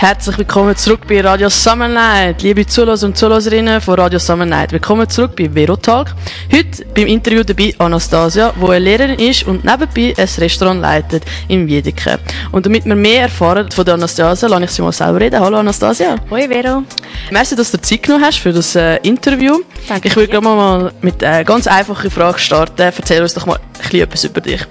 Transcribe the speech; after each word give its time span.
Herzlich 0.00 0.38
willkommen 0.38 0.74
zurück 0.76 1.00
bei 1.06 1.20
Radio 1.20 1.50
Summer 1.50 1.86
Night. 1.86 2.40
Liebe 2.40 2.66
Zuhörer 2.66 3.04
und 3.04 3.18
Zuhörerinnen 3.18 3.82
von 3.82 4.00
Radio 4.00 4.18
Summer 4.18 4.46
Night. 4.46 4.72
Willkommen 4.72 5.06
zurück 5.06 5.36
bei 5.36 5.54
Verotalk. 5.54 6.14
Heute 6.50 6.86
beim 6.94 7.06
Interview 7.06 7.42
dabei 7.42 7.74
Anastasia, 7.76 8.54
die 8.58 8.64
eine 8.64 8.78
Lehrerin 8.78 9.18
ist 9.18 9.42
und 9.42 9.62
nebenbei 9.62 10.14
ein 10.16 10.28
Restaurant 10.38 10.80
leitet 10.80 11.24
in 11.48 11.66
Wiedeke. 11.66 12.18
Und 12.50 12.64
damit 12.64 12.86
wir 12.86 12.94
mehr 12.94 13.24
erfahren 13.24 13.70
von 13.70 13.84
der 13.84 13.92
Anastasia, 13.92 14.48
lasse 14.48 14.64
ich 14.64 14.70
sie 14.70 14.80
mal 14.80 14.92
selber 14.92 15.20
reden. 15.20 15.38
Hallo 15.38 15.58
Anastasia. 15.58 16.16
Hoi 16.30 16.48
Vero. 16.48 16.82
Merci, 17.30 17.54
dass 17.54 17.70
du 17.70 17.78
Zeit 17.78 18.02
genommen 18.02 18.24
hast 18.24 18.38
für 18.38 18.54
das 18.54 18.74
äh, 18.74 18.96
Interview. 19.02 19.58
Danke 19.86 20.08
ich 20.08 20.16
würde 20.16 20.28
gerne 20.28 20.48
mal 20.48 20.92
mit 21.02 21.22
einer 21.22 21.44
ganz 21.44 21.66
einfachen 21.66 22.10
Frage 22.10 22.38
starten. 22.38 22.80
Erzähl 22.80 23.20
uns 23.20 23.34
doch 23.34 23.44
mal 23.44 23.56
ein 23.56 23.82
bisschen 23.82 24.00
etwas 24.00 24.24
über 24.24 24.40
dich. 24.40 24.66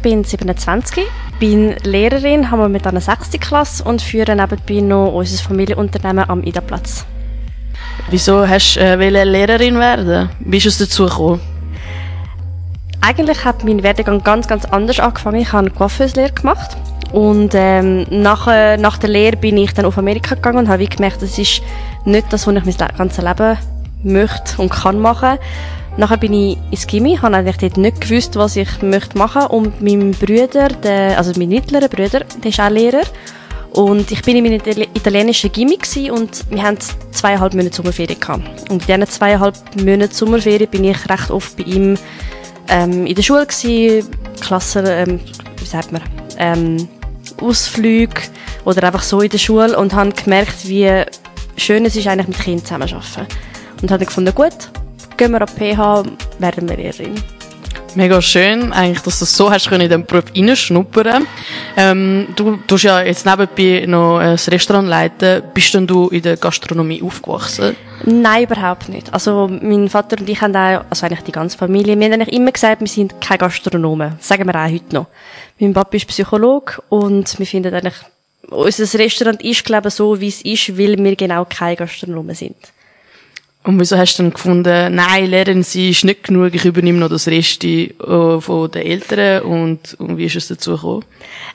Ich 0.00 0.02
bin 0.02 0.24
27, 0.24 1.04
bin 1.40 1.74
Lehrerin, 1.84 2.50
habe 2.50 2.70
mit 2.70 2.86
einer 2.86 3.02
6. 3.02 3.32
Klasse 3.38 3.84
und 3.84 4.00
führe 4.00 4.34
nebenbei 4.34 4.80
noch 4.80 5.12
unser 5.12 5.44
Familienunternehmen 5.44 6.24
am 6.26 6.42
Ida-Platz. 6.42 7.04
Wieso 8.08 8.48
hast 8.48 8.76
du 8.76 8.80
äh, 8.80 9.24
Lehrerin 9.24 9.78
werden? 9.78 10.30
Wie 10.40 10.56
ist 10.56 10.64
es 10.64 10.78
dazu 10.78 11.04
gekommen? 11.04 11.40
Eigentlich 13.02 13.44
hat 13.44 13.62
mein 13.62 13.82
Werdegang 13.82 14.24
ganz, 14.24 14.48
ganz 14.48 14.64
anders 14.64 15.00
angefangen. 15.00 15.42
Ich 15.42 15.52
habe 15.52 15.66
eine 15.66 15.70
Coiffeuslehre 15.70 16.32
gemacht 16.32 16.78
und 17.12 17.50
ähm, 17.54 18.06
nach, 18.08 18.48
äh, 18.48 18.78
nach 18.78 18.96
der 18.96 19.10
Lehre 19.10 19.36
bin 19.36 19.58
ich 19.58 19.74
dann 19.74 19.84
auf 19.84 19.98
Amerika 19.98 20.34
gegangen 20.34 20.60
und 20.60 20.68
habe 20.70 20.86
gemerkt, 20.86 21.20
das 21.20 21.38
ist 21.38 21.60
nicht 22.06 22.32
das, 22.32 22.46
was 22.46 22.56
ich 22.56 22.78
mein 22.78 22.88
ganzes 22.96 23.22
Leben 23.22 23.58
möchte 24.02 24.62
und 24.62 24.70
kann 24.70 24.98
machen. 24.98 25.36
Nachher 25.96 26.16
bin 26.16 26.32
ich 26.32 26.56
ins 26.70 26.86
Gimmi, 26.86 27.16
habe 27.16 27.36
eigentlich 27.36 27.58
dort 27.58 27.76
nicht 27.76 28.00
gewusst, 28.00 28.36
was 28.36 28.56
ich 28.56 28.80
möchte 28.80 29.18
machen 29.18 29.46
und 29.48 29.82
mein 29.82 30.12
Bruder, 30.12 30.68
der, 30.68 31.18
also 31.18 31.32
mein 31.36 31.48
mittlerer 31.48 31.88
Bruder, 31.88 32.20
der 32.20 32.50
ist 32.50 32.60
auch 32.60 32.70
Lehrer 32.70 33.02
und 33.72 34.10
ich 34.10 34.22
bin 34.22 34.36
in 34.36 34.44
meinem 34.44 34.60
Itali- 34.60 34.88
italienischen 34.94 35.52
Gimmi 35.52 35.78
und 36.10 36.50
wir 36.50 36.62
haben 36.62 36.78
zweieinhalb 37.12 37.54
Monate 37.54 37.76
Sommerferien 37.76 38.18
gehabt. 38.18 38.70
Und 38.70 38.82
in 38.82 38.86
diesen 38.86 39.06
zweieinhalb 39.06 39.56
Monaten 39.76 40.14
Sommerferien 40.14 40.70
bin 40.70 40.84
ich 40.84 41.08
recht 41.08 41.30
oft 41.30 41.56
bei 41.56 41.64
ihm 41.64 41.98
ähm, 42.68 43.06
in 43.06 43.14
der 43.14 43.22
Schule 43.22 43.46
gsi, 43.46 44.04
Klassen, 44.40 44.86
ähm, 44.86 45.20
wie 45.58 45.66
sagt 45.66 45.92
man, 45.92 46.02
ähm, 46.38 46.88
Ausflüge 47.40 48.22
oder 48.64 48.84
einfach 48.84 49.02
so 49.02 49.20
in 49.20 49.30
der 49.30 49.38
Schule 49.38 49.76
und 49.76 49.92
habe 49.92 50.12
gemerkt, 50.12 50.66
wie 50.66 51.04
schön 51.56 51.84
es 51.84 51.96
ist, 51.96 52.06
eigentlich 52.06 52.28
mit 52.28 52.38
Kindern 52.38 52.64
zusammenzuarbeiten. 52.64 53.26
Und 53.82 53.90
habe 53.90 54.04
gefunden, 54.04 54.34
gut, 54.34 54.70
gehen 55.20 55.32
wir 55.32 55.42
an 55.42 55.48
die 55.54 55.74
PH, 55.74 56.02
werden 56.38 56.66
wir 56.66 56.76
Lehrerin. 56.78 57.14
Mega 57.94 58.22
schön, 58.22 58.72
eigentlich, 58.72 59.02
dass 59.02 59.18
du 59.18 59.26
so 59.26 59.50
hast 59.50 59.68
können 59.68 59.82
in 59.82 59.90
den 59.90 60.06
Beruf 60.06 60.24
reinschnuppern. 60.34 61.26
Ähm, 61.76 62.28
du 62.36 62.56
tust 62.66 62.84
ja 62.84 63.02
jetzt 63.02 63.26
nebenbei 63.26 63.84
noch 63.86 64.16
ein 64.16 64.36
Restaurant 64.36 64.88
leiten. 64.88 65.42
Bist 65.52 65.74
denn 65.74 65.86
du 65.86 66.08
in 66.08 66.22
der 66.22 66.38
Gastronomie 66.38 67.02
aufgewachsen? 67.02 67.76
Nein, 68.06 68.44
überhaupt 68.44 68.88
nicht. 68.88 69.12
Also 69.12 69.46
mein 69.48 69.90
Vater 69.90 70.16
und 70.18 70.28
ich 70.30 70.40
haben 70.40 70.56
auch, 70.56 70.84
also 70.88 71.04
eigentlich 71.04 71.24
die 71.24 71.32
ganze 71.32 71.58
Familie, 71.58 71.98
wir 71.98 72.06
haben 72.06 72.14
eigentlich 72.14 72.34
immer 72.34 72.52
gesagt, 72.52 72.80
wir 72.80 72.88
sind 72.88 73.20
keine 73.20 73.38
Gastronomen. 73.38 74.14
Das 74.16 74.28
sagen 74.28 74.46
wir 74.46 74.54
auch 74.54 74.72
heute 74.72 74.94
noch. 74.94 75.06
Mein 75.58 75.74
Papa 75.74 75.98
ist 75.98 76.08
Psychologe 76.08 76.82
und 76.88 77.38
wir 77.38 77.46
finden 77.46 77.74
eigentlich, 77.74 77.96
unser 78.48 78.98
Restaurant 78.98 79.42
ist, 79.42 79.66
glaube 79.66 79.88
ich, 79.88 79.94
so, 79.94 80.18
wie 80.18 80.28
es 80.28 80.40
ist, 80.40 80.78
weil 80.78 80.96
wir 80.96 81.14
genau 81.14 81.44
keine 81.44 81.76
Gastronomen 81.76 82.34
sind. 82.34 82.56
Und 83.62 83.78
wieso 83.78 83.98
hast 83.98 84.18
du 84.18 84.22
dann 84.22 84.32
gefunden, 84.32 84.94
nein, 84.94 85.26
Lehrerin 85.26 85.62
sein 85.62 85.90
ist 85.90 86.04
nicht 86.04 86.24
genug, 86.24 86.54
ich 86.54 86.64
übernehme 86.64 86.98
noch 86.98 87.10
das 87.10 87.28
Reste 87.28 87.66
äh, 87.66 88.40
von 88.40 88.70
den 88.70 88.82
Eltern 88.82 89.42
und, 89.42 89.94
und 90.00 90.16
wie 90.16 90.24
ist 90.24 90.36
es 90.36 90.48
dazu 90.48 90.72
gekommen? 90.72 91.04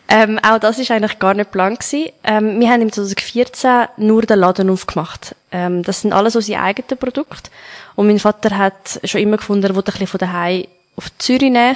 Ähm, 0.07 0.39
auch 0.44 0.59
das 0.59 0.77
ist 0.77 0.91
eigentlich 0.91 1.17
gar 1.17 1.33
nicht 1.33 1.51
plan 1.51 1.73
gewesen. 1.73 2.09
Ähm, 2.23 2.59
wir 2.59 2.69
haben 2.69 2.83
im 2.83 2.91
2014 2.91 3.88
nur 3.97 4.21
den 4.21 4.38
Laden 4.38 4.69
aufgemacht. 4.69 5.35
Ähm, 5.51 5.81
das 5.81 6.01
sind 6.01 6.13
alles 6.13 6.35
unsere 6.35 6.61
eigenen 6.61 6.99
Produkte. 6.99 7.49
Und 7.95 8.05
mein 8.05 8.19
Vater 8.19 8.55
hat 8.55 8.99
schon 9.03 9.21
immer 9.21 9.38
gefunden, 9.38 9.65
er 9.65 9.75
wollte 9.75 9.91
ein 9.91 9.94
bisschen 9.94 10.07
von 10.07 10.19
daheim 10.19 10.65
auf 10.97 11.05
Zürich 11.17 11.51
nehmen. 11.51 11.75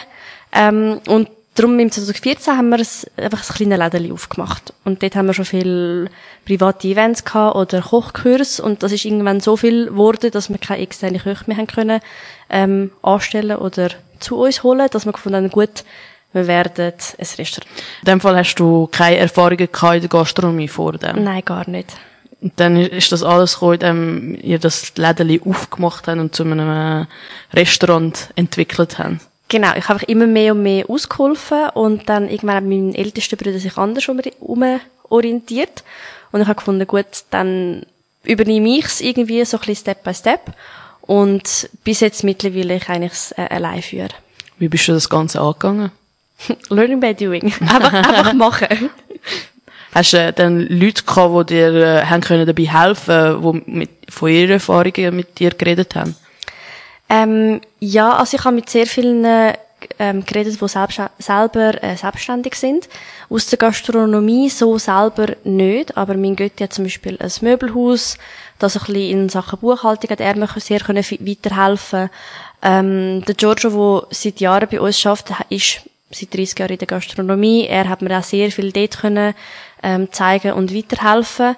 Ähm, 0.54 1.02
und 1.08 1.28
darum 1.60 1.78
im 1.78 1.92
2014 1.92 2.58
haben 2.58 2.70
wir 2.70 2.78
einfach 2.78 3.50
ein 3.50 3.56
kleines 3.56 3.78
Läden 3.78 4.12
aufgemacht. 4.14 4.74
Und 4.86 5.04
dort 5.04 5.16
haben 5.16 5.28
wir 5.28 5.34
schon 5.34 5.46
viele 5.46 6.10
private 6.46 6.88
Events 6.88 7.26
gehabt 7.26 7.56
oder 7.56 7.82
Kochkurs. 7.82 8.60
Und 8.60 8.82
das 8.82 8.94
ist 8.94 9.06
irgendwann 9.06 9.42
so 9.42 9.58
viel 9.58 9.88
geworden, 9.88 10.32
dass 10.32 10.50
wir 10.50 10.58
keine 10.58 10.82
externe 10.82 11.20
Köche 11.20 11.44
mehr 11.48 11.58
haben 11.58 11.68
können, 11.68 12.02
ähm, 12.50 12.92
anstellen 13.02 13.58
oder 13.58 13.90
zu 14.20 14.38
uns 14.38 14.64
holen, 14.64 14.88
dass 14.92 15.06
wir 15.06 15.12
gefunden 15.12 15.38
haben, 15.38 15.50
gut, 15.50 15.84
wir 16.32 16.48
werden 16.48 16.94
ein 16.94 17.28
Restaurant. 17.38 17.72
In 18.02 18.06
dem 18.06 18.22
Fall 18.22 18.38
hast 18.38 18.56
du 18.56 18.88
keine 18.92 19.18
Erfahrungen 19.18 19.70
gehabt 19.72 19.96
in 19.96 20.02
der 20.02 20.10
Gastronomie 20.10 20.68
vor 20.68 20.94
dem. 20.94 21.24
Nein, 21.24 21.44
gar 21.44 21.70
nicht. 21.70 21.94
Und 22.42 22.54
dann 22.58 22.78
ist 22.78 23.12
das 23.12 23.24
alles 23.24 23.56
gekommen, 23.56 23.74
indem 23.74 24.40
ihr 24.42 24.60
das 24.60 24.96
Läden 24.96 25.42
aufgemacht 25.46 26.08
habt 26.08 26.20
und 26.20 26.34
zu 26.34 26.44
einem 26.44 27.08
Restaurant 27.54 28.30
entwickelt 28.36 28.98
habt. 28.98 29.29
Genau, 29.50 29.70
ich 29.76 29.84
habe 29.90 29.96
einfach 29.96 30.08
immer 30.08 30.28
mehr 30.28 30.54
und 30.54 30.62
mehr 30.64 30.90
ausgeholfen 30.90 31.70
und 31.74 32.08
dann 32.08 32.30
irgendwann 32.30 32.56
hat 32.56 32.64
mein 32.64 32.94
ältester 32.94 33.36
Bruder 33.36 33.60
sich 33.60 33.78
anders 33.78 34.08
um- 34.08 34.22
umorientiert 34.40 35.84
und 36.32 36.42
ich 36.42 36.48
habe 36.48 36.58
gefunden, 36.58 36.86
gut, 36.86 37.08
dann 37.32 37.84
übernehme 38.24 38.78
ich 38.78 38.86
es 38.86 39.02
irgendwie 39.02 39.44
so 39.46 39.58
ein 39.58 39.62
bisschen 39.62 39.76
Step 39.76 40.04
by 40.04 40.14
Step 40.14 40.54
und 41.02 41.70
bis 41.84 42.02
jetzt 42.02 42.24
mittlerweile 42.24 42.76
ich 42.76 42.88
eigentlich 42.90 43.14
es 43.14 43.32
äh, 43.32 43.48
allein 43.50 43.82
führe. 43.82 44.10
Wie 44.60 44.68
bist 44.68 44.88
du 44.88 44.92
das 44.92 45.10
Ganze 45.10 45.42
angegangen? 45.42 45.92
Learning 46.70 47.00
by 47.00 47.16
doing. 47.16 47.52
einfach, 47.62 47.94
einfach 47.94 48.34
machen. 48.34 48.92
Hast 49.94 50.14
du 50.14 50.18
äh, 50.18 50.32
dann 50.32 50.68
Leute 50.68 51.04
gehabt, 51.04 51.50
die 51.50 51.56
dir 51.56 51.74
äh, 51.74 52.06
haben 52.06 52.22
können 52.22 52.46
dabei 52.46 52.66
helfen 52.66 53.42
die 53.42 53.72
mit, 53.72 53.90
von 54.10 54.30
ihren 54.30 54.52
Erfahrungen 54.52 55.16
mit 55.16 55.40
dir 55.40 55.50
geredet 55.50 55.96
haben? 55.96 56.16
Ähm, 57.10 57.62
ja, 57.80 58.14
also 58.14 58.38
ich 58.38 58.44
habe 58.44 58.56
mit 58.56 58.70
sehr 58.70 58.86
vielen 58.86 59.26
äh, 59.26 59.54
ähm, 59.98 60.26
geredet, 60.26 60.62
die 60.62 60.68
selbst, 60.68 61.02
selber 61.18 61.84
äh, 61.84 61.96
selbstständig 61.96 62.56
sind. 62.56 62.88
Aus 63.30 63.48
der 63.48 63.58
Gastronomie 63.58 64.50
so 64.50 64.78
selber 64.78 65.36
nicht, 65.44 65.98
aber 65.98 66.16
mein 66.16 66.36
Götti 66.36 66.64
hat 66.64 66.74
zum 66.74 66.86
Beispiel 66.86 67.18
ein 67.20 67.32
Möbelhaus, 67.42 68.18
das 68.60 68.76
ein 68.76 68.86
bisschen 68.86 69.22
in 69.22 69.30
Sachen 69.30 69.60
Buchhaltung 69.60 70.10
hat 70.10 70.20
er 70.20 70.36
mir 70.36 70.48
sehr 70.58 70.80
können 70.80 71.04
weiterhelfen. 71.04 72.10
Ähm, 72.62 73.24
der 73.26 73.36
Giorgio, 73.36 74.02
der 74.02 74.08
seit 74.12 74.40
Jahren 74.40 74.68
bei 74.70 74.82
uns 74.82 75.00
schafft, 75.00 75.32
ist 75.50 75.82
seit 76.12 76.34
30 76.34 76.60
Jahren 76.60 76.72
in 76.74 76.78
der 76.78 76.88
Gastronomie. 76.88 77.68
Er 77.68 77.88
hat 77.88 78.02
mir 78.02 78.18
auch 78.18 78.24
sehr 78.24 78.52
viel 78.52 78.72
dort 78.72 79.00
können 79.00 79.34
ähm, 79.82 80.12
zeigen 80.12 80.54
und 80.54 80.76
weiterhelfen. 80.76 81.56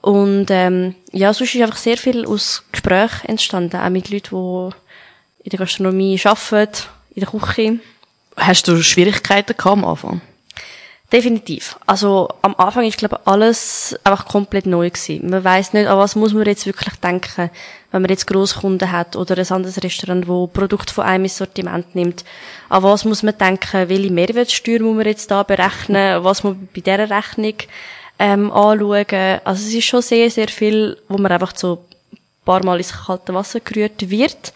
Und 0.00 0.46
ähm, 0.50 0.94
ja, 1.12 1.32
sonst 1.32 1.54
ist 1.54 1.62
einfach 1.62 1.78
sehr 1.78 1.96
viel 1.96 2.26
aus 2.26 2.62
Gesprächen 2.70 3.28
entstanden, 3.28 3.78
auch 3.78 3.88
mit 3.88 4.10
Leuten, 4.10 4.70
die 4.70 4.83
in 5.44 5.50
der 5.50 5.58
Gastronomie 5.58 6.20
arbeiten, 6.24 6.82
in 7.14 7.20
der 7.20 7.28
Küche. 7.28 7.78
Hast 8.36 8.66
du 8.66 8.82
Schwierigkeiten 8.82 9.56
gehabt 9.56 9.78
am 9.78 9.84
Anfang? 9.84 10.20
Definitiv. 11.12 11.78
Also 11.86 12.28
am 12.42 12.56
Anfang 12.56 12.84
ist 12.86 12.98
glaube 12.98 13.20
ich 13.20 13.28
alles 13.28 13.94
einfach 14.02 14.26
komplett 14.26 14.66
neu 14.66 14.90
gewesen. 14.90 15.30
Man 15.30 15.44
weiß 15.44 15.74
nicht, 15.74 15.86
an 15.86 15.98
was 15.98 16.16
muss 16.16 16.32
man 16.32 16.46
jetzt 16.46 16.66
wirklich 16.66 16.94
denken, 16.96 17.50
wenn 17.92 18.02
man 18.02 18.10
jetzt 18.10 18.26
Großkunden 18.26 18.90
hat 18.90 19.14
oder 19.14 19.38
ein 19.38 19.48
anderes 19.48 19.80
Restaurant, 19.80 20.26
wo 20.26 20.48
Produkt 20.48 20.90
von 20.90 21.04
einem 21.04 21.24
ins 21.24 21.36
Sortiment 21.36 21.94
nimmt. 21.94 22.24
An 22.68 22.82
was 22.82 23.04
muss 23.04 23.22
man 23.22 23.38
denken? 23.38 23.88
Welche 23.88 24.12
Mehrwertsteuer 24.12 24.80
muss 24.80 24.96
man 24.96 25.06
jetzt 25.06 25.30
da 25.30 25.44
berechnen? 25.44 26.24
Was 26.24 26.42
muss 26.42 26.56
man 26.56 26.68
bei 26.74 26.80
dieser 26.80 27.08
Rechnung 27.08 27.54
ähm, 28.18 28.50
anschauen? 28.50 29.40
Also 29.44 29.68
es 29.68 29.74
ist 29.74 29.84
schon 29.84 30.02
sehr 30.02 30.30
sehr 30.30 30.48
viel, 30.48 30.96
wo 31.08 31.18
man 31.18 31.30
einfach 31.30 31.54
so 31.54 31.84
ein 32.12 32.18
paar 32.44 32.64
Mal 32.64 32.78
ins 32.78 32.92
kalte 33.06 33.34
Wasser 33.34 33.60
gerührt 33.60 34.10
wird. 34.10 34.52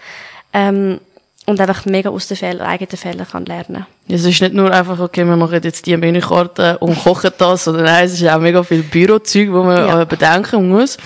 Ähm, 0.53 1.01
und 1.47 1.59
einfach 1.63 1.87
mega 1.87 2.11
aus 2.11 2.27
den 2.29 2.37
Fehlern, 2.37 2.67
eigenen 2.67 2.97
Fehlern 2.99 3.27
kann 3.27 3.47
lernen. 3.47 3.87
Es 4.07 4.23
ist 4.25 4.43
nicht 4.43 4.53
nur 4.53 4.71
einfach, 4.71 4.99
okay, 5.01 5.25
wir 5.25 5.35
machen 5.37 5.61
jetzt 5.63 5.87
die 5.87 5.97
Menükarte 5.97 6.77
und 6.79 7.03
kochen 7.03 7.31
das, 7.39 7.65
sondern 7.65 7.85
nein, 7.85 8.05
es 8.05 8.21
ist 8.21 8.29
auch 8.29 8.39
mega 8.39 8.63
viel 8.63 8.83
Bürozeug, 8.83 9.51
wo 9.53 9.63
man 9.63 9.77
Ja. 9.79 10.03
äh, 10.03 10.05
bedenken 10.07 10.69
muss. 10.69 10.99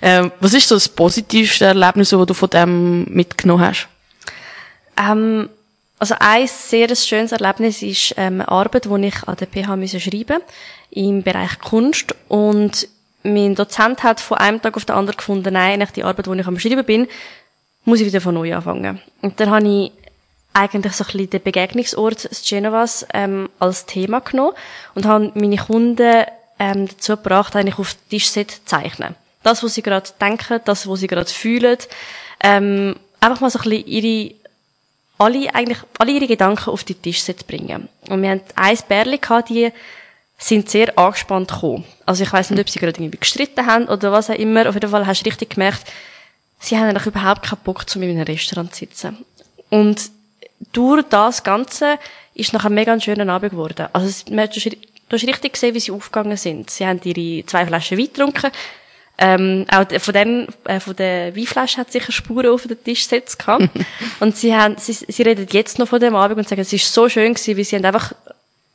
Ähm, 0.00 0.30
was 0.38 0.54
ist 0.54 0.68
so 0.68 0.76
das 0.76 0.88
positivste 0.88 1.64
Erlebnis, 1.64 2.10
das 2.10 2.26
du 2.26 2.34
von 2.34 2.48
dem 2.50 3.04
mitgenommen 3.12 3.64
hast? 3.66 3.88
Ähm, 4.96 5.48
also 5.98 6.14
ein 6.20 6.46
sehr 6.46 6.94
schönes 6.94 7.32
Erlebnis 7.32 7.82
ist 7.82 8.14
ähm, 8.16 8.34
eine 8.34 8.48
Arbeit, 8.48 8.84
die 8.84 9.06
ich 9.06 9.16
an 9.26 9.36
der 9.36 9.46
PH 9.48 9.74
müssen 9.76 10.00
schreiben 10.00 10.40
im 10.90 11.24
Bereich 11.24 11.58
Kunst 11.58 12.14
und 12.28 12.86
mein 13.24 13.56
Dozent 13.56 14.04
hat 14.04 14.20
von 14.20 14.38
einem 14.38 14.62
Tag 14.62 14.76
auf 14.76 14.84
den 14.84 14.94
anderen 14.94 15.16
gefunden, 15.16 15.52
nein, 15.54 15.72
eigentlich 15.74 15.90
die 15.90 16.04
Arbeit, 16.04 16.26
die 16.26 16.38
ich 16.38 16.46
am 16.46 16.58
Schreiben 16.58 16.84
bin, 16.84 17.08
muss 17.88 18.00
ich 18.00 18.06
wieder 18.06 18.20
von 18.20 18.34
neu 18.34 18.54
anfangen. 18.54 19.00
Und 19.22 19.40
dann 19.40 19.50
habe 19.50 19.66
ich 19.66 19.92
eigentlich 20.52 20.92
so 20.92 21.04
ein 21.04 21.12
bisschen 21.12 21.30
den 21.30 21.42
Begegnungsort 21.42 22.30
des 22.30 22.42
Genovas 22.42 23.06
ähm, 23.14 23.48
als 23.58 23.86
Thema 23.86 24.20
genommen 24.20 24.54
und 24.94 25.06
habe 25.06 25.32
meine 25.34 25.56
Kunden 25.56 26.24
ähm, 26.58 26.88
dazu 26.88 27.16
gebracht, 27.16 27.56
eigentlich 27.56 27.78
auf 27.78 27.94
den 27.94 28.10
Tisch 28.10 28.30
zu 28.30 28.44
zeichnen. 28.64 29.14
Das, 29.42 29.62
was 29.62 29.74
sie 29.74 29.82
gerade 29.82 30.10
denken, 30.20 30.60
das, 30.64 30.88
was 30.88 31.00
sie 31.00 31.06
gerade 31.06 31.30
fühlen, 31.30 31.78
ähm, 32.42 32.96
einfach 33.20 33.40
mal 33.40 33.50
so 33.50 33.58
ein 33.60 33.70
bisschen 33.70 33.86
ihre, 33.86 34.34
alle, 35.18 35.54
eigentlich, 35.54 35.78
alle 35.98 36.12
ihre 36.12 36.26
Gedanken 36.26 36.70
auf 36.70 36.84
die 36.84 36.94
Tisch 36.94 37.24
zu 37.24 37.32
bringen. 37.46 37.88
Und 38.08 38.22
wir 38.22 38.30
haben 38.30 38.40
ein 38.56 38.78
Bärli 38.88 39.18
gehabt, 39.18 39.48
die 39.48 39.72
sind 40.36 40.68
sehr 40.68 40.96
angespannt 40.98 41.50
gekommen. 41.50 41.84
Also 42.04 42.22
ich 42.22 42.32
weiß 42.32 42.50
nicht, 42.50 42.60
ob 42.60 42.68
sie 42.68 42.78
gerade 42.78 43.00
irgendwie 43.00 43.18
gestritten 43.18 43.66
haben 43.66 43.88
oder 43.88 44.12
was 44.12 44.30
auch 44.30 44.34
immer. 44.34 44.68
Auf 44.68 44.74
jeden 44.74 44.90
Fall 44.90 45.06
hast 45.06 45.22
du 45.22 45.26
richtig 45.26 45.50
gemerkt, 45.50 45.84
sie 46.58 46.76
haben 46.76 46.88
eigentlich 46.88 47.06
überhaupt 47.06 47.42
keinen 47.42 47.60
Bock, 47.64 47.88
zu 47.88 47.98
mir 47.98 48.08
in 48.08 48.16
einem 48.16 48.26
Restaurant 48.26 48.74
zu 48.74 48.80
sitzen. 48.80 49.18
Und 49.70 50.10
durch 50.72 51.04
das 51.08 51.42
Ganze 51.44 51.98
ist 52.34 52.52
nachher 52.52 52.70
mega 52.70 52.92
ein 52.92 53.00
schöner 53.00 53.32
Abend 53.32 53.50
geworden. 53.50 53.88
Also, 53.92 54.24
du 54.26 54.36
hast 54.38 55.26
richtig 55.26 55.52
gesehen, 55.52 55.74
wie 55.74 55.80
sie 55.80 55.92
aufgegangen 55.92 56.36
sind. 56.36 56.70
Sie 56.70 56.86
haben 56.86 57.00
ihre 57.04 57.44
zwei 57.46 57.66
Flaschen 57.66 57.98
Wein 57.98 58.06
getrunken. 58.06 58.50
Ähm, 59.20 59.66
auch 59.68 59.84
von 60.00 60.14
den, 60.14 60.46
äh, 60.64 60.78
von 60.78 60.94
der 60.94 61.34
Weinflasche 61.34 61.78
hat 61.78 61.90
sicher 61.90 62.12
Spuren 62.12 62.50
auf 62.50 62.62
den 62.68 62.82
Tisch 62.82 63.02
gesetzt 63.02 63.38
gehabt. 63.40 63.68
und 64.20 64.36
sie 64.36 64.54
haben, 64.54 64.76
sie, 64.78 64.92
sie 64.92 65.22
reden 65.22 65.48
jetzt 65.50 65.80
noch 65.80 65.88
von 65.88 65.98
dem 65.98 66.14
Abend 66.14 66.38
und 66.38 66.48
sagen, 66.48 66.60
es 66.60 66.72
ist 66.72 66.92
so 66.92 67.08
schön 67.08 67.34
gewesen, 67.34 67.56
wie 67.56 67.64
sie 67.64 67.74
haben 67.74 67.84
einfach 67.84 68.12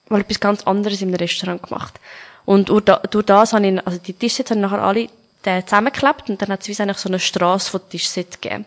mal 0.09 0.19
etwas 0.19 0.41
ganz 0.41 0.63
anderes 0.63 1.01
im 1.01 1.13
Restaurant 1.13 1.63
gemacht. 1.63 1.97
Und 2.43 2.67
durch, 2.67 2.83
durch 2.83 3.25
das 3.25 3.53
habe 3.53 3.65
ich, 3.65 3.87
also 3.87 3.97
die 3.99 4.11
Tischsets 4.11 4.51
haben 4.51 4.59
nachher 4.59 4.81
alle 4.81 5.07
äh, 5.47 5.63
zusammengeklebt 5.63 6.29
und 6.29 6.41
dann 6.41 6.49
hat 6.49 6.61
es 6.61 6.67
wie 6.67 6.81
eigentlich 6.81 6.97
so 6.97 7.09
eine 7.09 7.19
Straße 7.19 7.71
von 7.71 7.81
Tischsets 7.89 8.39
gegeben. 8.39 8.65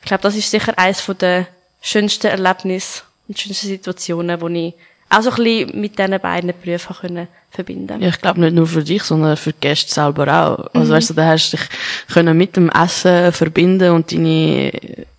Ich 0.00 0.06
glaube, 0.06 0.22
das 0.22 0.36
ist 0.36 0.50
sicher 0.50 0.72
eines 0.76 1.00
von 1.00 1.18
der 1.18 1.46
schönsten 1.80 2.28
Erlebnisse 2.28 3.02
und 3.26 3.38
schönsten 3.38 3.68
Situationen, 3.68 4.40
die 4.40 4.68
ich 4.68 4.74
auch 5.10 5.22
so 5.22 5.30
ein 5.30 5.36
bisschen 5.36 5.80
mit 5.80 5.98
diesen 5.98 6.20
beiden 6.20 6.52
Berufen 6.62 6.96
können 6.96 7.28
verbinden 7.50 8.02
Ja, 8.02 8.08
ich 8.08 8.20
glaube 8.20 8.40
nicht 8.40 8.54
nur 8.54 8.66
für 8.66 8.84
dich, 8.84 9.02
sondern 9.02 9.36
für 9.36 9.52
die 9.52 9.60
Gäste 9.60 9.92
selber 9.92 10.28
auch. 10.28 10.74
Also 10.74 10.92
mhm. 10.92 10.96
weißt 10.96 11.10
du, 11.10 11.14
da 11.14 11.26
hast 11.26 11.52
du 11.52 11.56
dich 11.56 11.66
können 12.12 12.36
mit 12.36 12.56
dem 12.56 12.68
Essen 12.70 13.32
verbinden 13.32 13.92
und 13.92 14.12
deine 14.12 14.70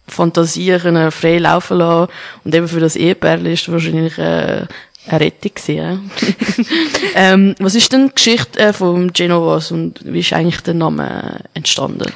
Fantasie 0.07 0.77
können 0.77 1.11
frei 1.11 1.39
laufen 1.39 1.77
lassen. 1.77 2.11
Und 2.43 2.53
eben 2.53 2.67
für 2.67 2.79
das 2.79 2.95
Ehepaar 2.95 3.39
ist 3.45 3.71
wahrscheinlich 3.71 4.17
äh, 4.17 4.65
eine 5.09 5.19
Rettung 5.19 5.51
gewesen, 5.53 6.11
ähm, 7.15 7.55
Was 7.59 7.75
ist 7.75 7.91
denn 7.91 8.07
die 8.09 8.15
Geschichte 8.15 8.59
äh, 8.59 8.73
von 8.73 9.11
Genovas 9.13 9.71
und 9.71 9.99
wie 10.03 10.19
ist 10.19 10.33
eigentlich 10.33 10.61
der 10.61 10.73
Name 10.73 11.41
entstanden? 11.53 12.11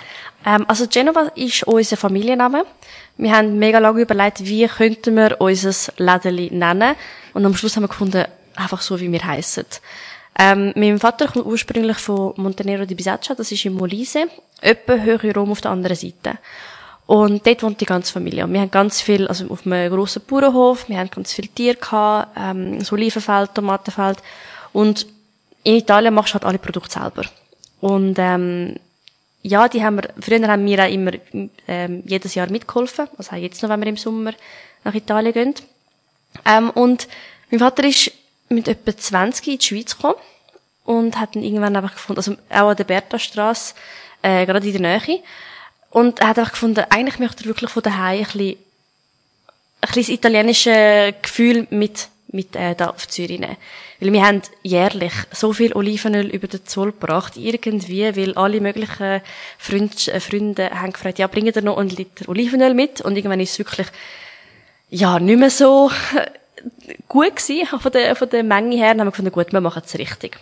Ähm, 0.45 0.65
also 0.67 0.87
Genova 0.87 1.31
ist 1.35 1.63
unser 1.63 1.97
Familienname. 1.97 2.65
Wir 3.17 3.35
haben 3.35 3.59
mega 3.59 3.79
lange 3.79 4.01
überlegt, 4.01 4.45
wie 4.45 4.67
könnten 4.67 5.15
wir 5.15 5.39
unser 5.39 5.73
Lädeli 5.97 6.49
nennen. 6.51 6.95
Und 7.33 7.45
am 7.45 7.55
Schluss 7.55 7.75
haben 7.75 7.83
wir 7.83 7.89
gefunden, 7.89 8.25
einfach 8.55 8.81
so, 8.81 8.99
wie 8.99 9.11
wir 9.11 9.23
heissen. 9.23 9.65
Ähm, 10.37 10.73
mein 10.75 10.99
Vater 10.99 11.27
kommt 11.27 11.45
ursprünglich 11.45 11.97
von 11.97 12.33
Montenegro 12.37 12.85
di 12.85 12.95
Bisaccia, 12.95 13.35
das 13.35 13.51
ist 13.51 13.65
in 13.65 13.73
Molise, 13.73 14.25
etwa 14.61 14.93
höher 14.93 15.33
Rom 15.35 15.51
auf 15.51 15.61
der 15.61 15.71
anderen 15.71 15.95
Seite. 15.95 16.39
Und 17.05 17.45
dort 17.45 17.63
wohnt 17.63 17.81
die 17.81 17.85
ganze 17.85 18.13
Familie. 18.13 18.45
Und 18.45 18.53
wir 18.53 18.61
haben 18.61 18.71
ganz 18.71 19.01
viel, 19.01 19.27
also 19.27 19.47
auf 19.49 19.65
einem 19.65 19.91
grossen 19.91 20.21
Bauernhof, 20.25 20.87
wir 20.87 20.97
haben 20.97 21.09
ganz 21.09 21.33
viel 21.33 21.47
Tiere 21.47 21.75
gehabt, 21.75 22.37
ähm, 22.37 22.81
so 22.81 22.95
Olivenfeld, 22.95 23.53
Tomatenfeld. 23.53 24.19
Und 24.71 25.05
in 25.63 25.75
Italien 25.75 26.13
machst 26.13 26.31
du 26.31 26.35
halt 26.35 26.45
alle 26.45 26.59
Produkte 26.59 26.99
selber. 26.99 27.23
Und, 27.81 28.15
ähm, 28.17 28.77
ja, 29.41 29.67
die 29.67 29.83
haben 29.83 29.97
wir, 29.97 30.09
früher 30.21 30.47
haben 30.47 30.65
wir 30.65 30.83
auch 30.83 30.89
immer, 30.89 31.11
ähm, 31.67 32.03
jedes 32.05 32.35
Jahr 32.35 32.49
mitgeholfen. 32.49 33.07
Also 33.17 33.35
auch 33.35 33.39
jetzt 33.39 33.61
noch, 33.61 33.69
wenn 33.69 33.81
wir 33.81 33.87
im 33.87 33.97
Sommer 33.97 34.33
nach 34.85 34.95
Italien 34.95 35.33
gehen. 35.33 35.53
Ähm, 36.45 36.69
und 36.69 37.07
mein 37.51 37.59
Vater 37.59 37.83
ist 37.83 38.11
mit 38.49 38.67
etwa 38.67 38.95
20 38.95 39.47
in 39.47 39.57
die 39.57 39.65
Schweiz 39.65 39.95
gekommen 39.95 40.15
und 40.85 41.19
hat 41.19 41.35
ihn 41.35 41.43
irgendwann 41.43 41.75
einfach 41.75 41.93
gefunden, 41.93 42.19
also 42.19 42.33
auch 42.49 42.69
an 42.69 42.77
der 42.77 42.83
Bertha-Strasse, 42.85 43.75
äh, 44.21 44.45
gerade 44.45 44.65
in 44.65 44.81
der 44.81 44.99
Nähe. 44.99 45.21
Und 45.93 46.21
er 46.21 46.29
hat 46.29 46.39
einfach 46.39 46.53
gefunden, 46.53 46.83
eigentlich 46.89 47.19
möchte 47.19 47.43
er 47.43 47.49
wirklich 47.49 47.69
von 47.69 47.83
daheim 47.83 48.17
ein 48.17 48.23
bisschen, 48.23 48.57
ein 49.81 49.87
bisschen 49.87 50.01
das 50.01 50.09
italienische 50.09 51.13
Gefühl 51.21 51.67
mit, 51.69 52.07
mit 52.29 52.55
äh, 52.55 52.73
da 52.73 52.87
auf 52.87 53.07
Zürich 53.07 53.39
nehmen. 53.39 53.57
Weil 53.99 54.11
wir 54.11 54.25
haben 54.25 54.41
jährlich 54.63 55.13
so 55.31 55.53
viel 55.53 55.71
Olivenöl 55.73 56.25
über 56.25 56.47
den 56.47 56.65
Zoll 56.65 56.93
gebracht, 56.93 57.37
irgendwie, 57.37 58.15
weil 58.15 58.33
alle 58.33 58.59
möglichen 58.59 59.21
Freund, 59.59 60.07
äh, 60.07 60.19
Freunde 60.19 60.71
haben 60.71 60.93
gefragt, 60.93 61.19
ja, 61.19 61.27
bringen 61.27 61.53
ihr 61.55 61.61
noch 61.61 61.77
einen 61.77 61.89
Liter 61.89 62.27
Olivenöl 62.27 62.73
mit? 62.73 63.01
Und 63.01 63.15
irgendwann 63.15 63.39
ist 63.39 63.51
es 63.51 63.59
wirklich, 63.59 63.87
ja, 64.89 65.19
nicht 65.19 65.37
mehr 65.37 65.51
so 65.51 65.91
gut 67.07 67.35
gewesen, 67.35 67.67
von 67.67 67.91
der, 67.91 68.15
von 68.15 68.29
der 68.29 68.43
Menge 68.43 68.77
her. 68.77 68.95
Dann 68.95 69.01
haben 69.01 69.07
wir 69.07 69.11
gefunden, 69.11 69.31
gut, 69.31 69.53
wir 69.53 69.61
machen 69.61 69.83
es 69.85 69.95
richtig. 69.99 70.39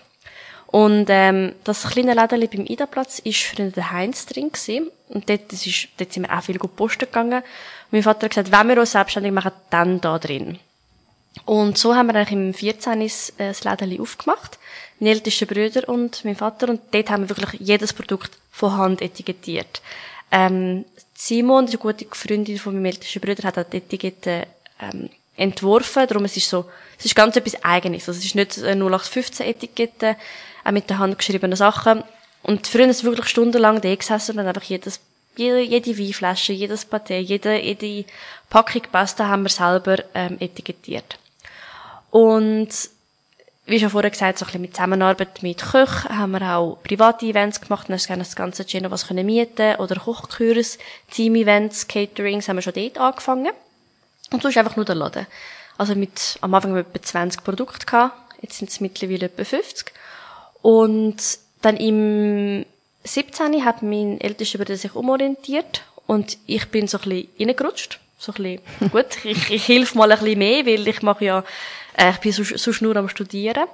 Und 0.71 1.07
ähm, 1.09 1.53
das 1.65 1.83
kleine 1.83 2.13
Läden 2.13 2.47
beim 2.49 2.65
Ida-Platz 2.65 3.19
ist 3.19 3.43
früher 3.43 3.71
der 3.71 3.91
Heinz 3.91 4.25
drin 4.25 4.51
gewesen. 4.51 4.89
Und 5.09 5.29
dort, 5.29 5.51
das 5.51 5.67
ist, 5.67 5.89
dort 5.97 6.13
sind 6.13 6.23
wir 6.23 6.37
auch 6.37 6.43
viel 6.43 6.57
gut 6.57 6.77
posten 6.77 7.05
gegangen. 7.05 7.41
Und 7.41 7.91
mein 7.91 8.03
Vater 8.03 8.25
hat 8.25 8.31
gesagt, 8.31 8.51
wenn 8.51 8.69
wir 8.69 8.79
uns 8.79 8.93
selbstständig 8.93 9.33
machen, 9.33 9.51
dann 9.69 9.99
da 9.99 10.17
drin. 10.17 10.59
Und 11.45 11.77
so 11.77 11.93
haben 11.93 12.07
wir 12.07 12.15
eigentlich 12.15 12.31
im 12.31 12.53
14. 12.53 13.11
das 13.37 13.63
Läden 13.63 13.99
aufgemacht. 14.01 14.59
Meine 14.99 15.11
ältesten 15.11 15.47
Brüder 15.47 15.89
und 15.89 16.23
mein 16.23 16.37
Vater. 16.37 16.69
Und 16.69 16.81
dort 16.91 17.09
haben 17.09 17.27
wir 17.27 17.37
wirklich 17.37 17.59
jedes 17.59 17.91
Produkt 17.91 18.31
von 18.51 18.77
Hand 18.77 19.01
etikettiert. 19.01 19.81
Ähm, 20.31 20.85
Simon, 21.13 21.65
die 21.65 21.77
gute 21.77 22.05
Freundin 22.11 22.57
von 22.57 22.73
meinem 22.73 22.85
ältesten 22.85 23.19
Bruder, 23.19 23.43
hat 23.43 23.73
die 23.73 23.77
Etikette 23.77 24.47
ähm, 24.79 25.09
entworfen. 25.35 26.07
Darum 26.07 26.25
es 26.25 26.37
ist 26.37 26.49
so, 26.49 26.65
es 26.97 27.05
ist 27.05 27.15
ganz 27.15 27.35
etwas 27.35 27.63
Eigenes. 27.63 28.07
Also 28.07 28.19
es 28.19 28.25
ist 28.25 28.35
nicht 28.35 28.57
eine 28.57 28.83
0815 28.83 29.45
Etikette, 29.45 30.15
auch 30.63 30.71
mit 30.71 30.89
der 30.89 30.99
Hand 30.99 31.17
geschriebene 31.17 31.55
Sachen. 31.55 32.03
Und 32.43 32.67
früher 32.67 32.87
ist 32.87 33.03
wirklich 33.03 33.27
stundenlang 33.27 33.81
da 33.81 33.93
gesessen 33.93 34.39
und 34.39 34.47
einfach 34.47 34.63
jedes, 34.63 34.99
jede, 35.35 35.61
jede 35.61 35.97
Weinflasche, 35.97 36.53
jedes 36.53 36.89
Paté, 36.89 37.19
jede, 37.19 37.59
jede 37.59 38.05
Packung 38.49 38.83
Pasta 38.91 39.27
haben 39.27 39.43
wir 39.43 39.49
selber 39.49 39.97
ähm, 40.13 40.37
etikettiert. 40.39 41.17
Und 42.09 42.69
wie 43.65 43.79
schon 43.79 43.89
vorher 43.89 44.11
gesagt, 44.11 44.39
so 44.39 44.45
ein 44.45 44.47
bisschen 44.47 44.61
mit 44.61 44.75
Zusammenarbeit 44.75 45.43
mit 45.43 45.61
Köchen 45.61 46.17
haben 46.17 46.31
wir 46.31 46.41
auch 46.41 46.79
private 46.83 47.25
Events 47.25 47.61
gemacht. 47.61 47.87
Dann 47.87 47.95
hast 47.95 48.09
du 48.09 48.15
das 48.15 48.35
ganze 48.35 48.65
Geno 48.65 48.91
was 48.91 49.07
können 49.07 49.25
mieten 49.25 49.75
oder 49.75 49.95
Kochkurs, 49.95 50.77
Team-Events, 51.11 51.87
Caterings 51.87 52.49
haben 52.49 52.57
wir 52.57 52.63
schon 52.63 52.73
dort 52.73 52.97
angefangen. 52.97 53.51
Und 54.31 54.41
so 54.41 54.49
ist 54.49 54.57
einfach 54.57 54.75
nur 54.75 54.85
der 54.85 54.95
Laden. 54.95 55.27
Also 55.77 55.95
mit, 55.95 56.37
am 56.41 56.53
Anfang 56.53 56.71
haben 56.71 56.77
wir 56.77 56.81
etwa 56.81 57.01
20 57.01 57.43
Produkte 57.43 57.85
gehabt. 57.85 58.15
Jetzt 58.41 58.57
sind 58.57 58.69
es 58.69 58.79
mittlerweile 58.79 59.27
etwa 59.27 59.43
50. 59.43 59.91
Und 60.61 61.17
dann 61.61 61.77
im 61.77 62.65
17. 63.03 63.65
hat 63.65 63.81
mein 63.81 64.19
ältester 64.21 64.59
Bruder 64.59 64.77
sich 64.77 64.95
umorientiert 64.95 65.83
und 66.07 66.37
ich 66.45 66.67
bin 66.67 66.87
so 66.87 66.97
ein 66.99 67.09
bisschen 67.09 67.29
reingerutscht. 67.39 67.99
So 68.17 68.33
ein 68.33 68.59
bisschen, 68.79 68.89
gut, 68.91 69.25
ich, 69.25 69.49
ich 69.49 69.67
helfe 69.67 69.97
mal 69.97 70.11
ein 70.11 70.19
bisschen 70.19 70.39
mehr, 70.39 70.65
weil 70.65 70.87
ich 70.87 71.01
mache 71.01 71.25
ja, 71.25 71.43
äh, 71.97 72.11
ich 72.11 72.17
bin 72.17 72.31
so, 72.31 72.43
so 72.43 72.71
nur 72.83 72.95
am 72.95 73.09
Studieren. 73.09 73.65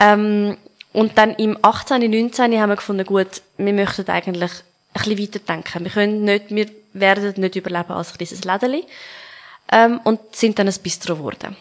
Ähm, 0.00 0.58
und 0.92 1.16
dann 1.16 1.34
im 1.36 1.56
18., 1.62 2.10
19. 2.10 2.60
haben 2.60 2.68
wir 2.68 2.76
gefunden, 2.76 3.06
gut, 3.06 3.40
wir 3.56 3.72
möchten 3.72 4.08
eigentlich 4.10 4.50
ein 4.92 5.02
bisschen 5.04 5.18
weiterdenken. 5.18 5.84
Wir 5.84 5.90
können 5.90 6.24
nicht, 6.24 6.50
wir 6.50 6.66
werden 6.92 7.32
nicht 7.40 7.56
überleben 7.56 7.92
als 7.92 8.12
kleines 8.12 8.44
Lädeli. 8.44 8.84
Ähm, 9.70 10.00
und 10.04 10.36
sind 10.36 10.58
dann 10.58 10.68
ein 10.68 10.74
Bistro 10.82 11.16
geworden. 11.16 11.56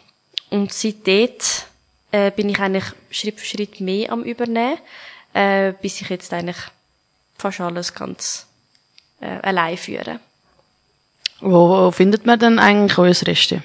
Und 0.49 0.73
seitdem 0.73 1.29
äh, 2.11 2.31
bin 2.31 2.49
ich 2.49 2.59
eigentlich 2.59 2.85
Schritt 3.09 3.39
für 3.39 3.45
Schritt 3.45 3.79
mehr 3.79 4.11
am 4.11 4.23
Übernehmen, 4.23 4.77
äh, 5.33 5.73
bis 5.81 6.01
ich 6.01 6.09
jetzt 6.09 6.33
eigentlich 6.33 6.57
fast 7.37 7.61
alles 7.61 7.93
ganz 7.93 8.47
äh, 9.19 9.39
allein 9.41 9.77
führe. 9.77 10.19
Wo, 11.39 11.69
wo 11.69 11.91
findet 11.91 12.25
man 12.25 12.39
denn 12.39 12.59
eigentlich 12.59 12.97
euer 12.97 13.15
Reste? 13.27 13.63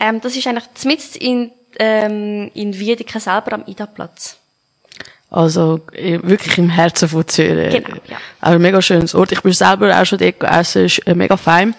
Ähm, 0.00 0.20
das 0.20 0.36
ist 0.36 0.46
eigentlich 0.46 0.72
zumindest 0.74 1.16
in, 1.16 1.50
ähm, 1.78 2.50
in 2.54 2.78
Wiedeke 2.78 3.20
selber 3.20 3.52
am 3.52 3.64
Ida-Platz. 3.66 4.38
Also 5.30 5.80
wirklich 5.92 6.58
im 6.58 6.68
Herzen 6.68 7.08
von 7.08 7.26
Zürich. 7.26 7.72
Genau, 7.82 7.96
ja. 8.06 8.18
Aber 8.42 8.56
ein 8.56 8.60
mega 8.60 8.82
schönes 8.82 9.14
Ort. 9.14 9.32
Ich 9.32 9.40
bin 9.40 9.52
selber 9.52 9.98
auch 9.98 10.04
schon 10.04 10.18
dort 10.18 10.38
gegessen, 10.38 10.84
ist 10.84 10.98
äh, 11.06 11.14
mega 11.14 11.38
fein. 11.38 11.74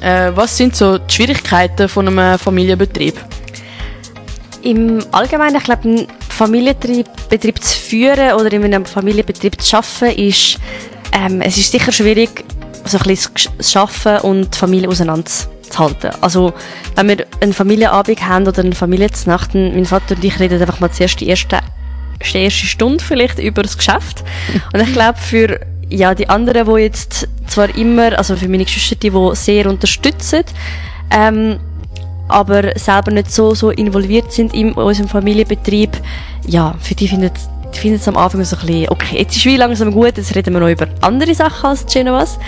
Äh, 0.00 0.30
was 0.34 0.56
sind 0.56 0.76
so 0.76 0.98
die 0.98 1.12
Schwierigkeiten 1.12 1.88
von 1.88 2.06
einem 2.06 2.38
Familienbetrieb? 2.38 3.16
Im 4.62 5.04
Allgemeinen, 5.10 5.56
ich 5.56 5.64
glaube, 5.64 5.88
einen 5.88 6.06
Familienbetrieb 6.28 7.62
zu 7.62 7.78
führen 7.78 8.32
oder 8.34 8.52
in 8.52 8.64
einem 8.64 8.84
Familienbetrieb 8.84 9.60
zu 9.60 9.76
arbeiten, 9.76 10.20
ist, 10.20 10.58
ähm, 11.12 11.40
es 11.40 11.56
ist 11.56 11.72
sicher 11.72 11.92
schwierig, 11.92 12.44
so 12.84 12.98
ein 12.98 13.04
bisschen 13.04 13.32
zu 13.58 13.78
arbeiten 13.78 14.26
und 14.26 14.54
die 14.54 14.58
Familie 14.58 14.88
auseinanderzuhalten. 14.88 16.10
Also, 16.20 16.52
wenn 16.94 17.08
wir 17.08 17.26
einen 17.40 17.52
Familienabend 17.52 18.26
haben 18.26 18.46
oder 18.46 18.62
eine 18.62 18.74
Familiennacht, 18.74 19.54
mein 19.54 19.84
Vater 19.84 20.14
und 20.14 20.24
ich 20.24 20.38
reden 20.38 20.60
einfach 20.60 20.80
mal 20.80 20.90
zuerst 20.90 21.20
die 21.20 21.28
erste, 21.28 21.58
die 22.32 22.38
erste 22.38 22.66
Stunde 22.66 23.02
vielleicht 23.02 23.38
über 23.38 23.62
das 23.62 23.76
Geschäft. 23.76 24.22
Und 24.72 24.80
ich 24.80 24.92
glaube, 24.92 25.18
für 25.18 25.60
ja, 25.88 26.14
die 26.14 26.28
anderen, 26.28 26.66
die 26.66 26.82
jetzt 26.82 27.28
zwar 27.48 27.74
immer, 27.76 28.16
also 28.16 28.36
für 28.36 28.48
meine 28.48 28.64
Geschwister, 28.64 28.96
die, 28.96 29.10
die 29.10 29.36
sehr 29.36 29.66
unterstützen, 29.66 30.44
ähm, 31.10 31.58
aber 32.28 32.78
selber 32.78 33.10
nicht 33.10 33.30
so, 33.30 33.54
so 33.54 33.70
involviert 33.70 34.32
sind 34.32 34.54
in 34.54 34.72
unserem 34.72 35.08
Familienbetrieb, 35.08 35.90
ja, 36.46 36.74
für 36.80 36.94
die 36.94 37.08
findet 37.08 37.34
die 37.74 37.78
finden 37.78 37.96
es 37.96 38.08
am 38.08 38.16
Anfang 38.16 38.44
so 38.44 38.56
ein 38.56 38.66
bisschen, 38.66 38.88
okay, 38.90 39.18
jetzt 39.18 39.36
ist 39.36 39.44
wie 39.44 39.56
langsam 39.56 39.92
gut, 39.92 40.16
jetzt 40.16 40.34
reden 40.34 40.52
wir 40.52 40.60
noch 40.60 40.68
über 40.68 40.86
andere 41.00 41.34
Sachen 41.34 41.70
als 41.70 41.86
Genovas. 41.86 42.38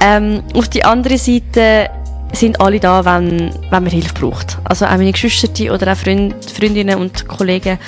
Ähm, 0.00 0.42
auf 0.54 0.68
die 0.68 0.84
andere 0.84 1.18
Seite 1.18 1.88
sind 2.32 2.60
alle 2.60 2.80
da, 2.80 3.04
wenn, 3.04 3.50
wenn 3.70 3.82
man 3.82 3.86
Hilfe 3.86 4.12
braucht. 4.14 4.58
Also 4.64 4.86
auch 4.86 4.90
meine 4.90 5.12
Geschwister 5.12 5.72
oder 5.72 5.92
auch 5.92 5.96
Freund, 5.96 6.34
Freundinnen 6.50 6.98
und 6.98 7.28
Kollegen, 7.28 7.78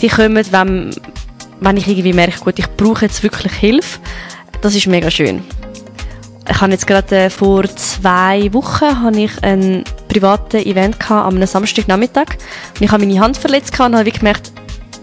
die 0.00 0.08
kommen, 0.08 0.44
wenn, 0.50 0.90
wenn 1.60 1.76
ich 1.76 1.88
irgendwie 1.88 2.12
merke, 2.12 2.40
gut, 2.40 2.58
ich 2.58 2.68
brauche 2.76 3.06
jetzt 3.06 3.22
wirklich 3.22 3.52
Hilfe. 3.52 4.00
Das 4.60 4.74
ist 4.74 4.86
mega 4.86 5.10
schön. 5.10 5.42
Ich 6.48 6.60
habe 6.60 6.72
jetzt 6.72 6.86
gerade 6.86 7.16
äh, 7.16 7.30
vor 7.30 7.64
zwei 7.76 8.52
Wochen 8.52 9.02
habe 9.02 9.20
ich 9.20 9.42
ein 9.42 9.84
privates 10.16 10.64
Event 10.64 10.98
gehabt, 10.98 11.26
am 11.26 11.44
Samstagnachmittag 11.44 12.38
und 12.74 12.82
ich 12.82 12.90
habe 12.90 13.04
meine 13.04 13.20
Hand 13.20 13.36
verletzt 13.36 13.78
und 13.78 13.94
habe 13.94 14.10
gemerkt, 14.10 14.50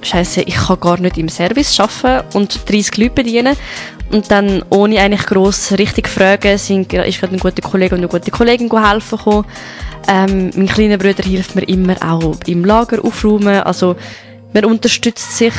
Scheiße, 0.01 0.41
ich 0.41 0.55
kann 0.55 0.79
gar 0.79 1.00
nicht 1.00 1.17
im 1.17 1.29
Service 1.29 1.79
arbeiten 1.79 2.36
und 2.36 2.70
30 2.70 2.98
Leute 2.98 3.12
bedienen. 3.12 3.55
Und 4.12 4.29
dann, 4.32 4.63
ohne 4.70 5.00
eigentlich 5.00 5.25
gross 5.25 5.72
richtig 5.72 6.10
fragen, 6.10 6.58
sind, 6.58 6.91
ist 6.91 7.20
gerade 7.20 7.34
ein 7.34 7.39
guter 7.39 7.62
Kollege 7.62 7.96
und 7.96 8.01
eine 8.01 8.10
gute 8.10 8.29
Kollegin 8.29 8.70
helfen 8.70 9.17
gekommen. 9.17 9.46
Ähm, 10.08 10.51
mein 10.55 10.67
kleiner 10.67 10.98
Bruder 10.98 11.24
hilft 11.24 11.55
mir 11.55 11.63
immer 11.63 11.96
auch 12.05 12.36
im 12.46 12.65
Lager 12.65 13.03
aufräumen. 13.03 13.62
Also, 13.62 13.96
man 14.53 14.65
unterstützt 14.65 15.38
sich, 15.38 15.53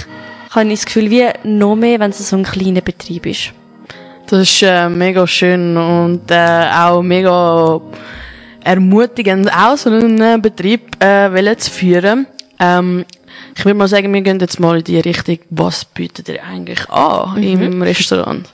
habe 0.50 0.68
ich 0.68 0.80
das 0.80 0.86
Gefühl, 0.86 1.10
wie 1.10 1.26
noch 1.44 1.74
mehr, 1.74 1.98
wenn 2.00 2.10
es 2.10 2.28
so 2.28 2.36
ein 2.36 2.44
kleiner 2.44 2.82
Betrieb 2.82 3.24
ist. 3.24 3.52
Das 4.26 4.42
ist 4.42 4.62
äh, 4.62 4.90
mega 4.90 5.26
schön 5.26 5.76
und 5.76 6.30
äh, 6.30 6.68
auch 6.70 7.02
mega 7.02 7.80
ermutigend, 8.64 9.52
auch 9.52 9.76
so 9.76 9.90
einen 9.90 10.40
Betrieb 10.42 11.02
äh, 11.02 11.56
zu 11.56 11.70
führen. 11.70 12.26
Ähm, 12.58 13.04
ich 13.56 13.64
würde 13.64 13.78
mal 13.78 13.88
sagen, 13.88 14.12
wir 14.12 14.22
gehen 14.22 14.40
jetzt 14.40 14.58
mal 14.58 14.78
in 14.78 14.84
die 14.84 14.98
Richtung, 14.98 15.38
was 15.50 15.84
bietet 15.84 16.28
ihr 16.28 16.42
eigentlich 16.42 16.88
an 16.90 17.40
mhm. 17.40 17.62
im 17.62 17.82
Restaurant? 17.82 18.48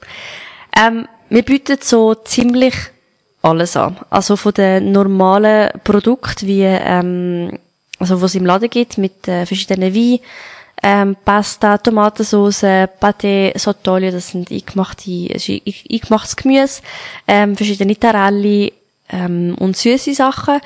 Ähm, 0.77 1.07
wir 1.29 1.43
bieten 1.43 1.79
so 1.81 2.15
ziemlich 2.15 2.75
alles 3.43 3.77
an. 3.77 3.97
Also 4.11 4.37
von 4.37 4.53
den 4.53 4.93
normalen 4.93 5.71
Produkten, 5.85 6.47
wie, 6.47 6.65
ähm, 6.65 7.59
also 7.99 8.21
was 8.21 8.33
es 8.33 8.35
im 8.35 8.47
Laden 8.47 8.69
gibt, 8.69 8.99
mit 8.99 9.27
äh, 9.29 9.47
verschiedenen 9.47 9.95
Weinen, 9.95 10.19
ähm, 10.83 11.17
Pasta, 11.25 11.79
Tomatensauce, 11.79 12.89
Pâté, 13.01 13.57
Sottolio, 13.59 14.11
das 14.11 14.29
sind 14.31 14.51
eingemachte, 14.51 15.11
eingemachtes 15.11 16.37
Gemüse, 16.37 16.83
ähm, 17.29 17.55
verschiedene 17.55 17.99
Tarelli 17.99 18.73
ähm, 19.11 19.55
und 19.59 19.77
süße 19.77 20.15
Sachen. 20.15 20.61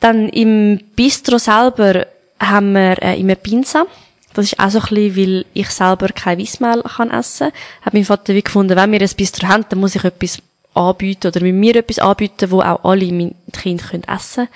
Dann 0.00 0.28
im 0.28 0.80
Bistro 0.94 1.38
selber 1.38 2.06
haben 2.40 2.72
wir 2.72 3.02
äh, 3.02 3.18
immer 3.18 3.34
Pinsa. 3.34 3.86
Das 4.34 4.46
ist 4.46 4.60
auch 4.60 4.70
so 4.70 4.78
ein 4.78 4.86
bisschen, 4.88 5.16
weil 5.16 5.46
ich 5.54 5.70
selber 5.70 6.08
kein 6.08 6.38
Weissmehl 6.38 6.82
kann 6.82 7.10
essen. 7.10 7.50
Hat 7.82 7.94
mein 7.94 8.04
Vater 8.04 8.34
wie 8.34 8.42
gefunden, 8.42 8.76
wenn 8.76 8.92
wir 8.92 9.00
ein 9.00 9.10
Bistro 9.16 9.48
haben, 9.48 9.64
dann 9.68 9.80
muss 9.80 9.96
ich 9.96 10.04
etwas 10.04 10.38
anbieten 10.74 11.28
oder 11.28 11.40
mit 11.40 11.54
mir 11.54 11.76
etwas 11.76 11.98
anbieten, 11.98 12.50
wo 12.50 12.60
auch 12.60 12.84
alle 12.84 13.06
meine 13.12 13.34
Kinder 13.52 13.84
können 13.84 14.04
essen 14.04 14.48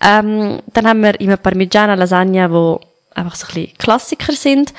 ähm, 0.00 0.60
Dann 0.72 0.86
haben 0.86 1.02
wir 1.02 1.20
immer 1.20 1.36
Parmigiana, 1.36 1.94
Lasagne, 1.94 2.50
wo 2.52 2.80
einfach 3.14 3.34
so 3.34 3.46
ein 3.48 3.54
bisschen 3.54 3.78
Klassiker 3.78 4.32
sind. 4.32 4.72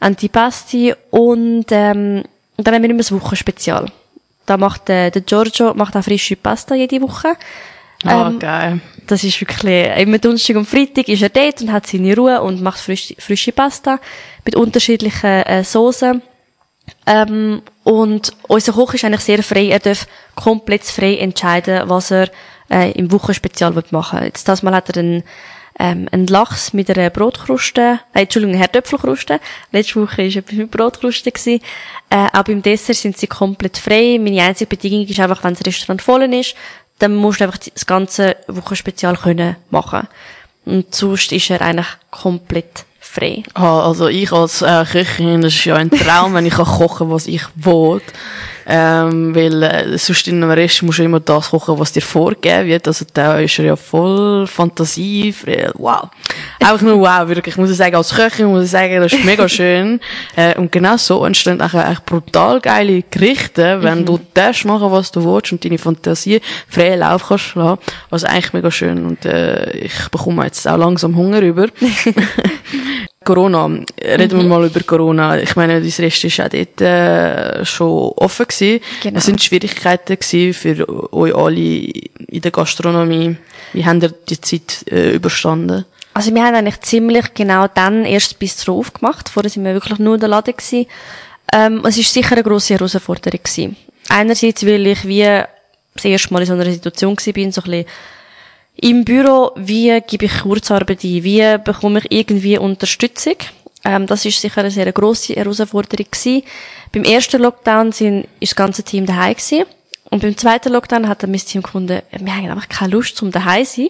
Antipasti 0.00 0.94
und 1.10 1.66
ähm, 1.70 2.24
dann 2.58 2.74
haben 2.74 2.82
wir 2.82 2.90
immer 2.90 2.98
das 2.98 3.12
Wochenspezial. 3.12 3.90
Da 4.46 4.56
macht 4.56 4.88
äh, 4.88 5.10
der 5.10 5.22
Giorgio 5.22 5.74
macht 5.74 5.96
auch 5.96 6.04
frische 6.04 6.36
Pasta 6.36 6.74
jede 6.74 7.00
Woche. 7.02 7.34
Ah, 8.04 8.28
ähm, 8.28 8.38
geil. 8.38 8.80
Das 9.06 9.24
ist 9.24 9.40
wirklich, 9.40 9.86
immer 9.98 10.18
Donnerstag 10.18 10.56
und 10.56 10.66
Freitag 10.66 11.08
ist 11.08 11.22
er 11.22 11.28
dort 11.28 11.60
und 11.62 11.72
hat 11.72 11.86
seine 11.86 12.16
Ruhe 12.16 12.40
und 12.42 12.62
macht 12.62 12.78
frisch, 12.78 13.14
frische 13.18 13.52
Pasta 13.52 13.98
mit 14.44 14.56
unterschiedlichen 14.56 15.42
äh, 15.42 15.64
Soßen. 15.64 16.22
Ähm, 17.06 17.62
und 17.84 18.32
unser 18.48 18.72
Koch 18.72 18.94
ist 18.94 19.04
eigentlich 19.04 19.22
sehr 19.22 19.42
frei. 19.42 19.68
Er 19.68 19.78
darf 19.78 20.06
komplett 20.34 20.84
frei 20.84 21.16
entscheiden, 21.16 21.88
was 21.88 22.10
er 22.10 22.28
äh, 22.70 22.92
im 22.92 23.10
Wochenspezial 23.12 23.72
machen 23.90 24.20
will. 24.20 24.26
Jetzt 24.26 24.48
das 24.48 24.62
Mal 24.62 24.74
hat 24.74 24.90
er 24.90 25.02
einen, 25.02 25.22
ähm, 25.78 26.08
einen 26.10 26.26
Lachs 26.26 26.72
mit 26.72 26.90
einer 26.90 27.10
Brotkruste, 27.10 28.00
äh, 28.14 28.22
Entschuldigung, 28.22 28.56
Herdöpfelkruste. 28.56 29.40
Letzte 29.72 30.02
Woche 30.02 30.18
war 30.18 30.24
etwas 30.24 30.52
mit 30.52 30.70
Brotkruste. 30.70 31.30
Gewesen. 31.30 31.60
Äh, 32.10 32.26
auch 32.32 32.44
beim 32.44 32.62
Dessert 32.62 32.96
sind 32.96 33.16
sie 33.16 33.26
komplett 33.26 33.76
frei. 33.76 34.18
Meine 34.20 34.42
einzige 34.42 34.68
Bedingung 34.68 35.06
ist 35.06 35.20
einfach, 35.20 35.44
wenn 35.44 35.54
das 35.54 35.66
Restaurant 35.66 36.02
voll 36.02 36.22
ist, 36.34 36.54
dann 36.98 37.14
musst 37.14 37.40
du 37.40 37.44
einfach 37.44 37.58
das 37.58 37.86
ganze 37.86 38.36
Wochenspezial 38.48 39.16
können 39.16 39.56
machen. 39.70 40.08
Und 40.64 40.94
sonst 40.94 41.32
ist 41.32 41.50
er 41.50 41.60
eigentlich 41.60 41.86
komplett 42.10 42.84
frei. 42.98 43.42
Ah, 43.54 43.86
also 43.86 44.08
ich 44.08 44.32
als 44.32 44.62
äh, 44.62 44.84
Köchin, 44.84 45.42
das 45.42 45.54
ist 45.54 45.64
ja 45.64 45.76
ein 45.76 45.90
Traum, 45.90 46.34
wenn 46.34 46.46
ich 46.46 46.54
kann 46.54 46.66
kochen, 46.66 47.10
was 47.10 47.26
ich 47.26 47.42
will. 47.54 48.00
Ähm, 48.68 49.32
weil 49.34 49.62
äh, 49.62 49.96
sonst 49.96 50.26
in 50.26 50.42
einem 50.42 50.50
Rest 50.50 50.82
musst 50.82 50.98
du 50.98 51.04
immer 51.04 51.20
das 51.20 51.50
kochen, 51.50 51.78
was 51.78 51.92
dir 51.92 52.02
vorgegeben 52.02 52.66
wird. 52.66 52.88
Also 52.88 53.04
da 53.12 53.38
ist 53.38 53.58
er 53.60 53.64
ja 53.64 53.76
voll 53.76 54.46
fantasiefrei. 54.48 55.70
Wow. 55.74 56.08
Einfach 56.58 56.82
nur 56.82 56.98
wow, 56.98 57.28
wirklich. 57.28 57.54
Ich 57.54 57.58
muss 57.58 57.70
sagen, 57.76 57.94
als 57.94 58.12
Köchin 58.12 58.46
muss 58.46 58.64
ich 58.64 58.70
sagen, 58.70 59.00
das 59.00 59.12
ist 59.12 59.24
mega 59.24 59.48
schön. 59.56 60.00
Äh, 60.34 60.58
und 60.58 60.72
genau 60.72 60.96
so 60.96 61.24
entstehen 61.24 61.62
auch 61.62 61.74
eigentlich 61.74 62.00
brutal 62.00 62.60
geile 62.60 63.02
Gerichte, 63.02 63.82
wenn 63.82 64.00
mhm. 64.00 64.06
du 64.06 64.20
das 64.34 64.64
machen, 64.64 64.90
was 64.90 65.12
du 65.12 65.24
willst 65.24 65.52
und 65.52 65.64
deine 65.64 65.78
Fantasie 65.78 66.40
freien 66.68 67.00
Lauf 67.00 67.28
kannst 67.28 67.54
lassen. 67.54 67.80
Also 68.10 68.26
eigentlich 68.26 68.52
mega 68.52 68.70
schön. 68.72 69.06
Und 69.06 69.24
äh, 69.24 69.70
ich 69.76 70.08
bekomme 70.10 70.44
jetzt 70.44 70.66
auch 70.66 70.76
langsam 70.76 71.14
Hunger 71.14 71.40
über. 71.40 71.68
Corona. 73.26 73.66
Reden 74.00 74.38
mhm. 74.38 74.42
wir 74.42 74.48
mal 74.48 74.66
über 74.66 74.80
Corona. 74.80 75.38
Ich 75.38 75.56
meine, 75.56 75.82
das 75.82 75.98
Rest 75.98 76.24
ist 76.24 76.40
auch 76.40 76.48
dort 76.48 76.80
äh, 76.80 77.64
schon 77.64 78.12
offen 78.16 78.46
gewesen. 78.46 78.80
Genau. 79.02 79.16
Was 79.16 79.26
sind 79.26 79.42
Schwierigkeiten 79.42 80.16
gewesen 80.18 80.54
für 80.54 81.12
euch 81.12 81.34
alle 81.34 81.60
in 81.60 82.40
der 82.40 82.50
Gastronomie? 82.52 83.36
Wie 83.72 83.84
habt 83.84 84.02
ihr 84.02 84.14
die 84.28 84.40
Zeit 84.40 84.84
äh, 84.90 85.10
überstanden? 85.16 85.84
Also 86.14 86.34
wir 86.34 86.42
haben 86.44 86.54
eigentlich 86.54 86.80
ziemlich 86.80 87.34
genau 87.34 87.66
dann 87.66 88.04
erst 88.04 88.30
das 88.30 88.38
Bistro 88.38 88.78
aufgemacht. 88.78 89.28
Vorher 89.28 89.50
sind 89.50 89.64
wir 89.64 89.74
wirklich 89.74 89.98
nur 89.98 90.14
in 90.14 90.20
der 90.20 90.30
Laden 90.30 90.56
gewesen. 90.56 90.86
Ähm, 91.52 91.84
es 91.84 91.98
ist 91.98 92.12
sicher 92.12 92.32
eine 92.32 92.44
grosse 92.44 92.74
Herausforderung 92.74 93.40
gewesen. 93.42 93.76
Einerseits, 94.08 94.64
weil 94.64 94.86
ich 94.86 95.06
wie 95.06 95.42
das 95.94 96.04
erste 96.04 96.32
Mal 96.32 96.40
in 96.40 96.46
so 96.46 96.52
einer 96.54 96.64
Situation 96.64 97.16
gewesen 97.16 97.32
bin, 97.32 97.52
so 97.52 97.60
ein 97.62 97.70
bisschen 97.70 97.86
im 98.76 99.04
Büro, 99.04 99.52
wie 99.56 100.00
gebe 100.06 100.26
ich 100.26 100.40
Kurzarbeit 100.42 101.02
ein? 101.02 101.24
Wie 101.24 101.58
bekomme 101.58 102.00
ich 102.00 102.12
irgendwie 102.12 102.58
Unterstützung? 102.58 103.36
Ähm, 103.84 104.06
das 104.06 104.24
ist 104.24 104.40
sicher 104.40 104.60
eine 104.60 104.70
sehr 104.70 104.92
grosse 104.92 105.34
Herausforderung 105.34 106.06
gewesen. 106.10 106.42
Beim 106.92 107.04
ersten 107.04 107.40
Lockdown 107.40 107.92
sind, 107.92 108.26
ist 108.40 108.52
das 108.52 108.56
ganze 108.56 108.82
Team 108.82 109.06
daheim 109.06 109.34
gewesen. 109.34 109.64
Und 110.10 110.22
beim 110.22 110.36
zweiten 110.36 110.72
Lockdown 110.72 111.08
hat 111.08 111.22
dann 111.22 111.30
mein 111.30 111.40
Team 111.40 111.62
gefunden, 111.62 112.02
wir 112.10 112.36
haben 112.36 112.50
einfach 112.50 112.68
keine 112.68 112.92
Lust 112.92 113.16
zum 113.16 113.30
daheim 113.30 113.64
sein. 113.64 113.88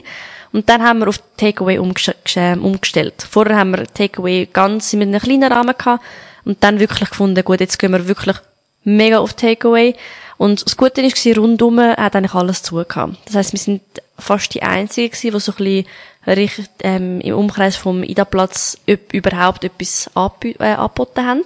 Und 0.52 0.68
dann 0.68 0.82
haben 0.82 1.00
wir 1.00 1.08
auf 1.08 1.20
Takeaway 1.36 1.78
umgestellt. 1.78 3.26
Vorher 3.28 3.56
haben 3.56 3.72
wir 3.72 3.86
Takeaway 3.86 4.48
ganz 4.50 4.92
mit 4.92 5.08
einem 5.08 5.20
kleinen 5.20 5.52
Rahmen 5.52 5.74
gehabt. 5.76 6.02
Und 6.44 6.62
dann 6.62 6.78
wirklich 6.78 7.10
gefunden, 7.10 7.44
gut, 7.44 7.60
jetzt 7.60 7.78
gehen 7.78 7.90
wir 7.90 8.06
wirklich 8.06 8.36
mega 8.84 9.18
auf 9.18 9.34
Takeaway. 9.34 9.94
Und 10.38 10.64
das 10.64 10.76
Gute 10.76 11.02
war, 11.02 11.36
rundum 11.42 11.80
hat 11.80 12.14
eigentlich 12.14 12.34
alles 12.34 12.62
zugehört. 12.62 13.16
Das 13.24 13.34
heisst, 13.34 13.52
wir 13.52 13.58
sind 13.58 13.82
fast 14.18 14.54
die 14.54 14.62
Einzigen 14.62 15.10
gewesen, 15.10 15.32
die 15.32 15.40
so 15.40 15.52
ein 15.52 15.84
bisschen 16.24 16.68
ähm, 16.80 17.20
im 17.20 17.34
Umkreis 17.34 17.76
vom 17.76 18.02
Ida-Platz 18.02 18.78
überhaupt 19.12 19.64
etwas 19.64 20.10
äh, 20.42 20.64
angeboten 20.64 21.26
haben. 21.26 21.42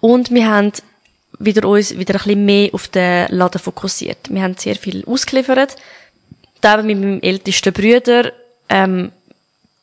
Und 0.00 0.30
wir 0.30 0.48
haben 0.48 0.72
wieder 1.38 1.68
uns 1.68 1.96
wieder 1.96 2.14
ein 2.14 2.22
bisschen 2.22 2.44
mehr 2.44 2.70
auf 2.72 2.88
den 2.88 3.28
Laden 3.28 3.60
fokussiert. 3.60 4.18
Wir 4.30 4.42
haben 4.42 4.56
sehr 4.56 4.76
viel 4.76 5.04
ausgeliefert. 5.06 5.76
Da 6.60 6.82
mit 6.82 6.98
meinem 6.98 7.20
ältesten 7.20 7.72
Bruder, 7.72 8.32
ähm, 8.68 9.12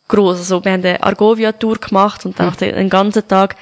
gross. 0.08 0.38
Also, 0.38 0.64
wir 0.64 0.72
haben 0.72 0.86
eine 0.86 1.04
Argovia-Tour 1.04 1.78
gemacht 1.80 2.26
und 2.26 2.40
dann 2.40 2.50
mhm. 2.50 2.58
den 2.58 2.90
ganzen 2.90 3.28
Tag 3.28 3.56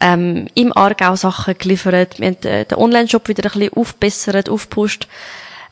ähm, 0.00 0.46
im 0.54 0.76
Aargau 0.76 1.16
Sachen 1.16 1.56
geliefert. 1.58 2.20
Wir 2.20 2.28
haben 2.28 2.40
den 2.40 2.78
Online-Shop 2.78 3.28
wieder 3.28 3.44
ein 3.50 3.58
bisschen 3.58 3.72
aufbessert, 3.74 4.48
aufgepusht. 4.48 5.08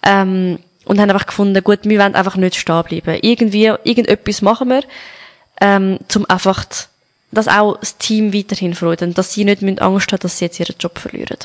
Ähm, 0.02 0.58
und 0.86 1.00
haben 1.00 1.10
einfach 1.10 1.26
gefunden, 1.26 1.62
gut, 1.62 1.80
wir 1.82 1.98
wollen 1.98 2.14
einfach 2.14 2.36
nicht 2.36 2.56
stehen 2.56 2.82
bleiben. 2.84 3.18
Irgendwie, 3.20 3.66
irgendetwas 3.84 4.40
machen 4.40 4.68
wir, 4.68 4.82
ähm, 5.60 5.98
zum 6.08 6.28
einfach, 6.30 6.64
dass 7.32 7.48
auch 7.48 7.76
das 7.78 7.98
Team 7.98 8.32
weiterhin 8.32 8.74
freut 8.74 9.02
und 9.02 9.18
dass 9.18 9.34
sie 9.34 9.44
nicht 9.44 9.62
Angst 9.82 10.12
haben, 10.12 10.20
dass 10.20 10.38
sie 10.38 10.46
jetzt 10.46 10.60
ihren 10.60 10.76
Job 10.78 10.98
verlieren. 10.98 11.38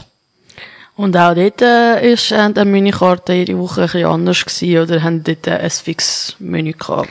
Und 0.96 1.18
auch 1.18 1.34
dort 1.34 1.62
äh, 1.62 2.14
ist 2.14 2.32
äh, 2.32 2.54
die 2.54 2.66
Menükarte 2.66 3.34
jede 3.34 3.58
Woche 3.58 3.82
ein 3.82 3.88
bisschen 3.88 4.06
anders 4.06 4.46
gewesen, 4.46 4.84
oder 4.84 5.04
haben 5.04 5.24
dort 5.24 5.48
äh, 5.48 5.58
ein 5.58 5.70
fixes 5.70 6.36
Menü 6.38 6.74
gehabt? 6.74 7.10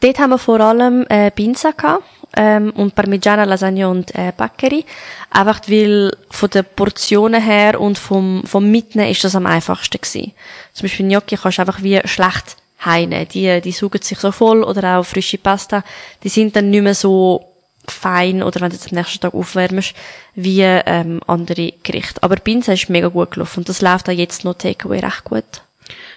Dort 0.00 0.18
haben 0.18 0.30
wir 0.30 0.38
vor 0.38 0.60
allem 0.60 1.06
äh, 1.08 1.30
Pinsa 1.30 1.72
gehabt 1.72 2.04
ähm, 2.36 2.70
und 2.70 2.94
Parmigiana, 2.94 3.44
Lasagne 3.44 3.88
und 3.88 4.14
äh, 4.14 4.32
Baccheri. 4.36 4.84
Einfach 5.30 5.60
weil 5.68 6.16
von 6.30 6.50
den 6.50 6.64
Portionen 6.74 7.42
her 7.42 7.80
und 7.80 7.98
vom, 7.98 8.42
vom 8.46 8.70
Mitnehmen 8.70 9.10
ist 9.10 9.24
das 9.24 9.36
am 9.36 9.46
einfachsten 9.46 10.00
gewesen. 10.00 10.32
Zum 10.72 10.84
Beispiel 10.84 11.06
Gnocchi 11.06 11.36
kannst 11.36 11.58
du 11.58 11.62
einfach 11.62 11.82
wie 11.82 12.00
schlecht 12.04 12.56
heine. 12.84 13.26
Die, 13.26 13.60
die 13.60 13.72
saugen 13.72 14.02
sich 14.02 14.18
so 14.18 14.32
voll 14.32 14.62
oder 14.62 14.98
auch 14.98 15.04
frische 15.04 15.38
Pasta. 15.38 15.84
Die 16.22 16.28
sind 16.28 16.56
dann 16.56 16.70
nicht 16.70 16.82
mehr 16.82 16.94
so 16.94 17.46
fein 17.86 18.42
oder 18.42 18.60
wenn 18.60 18.70
du 18.70 18.76
es 18.76 18.90
am 18.90 18.96
nächsten 18.98 19.20
Tag 19.20 19.34
aufwärmst, 19.34 19.94
wie 20.34 20.62
ähm, 20.62 21.20
andere 21.26 21.72
Gerichte. 21.82 22.22
Aber 22.22 22.36
Pinsa 22.36 22.72
ist 22.72 22.88
mega 22.88 23.08
gut 23.08 23.32
gelaufen 23.32 23.60
und 23.60 23.68
das 23.68 23.82
läuft 23.82 24.08
auch 24.08 24.14
jetzt 24.14 24.44
noch 24.44 24.54
Takeaway 24.54 25.00
recht 25.00 25.24
gut. 25.24 25.44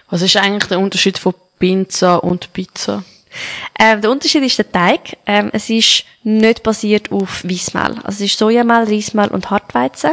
Was 0.09 0.21
ist 0.21 0.37
eigentlich 0.37 0.69
der 0.69 0.79
Unterschied 0.79 1.17
von 1.17 1.33
Pizza 1.57 2.17
und 2.23 2.53
Pizza? 2.53 3.03
Ähm, 3.79 4.01
der 4.01 4.11
Unterschied 4.11 4.43
ist 4.43 4.57
der 4.57 4.71
Teig. 4.71 5.17
Ähm, 5.25 5.49
es 5.53 5.69
ist 5.69 6.05
nicht 6.23 6.63
basiert 6.63 7.11
auf 7.11 7.43
Weissmehl. 7.43 7.95
Also 8.03 8.23
es 8.23 8.31
ist 8.31 8.37
Sojamehl, 8.37 8.83
Reismehl 8.83 9.27
und 9.27 9.49
Hartweizen. 9.49 10.11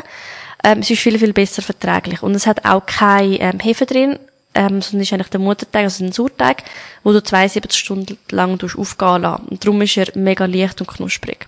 Ähm, 0.65 0.81
es 0.81 0.91
ist 0.91 1.01
viel, 1.01 1.19
viel 1.19 1.33
besser 1.33 1.63
verträglich. 1.63 2.23
Und 2.23 2.35
es 2.35 2.47
hat 2.47 2.65
auch 2.65 2.85
kein 2.85 3.37
ähm, 3.41 3.61
Hefe 3.61 3.87
drin, 3.87 4.19
ähm, 4.55 4.83
sondern 4.83 5.03
ist 5.03 5.13
eigentlich 5.13 5.29
der 5.29 5.41
Mutterteig, 5.41 5.85
also 5.85 6.05
ein 6.05 6.13
Sauerteig, 6.13 6.65
wo 7.03 7.13
du 7.13 7.23
72 7.23 7.79
Stunden 7.79 8.19
lang 8.31 8.59
aufgehen 8.63 9.23
lässt. 9.23 9.39
Und 9.51 9.65
darum 9.65 9.83
ist 9.83 9.97
er 9.97 10.09
mega 10.15 10.47
leicht 10.47 10.81
und 10.81 10.89
knusprig. 10.89 11.47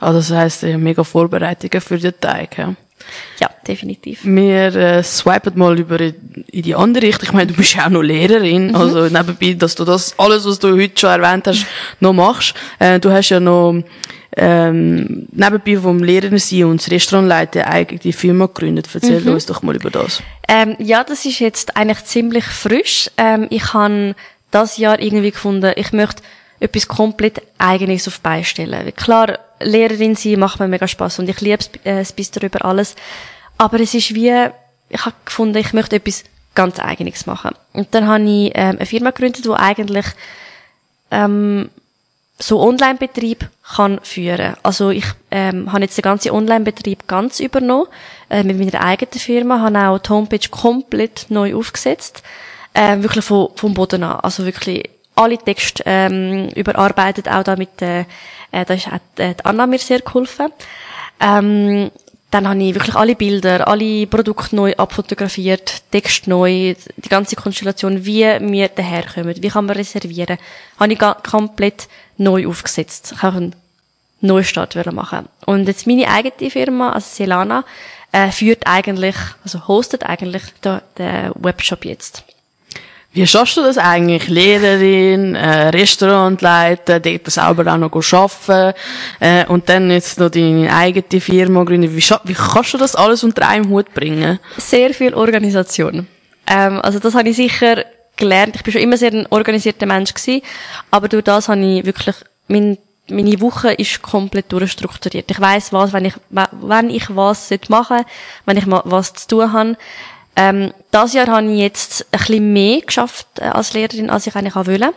Also 0.00 0.18
das 0.18 0.30
heisst, 0.30 0.62
ja, 0.62 0.76
mega 0.76 1.04
Vorbereitungen 1.04 1.80
für 1.80 1.98
den 1.98 2.18
Teig, 2.20 2.58
ja? 2.58 2.74
Ja, 3.40 3.50
definitiv. 3.66 4.20
Wir 4.24 4.74
äh, 4.74 5.02
swipen 5.02 5.58
mal 5.58 5.78
über 5.78 6.00
in 6.00 6.14
die 6.50 6.74
andere 6.74 7.06
Richtung. 7.06 7.28
Ich 7.28 7.32
meine, 7.32 7.46
du 7.48 7.54
bist 7.54 7.74
ja 7.74 7.86
auch 7.86 7.90
noch 7.90 8.02
Lehrerin, 8.02 8.68
mhm. 8.68 8.76
also 8.76 9.04
nebenbei, 9.04 9.54
dass 9.54 9.74
du 9.74 9.84
das 9.84 10.18
alles, 10.18 10.46
was 10.46 10.58
du 10.58 10.72
heute 10.72 10.98
schon 10.98 11.10
erwähnt 11.10 11.46
hast, 11.46 11.66
noch 12.00 12.12
machst. 12.12 12.54
Äh, 12.78 13.00
du 13.00 13.10
hast 13.10 13.30
ja 13.30 13.40
noch 13.40 13.82
ähm, 14.36 15.26
nebenbei 15.30 15.76
vom 15.76 16.02
Lehrer 16.02 16.38
sein 16.38 16.64
und 16.64 16.80
das 16.80 16.90
Restaurant 16.90 17.28
leiten 17.28 17.62
eigene 17.62 18.12
Firma 18.12 18.46
gegründet. 18.46 18.88
Erzähl 18.92 19.20
mhm. 19.20 19.32
uns 19.34 19.46
doch 19.46 19.62
mal 19.62 19.76
über 19.76 19.90
das. 19.90 20.22
Ähm, 20.48 20.76
ja, 20.78 21.04
das 21.04 21.24
ist 21.24 21.38
jetzt 21.38 21.76
eigentlich 21.76 22.04
ziemlich 22.04 22.44
frisch. 22.44 23.10
Ähm, 23.16 23.46
ich 23.50 23.72
habe 23.72 24.14
das 24.50 24.76
Jahr 24.76 25.00
irgendwie 25.00 25.30
gefunden, 25.30 25.72
ich 25.76 25.92
möchte 25.92 26.22
etwas 26.60 26.88
komplett 26.88 27.42
Eigenes 27.58 28.08
auf 28.08 28.20
beistellen. 28.20 28.92
Klar, 28.96 29.38
Lehrerin 29.60 30.16
sein 30.16 30.38
macht 30.38 30.60
mir 30.60 30.68
mega 30.68 30.88
Spaß 30.88 31.18
und 31.20 31.28
ich 31.28 31.40
liebe 31.40 31.64
äh, 31.84 31.98
das 31.98 32.12
Bistro 32.12 32.46
über 32.46 32.64
alles. 32.64 32.94
Aber 33.58 33.80
es 33.80 33.94
ist 33.94 34.14
wie, 34.14 34.48
ich 34.88 35.04
habe 35.04 35.16
gefunden, 35.24 35.58
ich 35.58 35.72
möchte 35.72 35.96
etwas 35.96 36.24
ganz 36.54 36.78
Eigenes 36.78 37.26
machen. 37.26 37.52
Und 37.72 37.94
dann 37.94 38.06
habe 38.06 38.24
ich 38.24 38.52
ähm, 38.54 38.76
eine 38.76 38.86
Firma 38.86 39.10
gegründet, 39.10 39.44
die 39.44 39.50
eigentlich 39.50 40.06
ähm, 41.10 41.70
so 42.38 42.60
Online-Betrieb 42.60 43.48
kann 43.76 44.00
führen. 44.02 44.56
Also 44.62 44.90
ich 44.90 45.04
ähm, 45.30 45.72
habe 45.72 45.82
jetzt 45.82 45.96
den 45.96 46.02
ganzen 46.02 46.32
Online-Betrieb 46.32 47.06
ganz 47.06 47.40
übernommen 47.40 47.86
äh, 48.28 48.42
mit 48.42 48.58
meiner 48.58 48.84
eigenen 48.84 49.12
Firma, 49.12 49.60
habe 49.60 49.78
auch 49.78 49.98
die 49.98 50.10
Homepage 50.10 50.48
komplett 50.50 51.26
neu 51.28 51.54
aufgesetzt, 51.54 52.22
äh, 52.72 52.98
wirklich 53.00 53.24
von, 53.24 53.50
vom 53.54 53.74
Boden 53.74 54.02
an. 54.02 54.20
Also 54.20 54.44
wirklich 54.44 54.90
alle 55.14 55.38
Texte 55.38 55.84
ähm, 55.86 56.48
überarbeitet, 56.50 57.28
auch 57.28 57.44
da 57.44 57.54
mit, 57.54 57.80
äh, 57.80 58.04
äh, 58.54 58.64
da 58.64 58.74
ist 58.74 58.88
auch 58.88 58.98
die 59.18 59.34
Anna 59.44 59.66
mir 59.66 59.78
sehr 59.78 60.00
geholfen. 60.00 60.52
Ähm, 61.20 61.90
dann 62.30 62.48
habe 62.48 62.62
ich 62.64 62.74
wirklich 62.74 62.96
alle 62.96 63.14
Bilder, 63.14 63.68
alle 63.68 64.08
Produkte 64.08 64.56
neu 64.56 64.74
abfotografiert, 64.76 65.82
Text 65.92 66.26
neu, 66.26 66.74
die 66.96 67.08
ganze 67.08 67.36
Konstellation, 67.36 68.04
wie 68.04 68.24
wir 68.24 68.68
daherkommen, 68.68 69.40
wie 69.40 69.48
kann 69.48 69.66
man 69.66 69.76
reservieren, 69.76 70.38
habe 70.80 70.92
ich 70.92 70.98
komplett 70.98 71.86
neu 72.16 72.48
aufgesetzt. 72.48 73.12
Ich 73.14 73.22
habe 73.22 73.36
einen 73.36 73.56
Neustart 74.20 74.74
machen. 74.92 75.28
Und 75.46 75.68
jetzt 75.68 75.86
meine 75.86 76.08
eigene 76.08 76.50
Firma, 76.50 76.90
also 76.90 77.06
Selana, 77.08 77.64
äh, 78.10 78.30
führt 78.32 78.66
eigentlich, 78.66 79.16
also 79.44 79.68
hostet 79.68 80.02
eigentlich 80.02 80.42
den, 80.64 80.80
den 80.98 81.30
Webshop 81.36 81.84
jetzt. 81.84 82.24
Wie 83.14 83.24
schaffst 83.28 83.56
du 83.56 83.62
das 83.62 83.78
eigentlich? 83.78 84.26
Lehrerin, 84.28 85.36
äh, 85.36 85.68
Restaurant 85.68 86.42
leiten, 86.42 87.00
dort 87.00 87.30
selber 87.30 87.72
auch 87.72 87.76
noch 87.76 88.12
arbeiten, 88.12 88.76
äh, 89.20 89.46
und 89.46 89.68
dann 89.68 89.88
jetzt 89.88 90.18
noch 90.18 90.30
deine 90.30 90.74
eigene 90.74 91.20
Firma 91.20 91.62
gründen. 91.62 91.96
Wie, 91.96 92.02
wie 92.02 92.34
kannst 92.34 92.74
du 92.74 92.78
das 92.78 92.96
alles 92.96 93.22
unter 93.22 93.46
einem 93.46 93.70
Hut 93.70 93.94
bringen? 93.94 94.40
Sehr 94.56 94.92
viel 94.92 95.14
Organisation. 95.14 96.08
Ähm, 96.48 96.80
also 96.82 96.98
das 96.98 97.14
habe 97.14 97.28
ich 97.28 97.36
sicher 97.36 97.84
gelernt. 98.16 98.56
Ich 98.56 98.64
bin 98.64 98.72
schon 98.72 98.82
immer 98.82 98.96
sehr 98.96 99.12
ein 99.12 99.26
organisierter 99.30 99.86
Mensch 99.86 100.12
gewesen, 100.12 100.42
aber 100.90 101.08
durch 101.08 101.22
das 101.22 101.48
habe 101.48 101.64
ich 101.64 101.86
wirklich, 101.86 102.16
mein, 102.48 102.78
meine 103.08 103.40
Woche 103.40 103.74
ist 103.74 104.02
komplett 104.02 104.50
durchstrukturiert. 104.50 105.30
Ich 105.30 105.40
weiß 105.40 105.72
was, 105.72 105.92
wenn 105.92 106.06
ich, 106.06 106.14
wenn 106.30 106.90
ich 106.90 107.14
was 107.14 107.50
machen 107.68 107.96
sollte, 107.98 108.10
wenn 108.44 108.56
ich 108.56 108.66
mal 108.66 108.82
was 108.84 109.14
zu 109.14 109.28
tun 109.28 109.52
habe. 109.52 109.76
Ähm, 110.36 110.72
das 110.90 111.12
Jahr 111.12 111.28
habe 111.28 111.50
ich 111.50 111.58
jetzt 111.58 112.06
ein 112.10 112.18
bisschen 112.18 112.52
mehr 112.52 112.80
geschafft 112.80 113.26
äh, 113.38 113.44
als 113.44 113.72
Lehrerin, 113.72 114.10
als 114.10 114.26
ich 114.26 114.34
eigentlich 114.34 114.56
wollte. 114.56 114.92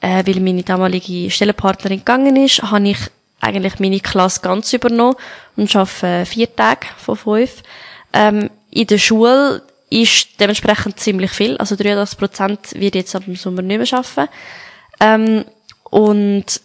Äh, 0.00 0.26
weil 0.26 0.40
meine 0.40 0.62
damalige 0.62 1.30
Stellenpartnerin 1.30 1.98
gegangen 1.98 2.36
ist, 2.36 2.62
habe 2.62 2.88
ich 2.88 2.98
eigentlich 3.40 3.78
meine 3.78 4.00
Klasse 4.00 4.40
ganz 4.40 4.72
übernommen 4.72 5.16
und 5.56 5.74
arbeite 5.74 6.26
vier 6.26 6.54
Tage 6.54 6.86
von 6.96 7.16
fünf. 7.16 7.62
Ähm, 8.12 8.50
in 8.70 8.86
der 8.86 8.98
Schule 8.98 9.62
ist 9.90 10.40
dementsprechend 10.40 10.98
ziemlich 10.98 11.30
viel. 11.30 11.56
Also 11.58 11.76
83 11.76 12.18
Prozent 12.18 12.58
wird 12.74 12.96
jetzt 12.96 13.14
ab 13.14 13.24
dem 13.26 13.36
Sommer 13.36 13.62
nicht 13.62 13.78
mehr 13.78 13.98
arbeiten. 13.98 14.30
Ähm, 15.00 15.44
und 15.90 16.60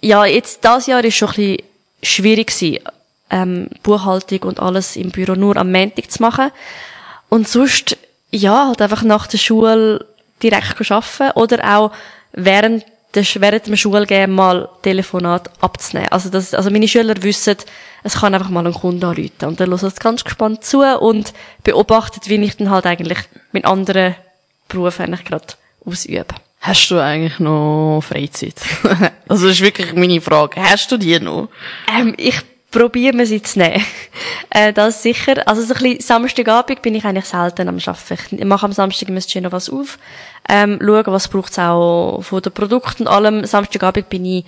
ja, 0.00 0.26
jetzt, 0.26 0.64
das 0.64 0.86
Jahr 0.86 1.02
ist 1.04 1.14
schon 1.14 1.28
ein 1.28 1.34
bisschen 1.34 1.62
schwierig 2.02 2.48
gewesen, 2.48 2.84
ähm, 3.30 3.68
Buchhaltung 3.82 4.40
und 4.40 4.60
alles 4.60 4.96
im 4.96 5.10
Büro 5.10 5.34
nur 5.34 5.56
am 5.56 5.72
Montag 5.72 6.10
zu 6.10 6.20
machen. 6.20 6.50
Und 7.28 7.48
sonst, 7.48 7.96
ja, 8.30 8.68
halt 8.68 8.82
einfach 8.82 9.02
nach 9.02 9.26
der 9.26 9.38
Schule 9.38 10.06
direkt 10.42 10.90
arbeiten 10.90 11.38
oder 11.38 11.76
auch 11.76 11.92
während, 12.32 12.84
der, 13.14 13.24
während 13.36 13.66
dem 13.66 13.76
Schulgehen 13.76 14.30
mal 14.30 14.68
Telefonat 14.82 15.50
abzunehmen. 15.60 16.10
Also, 16.10 16.28
das, 16.28 16.54
also 16.54 16.70
meine 16.70 16.88
Schüler 16.88 17.14
wissen, 17.22 17.56
es 18.02 18.20
kann 18.20 18.34
einfach 18.34 18.50
mal 18.50 18.66
ein 18.66 18.74
Kunde 18.74 19.06
anrufen. 19.06 19.44
Und 19.44 19.60
dann 19.60 19.70
hören 19.70 19.78
sie 19.90 19.96
ganz 20.00 20.24
gespannt 20.24 20.64
zu 20.64 20.80
und 21.00 21.32
beobachtet, 21.62 22.28
wie 22.28 22.36
ich 22.36 22.56
dann 22.56 22.70
halt 22.70 22.86
eigentlich 22.86 23.18
mit 23.52 23.64
anderen 23.64 24.14
Berufen 24.68 25.06
eigentlich 25.06 25.24
gerade 25.24 25.46
ausübe. 25.84 26.26
Hast 26.60 26.90
du 26.90 26.98
eigentlich 26.98 27.38
noch 27.40 28.00
Freizeit? 28.00 28.54
also 29.28 29.48
das 29.48 29.56
ist 29.56 29.60
wirklich 29.60 29.92
meine 29.92 30.20
Frage. 30.20 30.62
Hast 30.62 30.90
du 30.90 30.96
die 30.96 31.20
noch? 31.20 31.48
Ähm, 31.94 32.14
ich 32.16 32.40
probieren 32.70 33.18
wir 33.18 33.26
sie 33.26 33.42
zu 33.42 33.58
nehmen. 33.58 33.84
Äh, 34.54 34.72
das 34.72 35.02
sicher. 35.02 35.46
Also 35.46 35.62
so 35.62 35.74
ein 35.74 35.82
bisschen 35.82 36.00
Samstagabend 36.00 36.80
bin 36.80 36.94
ich 36.94 37.04
eigentlich 37.04 37.26
selten 37.26 37.68
am 37.68 37.78
Arbeiten. 37.84 38.38
Ich 38.38 38.44
mache 38.44 38.64
am 38.64 38.72
Samstag 38.72 39.08
immer 39.08 39.20
noch 39.20 39.52
was 39.52 39.68
auf, 39.68 39.98
ähm, 40.48 40.78
schauen, 40.80 41.06
was 41.06 41.28
braucht's 41.28 41.58
auch 41.58 42.22
von 42.22 42.40
den 42.40 42.52
Produkten 42.52 43.08
allem. 43.08 43.44
Samstagabend 43.44 44.08
bin 44.08 44.24
ich 44.24 44.44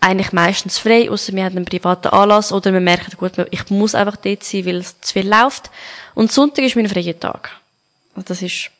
eigentlich 0.00 0.32
meistens 0.32 0.78
frei, 0.78 1.10
außer 1.10 1.34
wir 1.34 1.44
haben 1.44 1.56
einen 1.56 1.64
privaten 1.66 2.08
Anlass 2.08 2.52
oder 2.52 2.72
wir 2.72 2.80
merken, 2.80 3.12
gut, 3.18 3.32
ich 3.50 3.68
muss 3.68 3.94
einfach 3.94 4.16
dort 4.16 4.44
sein, 4.44 4.64
weil 4.64 4.76
es 4.76 4.98
zu 5.00 5.12
viel 5.12 5.28
läuft. 5.28 5.70
Und 6.14 6.32
Sonntag 6.32 6.64
ist 6.64 6.76
mein 6.76 6.88
freier 6.88 7.18
Tag. 7.18 7.50
Also 8.14 8.28
das 8.28 8.42
ist 8.42 8.70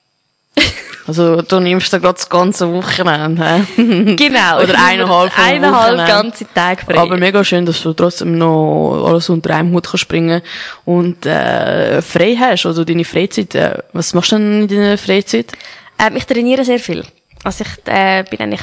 also 1.07 1.43
du 1.43 1.61
nimmst 1.61 1.93
da 1.93 1.99
gerade 1.99 2.15
das 2.15 2.29
ganze 2.29 2.73
Wochenende? 2.73 3.67
Genau. 4.17 4.63
Oder 4.63 4.75
eineinhalb 4.85 5.33
von 5.33 5.45
Eineinhalb 5.45 6.07
ganze 6.07 6.47
Tage 6.53 6.85
frei. 6.85 6.99
Aber 6.99 7.17
mega 7.17 7.43
schön, 7.45 7.65
dass 7.67 7.83
du 7.83 7.93
trotzdem 7.93 8.39
noch 8.39 9.05
alles 9.07 9.29
unter 9.29 9.55
einem 9.55 9.73
Hut 9.73 9.89
kannst 9.89 10.09
bringen 10.09 10.43
und 10.85 11.25
äh, 11.27 12.03
frei 12.03 12.37
hast, 12.39 12.67
also 12.67 12.85
deine 12.85 13.05
Freizeit. 13.05 13.55
Äh, 13.55 13.79
was 13.93 14.15
machst 14.15 14.33
du 14.33 14.37
denn 14.37 14.63
in 14.63 14.69
deiner 14.69 14.99
Freizeit? 14.99 15.53
Ähm, 15.99 16.17
ich 16.17 16.25
trainiere 16.25 16.65
sehr 16.65 16.79
viel. 16.79 17.05
Also 17.45 17.65
ich 17.65 17.93
äh, 17.93 18.25
bin 18.29 18.41
eigentlich, 18.41 18.63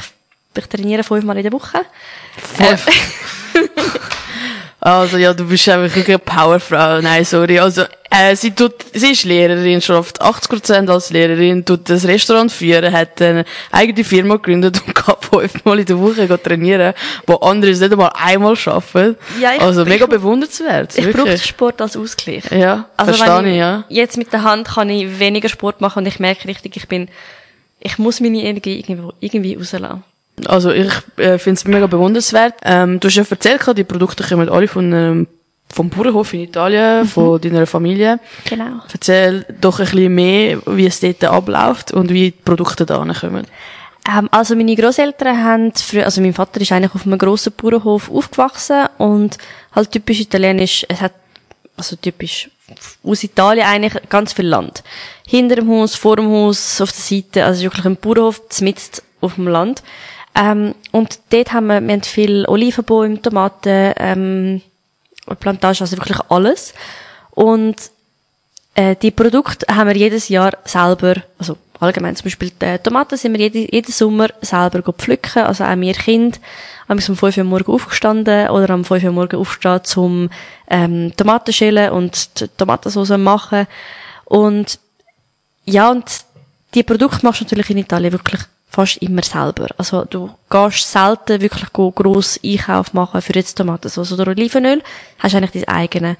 ich 0.56 0.66
trainiere 0.66 1.02
fünfmal 1.02 1.36
in 1.36 1.42
der 1.42 1.52
Woche. 1.52 1.80
Fünf? 2.36 2.86
Also 4.86 5.18
ja, 5.18 5.34
du 5.34 5.44
bist 5.44 5.68
einfach 5.68 6.06
eine 6.06 6.18
Powerfrau. 6.20 7.00
Nein, 7.00 7.24
sorry. 7.24 7.58
Also 7.58 7.82
äh, 8.08 8.36
sie 8.36 8.52
tut, 8.52 8.74
sie 8.92 9.10
ist 9.10 9.24
Lehrerin, 9.24 9.80
schafft 9.80 10.22
80% 10.22 10.88
als 10.88 11.10
Lehrerin, 11.10 11.64
tut 11.64 11.90
das 11.90 12.04
Restaurant 12.04 12.52
führen, 12.52 12.92
hat 12.92 13.20
eine 13.20 13.44
eigene 13.72 14.04
Firma 14.04 14.36
gegründet 14.36 14.80
und 14.86 14.94
kann 14.94 15.16
fünfmal 15.20 15.80
in 15.80 15.86
der 15.86 15.98
Woche 15.98 16.40
trainieren, 16.40 16.94
wo 17.26 17.34
andere 17.34 17.72
es 17.72 17.80
nicht 17.80 17.90
einmal 17.90 18.12
einmal 18.14 18.54
schaffen. 18.54 19.16
Ja, 19.40 19.54
ich, 19.56 19.60
also 19.60 19.84
mega 19.84 20.06
bewundernswert. 20.06 20.96
Ich 20.96 21.10
brauche 21.10 21.36
Sport 21.36 21.82
als 21.82 21.96
Ausgleich. 21.96 22.44
Ja, 22.52 22.88
also 22.96 23.12
verstehe 23.12 23.50
ich, 23.50 23.58
ja. 23.58 23.84
Jetzt 23.88 24.16
mit 24.16 24.32
der 24.32 24.44
Hand 24.44 24.68
kann 24.68 24.88
ich 24.88 25.18
weniger 25.18 25.48
Sport 25.48 25.80
machen 25.80 26.04
und 26.04 26.06
ich 26.06 26.20
merke 26.20 26.46
richtig, 26.46 26.76
ich 26.76 26.86
bin, 26.86 27.08
ich 27.80 27.98
muss 27.98 28.20
meine 28.20 28.40
Energie 28.40 28.78
irgendwie, 28.78 29.12
irgendwie 29.18 29.54
rauslassen. 29.56 30.04
Also 30.44 30.70
ich 30.70 30.92
äh, 31.16 31.38
finde 31.38 31.58
es 31.58 31.64
mega 31.64 31.86
bewundernswert. 31.86 32.54
Ähm, 32.62 33.00
du 33.00 33.08
hast 33.08 33.16
ja 33.16 33.24
erzählt, 33.28 33.62
die 33.76 33.84
Produkte 33.84 34.22
kommen 34.22 34.48
alle 34.48 34.68
von 34.68 34.92
ähm, 34.92 35.26
vom 35.68 35.90
Bauernhof 35.90 36.32
in 36.32 36.40
Italien, 36.40 37.02
mhm. 37.02 37.08
von 37.08 37.40
deiner 37.40 37.66
Familie. 37.66 38.20
Genau. 38.48 38.80
Erzähl 38.92 39.44
doch 39.60 39.78
ein 39.78 39.86
bisschen 39.86 40.14
mehr, 40.14 40.58
wie 40.66 40.86
es 40.86 41.00
dort 41.00 41.24
abläuft 41.24 41.92
und 41.92 42.10
wie 42.10 42.30
die 42.30 42.42
Produkte 42.44 42.86
da 42.86 43.04
kommen. 43.20 43.46
Ähm, 44.08 44.28
also 44.30 44.54
meine 44.54 44.76
Großeltern 44.76 45.42
haben 45.42 45.72
früher, 45.74 46.04
also 46.04 46.20
mein 46.20 46.34
Vater 46.34 46.60
ist 46.60 46.72
eigentlich 46.72 46.94
auf 46.94 47.06
einem 47.06 47.18
grossen 47.18 47.52
Bauernhof 47.56 48.10
aufgewachsen 48.10 48.86
und 48.98 49.38
halt 49.72 49.90
typisch 49.90 50.20
italienisch, 50.20 50.86
es 50.88 51.00
hat, 51.00 51.12
also 51.76 51.96
typisch 51.96 52.48
aus 53.04 53.24
Italien 53.24 53.66
eigentlich 53.66 54.08
ganz 54.08 54.32
viel 54.32 54.46
Land. 54.46 54.82
Hinter 55.26 55.56
dem 55.56 55.68
Haus, 55.68 55.94
vor 55.94 56.16
dem 56.16 56.28
Haus, 56.30 56.80
auf 56.80 56.92
der 56.92 57.00
Seite, 57.00 57.44
also 57.44 57.62
wirklich 57.62 57.84
ein 57.84 57.96
Bauernhof, 57.96 58.40
mitten 58.60 59.02
auf 59.20 59.34
dem 59.34 59.48
Land. 59.48 59.82
Ähm, 60.36 60.74
und 60.92 61.18
dort 61.30 61.52
haben 61.52 61.66
wir, 61.68 61.80
wir 61.80 61.92
haben 61.94 62.02
viel 62.02 62.44
Olivenbäume, 62.46 63.22
Tomaten, 63.22 63.94
ähm, 63.96 64.62
Plantage, 65.40 65.80
also 65.80 65.96
wirklich 65.96 66.18
alles. 66.28 66.74
Und 67.30 67.76
äh, 68.74 68.94
die 68.96 69.10
Produkte 69.10 69.74
haben 69.74 69.88
wir 69.88 69.96
jedes 69.96 70.28
Jahr 70.28 70.52
selber, 70.64 71.14
also 71.38 71.56
allgemein 71.80 72.16
zum 72.16 72.24
Beispiel 72.24 72.50
die 72.50 72.78
Tomaten 72.78 73.16
sind 73.16 73.32
wir 73.32 73.40
jede, 73.40 73.72
jeden 73.74 73.92
Sommer 73.92 74.28
selber 74.42 74.82
pflücken, 74.92 75.42
also 75.42 75.64
auch 75.64 75.76
wir 75.76 75.94
Kinder, 75.94 76.38
haben 76.88 76.98
um 77.08 77.16
5 77.16 77.38
Uhr 77.38 77.44
morgen 77.44 77.72
aufgestanden 77.72 78.48
oder 78.50 78.70
am 78.70 78.84
5 78.84 79.04
Uhr 79.04 79.12
morgen 79.12 79.36
aufstehen 79.36 79.84
zum 79.84 80.30
ähm, 80.68 81.12
Tomatenschälen 81.16 81.90
und 81.92 82.40
die 82.40 82.48
Tomatensauce 82.48 83.16
machen. 83.18 83.66
Und 84.26 84.78
ja, 85.64 85.90
und 85.90 86.04
die 86.74 86.82
Produkte 86.82 87.24
machst 87.24 87.40
du 87.40 87.44
natürlich 87.44 87.70
in 87.70 87.78
Italien 87.78 88.12
wirklich 88.12 88.42
fast 88.76 88.98
immer 88.98 89.22
selber. 89.22 89.68
Also 89.78 90.04
du 90.04 90.30
gehst 90.50 90.92
selten 90.92 91.40
wirklich 91.40 91.72
gross 91.72 92.38
Einkauf 92.44 92.92
machen 92.92 93.22
für 93.22 93.32
jetzt 93.32 93.56
Tomatensauce 93.56 94.12
oder 94.12 94.28
Olivenöl, 94.28 94.82
hast 95.18 95.34
eigentlich 95.34 95.64
dein 95.64 95.74
eigene. 95.74 96.16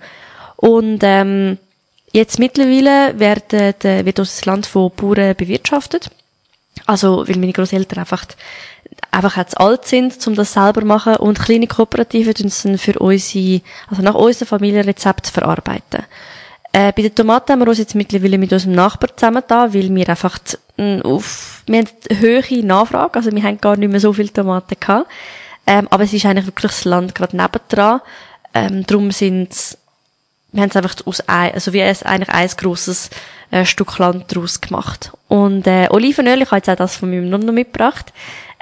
Und 0.56 1.00
ähm, 1.02 1.58
jetzt 2.12 2.38
mittlerweile 2.38 3.18
wird, 3.18 3.52
äh, 3.52 4.06
wird 4.06 4.18
unser 4.18 4.46
Land 4.46 4.66
von 4.66 4.90
Bauern 4.96 5.36
bewirtschaftet. 5.36 6.10
Also, 6.86 7.28
weil 7.28 7.36
meine 7.36 7.52
Großeltern 7.52 7.98
einfach, 7.98 8.24
einfach 9.10 9.36
jetzt 9.36 9.58
alt 9.60 9.86
sind, 9.86 10.26
um 10.26 10.34
das 10.34 10.54
selber 10.54 10.80
zu 10.80 10.86
machen 10.86 11.16
und 11.16 11.38
kleine 11.38 11.66
Kooperativen 11.66 12.34
tun 12.34 12.46
es 12.46 12.62
dann 12.62 12.78
für 12.78 12.98
unsere, 12.98 13.60
also 13.90 14.02
nach 14.02 14.14
unserem 14.14 14.48
Familienrezept 14.48 15.26
verarbeiten. 15.26 16.04
Äh, 16.72 16.92
bei 16.92 17.02
den 17.02 17.14
Tomaten 17.14 17.52
haben 17.52 17.60
wir 17.60 17.68
uns 17.68 17.78
jetzt 17.78 17.94
mittlerweile 17.94 18.38
mit 18.38 18.52
unserem 18.52 18.74
Nachbar 18.74 19.14
zusammen 19.16 19.42
da, 19.46 19.72
weil 19.74 19.94
wir 19.94 20.08
einfach 20.08 20.38
auf, 20.78 21.62
wir 21.66 21.78
haben 21.78 21.88
eine 22.10 22.20
hohe 22.20 22.64
Nachfrage, 22.64 23.14
also 23.14 23.32
wir 23.32 23.42
haben 23.42 23.60
gar 23.60 23.76
nicht 23.76 23.90
mehr 23.90 24.00
so 24.00 24.12
viele 24.12 24.32
Tomaten 24.32 24.76
gehabt. 24.78 25.10
Ähm, 25.66 25.88
aber 25.90 26.04
es 26.04 26.12
ist 26.12 26.24
eigentlich 26.24 26.46
wirklich 26.46 26.72
das 26.72 26.84
Land 26.84 27.14
gerade 27.14 27.36
nebendran. 27.36 28.00
Ähm, 28.54 28.86
darum 28.86 29.10
sind 29.10 29.76
wir 30.52 30.62
haben 30.62 30.70
es 30.70 30.76
einfach 30.76 30.94
aus 31.04 31.20
ein, 31.26 31.52
also 31.52 31.72
wie 31.72 31.80
es 31.80 32.02
eigentlich 32.02 32.30
ein 32.30 32.48
grosses 32.56 33.10
äh, 33.50 33.64
Stück 33.64 33.98
Land 33.98 34.24
daraus 34.34 34.60
gemacht. 34.60 35.12
Und 35.28 35.66
äh, 35.66 35.88
Olivenöl, 35.90 36.40
ich 36.40 36.46
habe 36.46 36.56
jetzt 36.56 36.70
auch 36.70 36.76
das 36.76 36.96
von 36.96 37.10
meinem 37.10 37.28
Nonno 37.28 37.52
mitgebracht, 37.52 38.12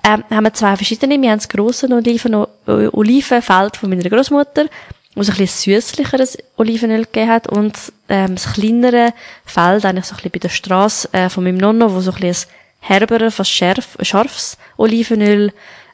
ähm, 0.03 0.25
haben 0.29 0.45
wir 0.45 0.53
zwei 0.53 0.77
verschiedene. 0.77 1.21
Wir 1.21 1.31
haben 1.31 1.39
das 1.39 1.49
grosse 1.49 1.89
Oliven, 1.89 2.47
Olivenfeld 2.67 3.77
von 3.77 3.91
meiner 3.91 4.09
Großmutter 4.11 4.67
wo 5.15 5.21
es 5.21 5.31
ein 5.31 5.37
bisschen 5.37 5.75
süßlicheres 5.75 6.39
Olivenöl 6.57 7.05
gegeben 7.05 7.31
hat 7.31 7.47
und 7.49 7.77
ähm, 8.09 8.35
das 8.35 8.53
kleinere 8.53 9.13
Feld, 9.45 9.85
eigentlich 9.85 10.07
so 10.07 10.15
ein 10.15 10.17
bisschen 10.17 10.31
bei 10.33 10.39
der 10.41 10.49
Straße 10.49 11.09
äh, 11.13 11.29
von 11.29 11.45
meinem 11.45 11.59
Nonno, 11.59 11.93
wo 11.93 12.01
so 12.01 12.13
ein 12.13 12.21
bisschen 12.21 12.51
herberer, 12.81 13.31
fast 13.31 13.51
scharf, 13.51 13.97
scharfes 14.03 14.59
Olivenöl 14.77 15.53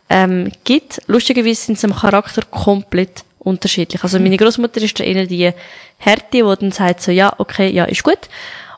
ähm, 0.08 0.50
gibt. 0.64 1.00
Lustigerweise 1.06 1.62
sind 1.62 1.78
sie 1.78 1.86
im 1.86 1.94
Charakter 1.94 2.42
komplett 2.50 3.24
unterschiedlich. 3.38 4.02
Also 4.02 4.18
meine 4.18 4.36
Großmutter 4.36 4.82
ist 4.82 4.98
da 4.98 5.04
eher 5.04 5.26
die 5.26 5.52
Härte, 5.98 6.26
die 6.32 6.40
dann 6.42 6.72
sagt 6.72 7.02
so, 7.02 7.12
ja, 7.12 7.32
okay, 7.38 7.70
ja, 7.70 7.84
ist 7.84 8.02
gut. 8.02 8.28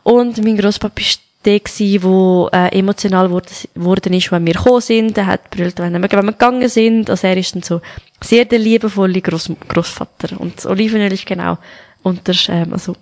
Und 0.03 0.43
mein 0.45 0.57
Großpapa 0.57 1.01
ist 1.01 1.21
der 1.45 1.61
gsi, 1.61 1.99
wo 2.03 2.49
äh, 2.53 2.79
emotional 2.79 3.29
geworden 3.29 4.15
ist, 4.15 4.33
wenn 4.33 4.47
wir 4.47 4.55
gekommen 4.55 4.81
sind. 4.81 5.19
Er 5.19 5.27
hat 5.27 5.51
brüllt, 5.51 5.79
wenn 5.79 5.93
wir, 5.93 6.11
wenn 6.11 6.25
wir 6.25 6.33
gegangen 6.33 6.69
sind. 6.69 7.11
Also 7.11 7.27
er 7.27 7.37
ist 7.37 7.55
dann 7.55 7.63
so 7.63 7.81
sehr 8.23 8.45
der 8.45 8.59
liebevolle 8.59 9.21
Gross 9.21 9.51
Großvater. 9.69 10.41
Und 10.41 10.59
das 10.59 10.67
Olivenöl 10.67 11.13
ist 11.13 11.27
genau 11.27 11.59
unter, 12.03 12.33
ähm, 12.49 12.73
also 12.73 12.97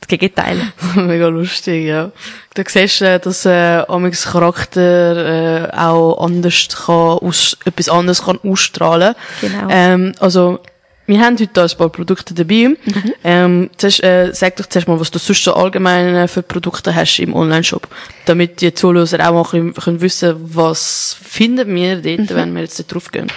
das 0.00 0.08
Gegenteil. 0.08 0.60
Mega 0.94 1.28
lustig, 1.28 1.86
ja. 1.86 2.10
Da 2.54 2.62
siehst 2.66 3.00
du, 3.00 3.18
dass 3.18 3.44
äh, 3.44 3.82
Amix 3.88 4.24
Charakter 4.24 5.66
äh, 5.66 5.76
auch 5.76 6.24
anders 6.24 6.68
kann, 6.68 7.18
aus, 7.18 7.56
etwas 7.64 7.88
anderes 7.88 8.24
kann 8.24 8.38
ausstrahlen. 8.42 9.14
Genau. 9.40 9.68
Ähm, 9.70 10.12
also 10.20 10.60
wir 11.08 11.20
haben 11.20 11.38
heute 11.38 11.62
ein 11.62 11.70
paar 11.78 11.88
Produkte 11.88 12.34
dabei. 12.34 12.68
Mhm. 12.68 13.14
Ähm, 13.24 13.70
zuerst, 13.78 14.04
äh, 14.04 14.30
sag 14.34 14.56
doch 14.56 14.66
zuerst 14.66 14.86
mal, 14.86 15.00
was 15.00 15.10
du 15.10 15.18
sonst 15.18 15.42
so 15.42 15.54
allgemein 15.54 16.14
äh, 16.14 16.28
für 16.28 16.42
Produkte 16.42 16.94
hast 16.94 17.18
im 17.18 17.34
Online-Shop, 17.34 17.88
damit 18.26 18.60
die 18.60 18.74
Zuhörer 18.74 19.28
auch 19.28 19.32
mal 19.32 19.44
können, 19.44 19.72
können 19.72 20.02
wissen, 20.02 20.36
was 20.38 21.16
finden 21.22 21.74
wir 21.74 21.96
dort, 21.96 22.30
mhm. 22.30 22.34
wenn 22.34 22.54
wir 22.54 22.60
jetzt 22.60 22.78
da 22.78 22.84
drauf 22.86 23.10
gehen. 23.10 23.28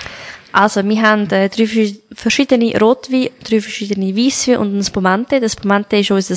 Also, 0.52 0.84
wir 0.84 1.02
haben 1.02 1.30
äh, 1.30 1.48
drei 1.48 1.96
verschiedene 2.14 2.78
Rotwein, 2.78 3.30
drei 3.42 3.62
verschiedene 3.62 4.18
Weisswein 4.18 4.58
und 4.58 4.78
ein 4.78 4.84
Spumante. 4.84 5.40
Das 5.40 5.54
Spumante 5.54 5.96
ist 5.96 6.12
unser, 6.12 6.36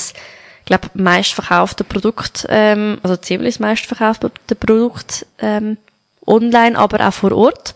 glaube 0.66 0.88
meistverkaufte 0.94 1.82
Produkt, 1.82 2.46
ähm, 2.48 2.98
also 3.02 3.16
ziemlich 3.16 3.54
das 3.54 3.60
meistverkaufte 3.60 4.30
Produkt 4.54 5.26
ähm, 5.40 5.78
online, 6.26 6.78
aber 6.78 7.08
auch 7.08 7.12
vor 7.12 7.32
Ort 7.32 7.74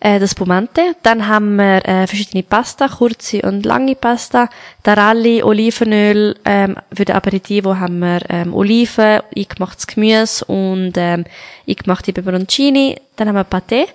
äh, 0.00 0.18
das 0.18 0.32
Spumante. 0.32 0.96
Dann 1.02 1.28
haben 1.28 1.56
wir 1.56 1.86
äh, 1.86 2.06
verschiedene 2.06 2.42
Pasta, 2.42 2.88
kurze 2.88 3.42
und 3.42 3.64
lange 3.64 3.94
Pasta, 3.94 4.48
Taralli, 4.82 5.42
Olivenöl, 5.42 6.36
ähm, 6.44 6.76
für 6.92 7.04
den 7.04 7.16
Aperitivo 7.16 7.76
haben 7.76 8.00
wir 8.00 8.20
ähm, 8.28 8.54
Oliven, 8.54 9.20
eingemachtes 9.36 9.86
Gemüse 9.86 10.44
und 10.46 10.92
ähm, 10.96 11.24
eingemachte 11.68 12.12
Peperoncini. 12.12 12.96
Dann 13.16 13.28
haben 13.28 13.36
wir 13.36 13.44
Pâté, 13.44 13.86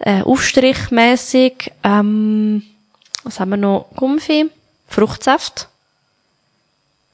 äh, 0.00 0.22
aufstrichmäßig. 0.22 1.72
Ähm, 1.82 2.64
was 3.22 3.40
haben 3.40 3.50
wir 3.50 3.56
noch? 3.56 3.86
Gumpfi, 3.96 4.50
Fruchtsaft. 4.88 5.68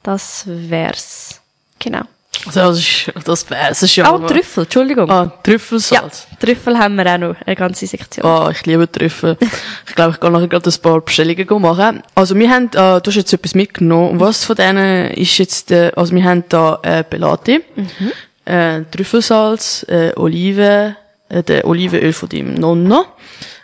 Das 0.03 0.43
wär's. 0.47 1.41
Genau. 1.79 2.03
Also 2.45 2.59
das 2.59 2.79
ist, 2.79 3.11
das, 3.25 3.45
das 3.45 3.83
ist 3.83 3.95
ja... 3.95 4.11
Oh, 4.11 4.19
Trüffel, 4.19 4.63
Entschuldigung. 4.63 5.09
Ah, 5.09 5.31
Trüffelsalz. 5.43 6.27
Ja, 6.29 6.37
Trüffel 6.37 6.77
haben 6.77 6.95
wir 6.95 7.05
auch 7.05 7.17
noch, 7.17 7.35
eine 7.45 7.55
ganze 7.55 7.87
Sektion. 7.87 8.25
Ah, 8.25 8.49
ich 8.51 8.65
liebe 8.65 8.91
Trüffel. 8.91 9.37
ich 9.87 9.95
glaube, 9.95 10.11
ich 10.11 10.19
kann 10.19 10.33
nachher 10.33 10.47
gerade 10.47 10.69
ein 10.69 10.81
paar 10.81 11.01
Bestellungen 11.01 11.61
machen. 11.61 12.03
Also 12.15 12.35
wir 12.35 12.49
haben, 12.49 12.65
äh, 12.65 13.01
du 13.01 13.01
hast 13.05 13.15
jetzt 13.15 13.33
etwas 13.33 13.55
mitgenommen. 13.55 14.19
Was 14.19 14.45
von 14.45 14.55
denen 14.55 15.11
ist 15.11 15.37
jetzt, 15.37 15.71
äh, 15.71 15.91
also 15.95 16.15
wir 16.15 16.23
haben 16.23 16.43
da 16.49 16.79
äh, 16.83 17.03
Pelati, 17.03 17.63
mhm. 17.75 18.11
äh, 18.45 18.81
Trüffelsalz, 18.91 19.85
äh, 19.89 20.11
Oliven, 20.15 20.95
äh, 21.29 21.43
der 21.43 21.65
Olivenöl 21.65 22.13
von 22.13 22.29
deinem 22.29 22.55
Nonno 22.55 23.05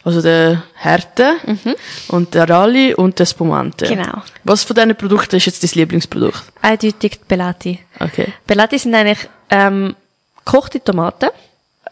also 0.08 0.22
der 0.22 0.64
Härte 0.74 1.36
mhm. 1.46 1.76
und 2.08 2.34
der 2.34 2.50
Rally 2.50 2.94
und 2.94 3.20
der 3.20 3.26
Spumante. 3.26 3.86
Genau. 3.86 4.22
Was 4.46 4.64
von 4.64 4.74
diesen 4.74 4.96
Produkten 4.96 5.36
ist 5.36 5.48
jetzt 5.48 5.62
dein 5.62 5.72
Lieblingsprodukt? 5.74 6.44
Eindeutig 6.62 7.20
die 7.20 7.26
Pelati. 7.28 7.80
Okay. 8.00 8.34
Pelati 8.48 8.80
sind 8.80 8.96
eigentlich 8.96 9.28
ähm, 9.50 9.98
gekochte 10.46 10.82
Tomaten, 10.82 11.30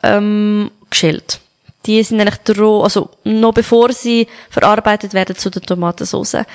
ähm, 0.01 0.71
geschält. 0.89 1.41
Die 1.86 2.01
sind 2.04 2.21
eigentlich 2.21 2.58
roh, 2.58 2.84
also 2.84 3.10
noch 3.25 3.54
bevor 3.54 3.91
sie 3.91 4.28
verarbeitet 4.49 5.13
werden 5.13 5.36
zu 5.36 5.49
der 5.49 5.62
Tomatensauce. 5.62 6.32
Das 6.32 6.45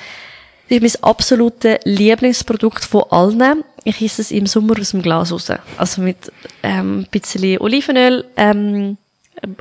ist 0.67 0.81
mein 0.81 1.03
absolutes 1.03 1.77
Lieblingsprodukt 1.83 2.83
von 2.83 3.03
allen. 3.11 3.63
Ich 3.83 4.01
esse 4.01 4.23
es 4.23 4.31
im 4.31 4.47
Sommer 4.47 4.79
aus 4.79 4.91
dem 4.91 5.03
Glas 5.03 5.31
raus. 5.31 5.51
Also 5.77 6.01
mit 6.01 6.31
ähm, 6.63 7.01
ein 7.01 7.07
bisschen 7.11 7.59
Olivenöl, 7.59 8.25
ähm, 8.35 8.97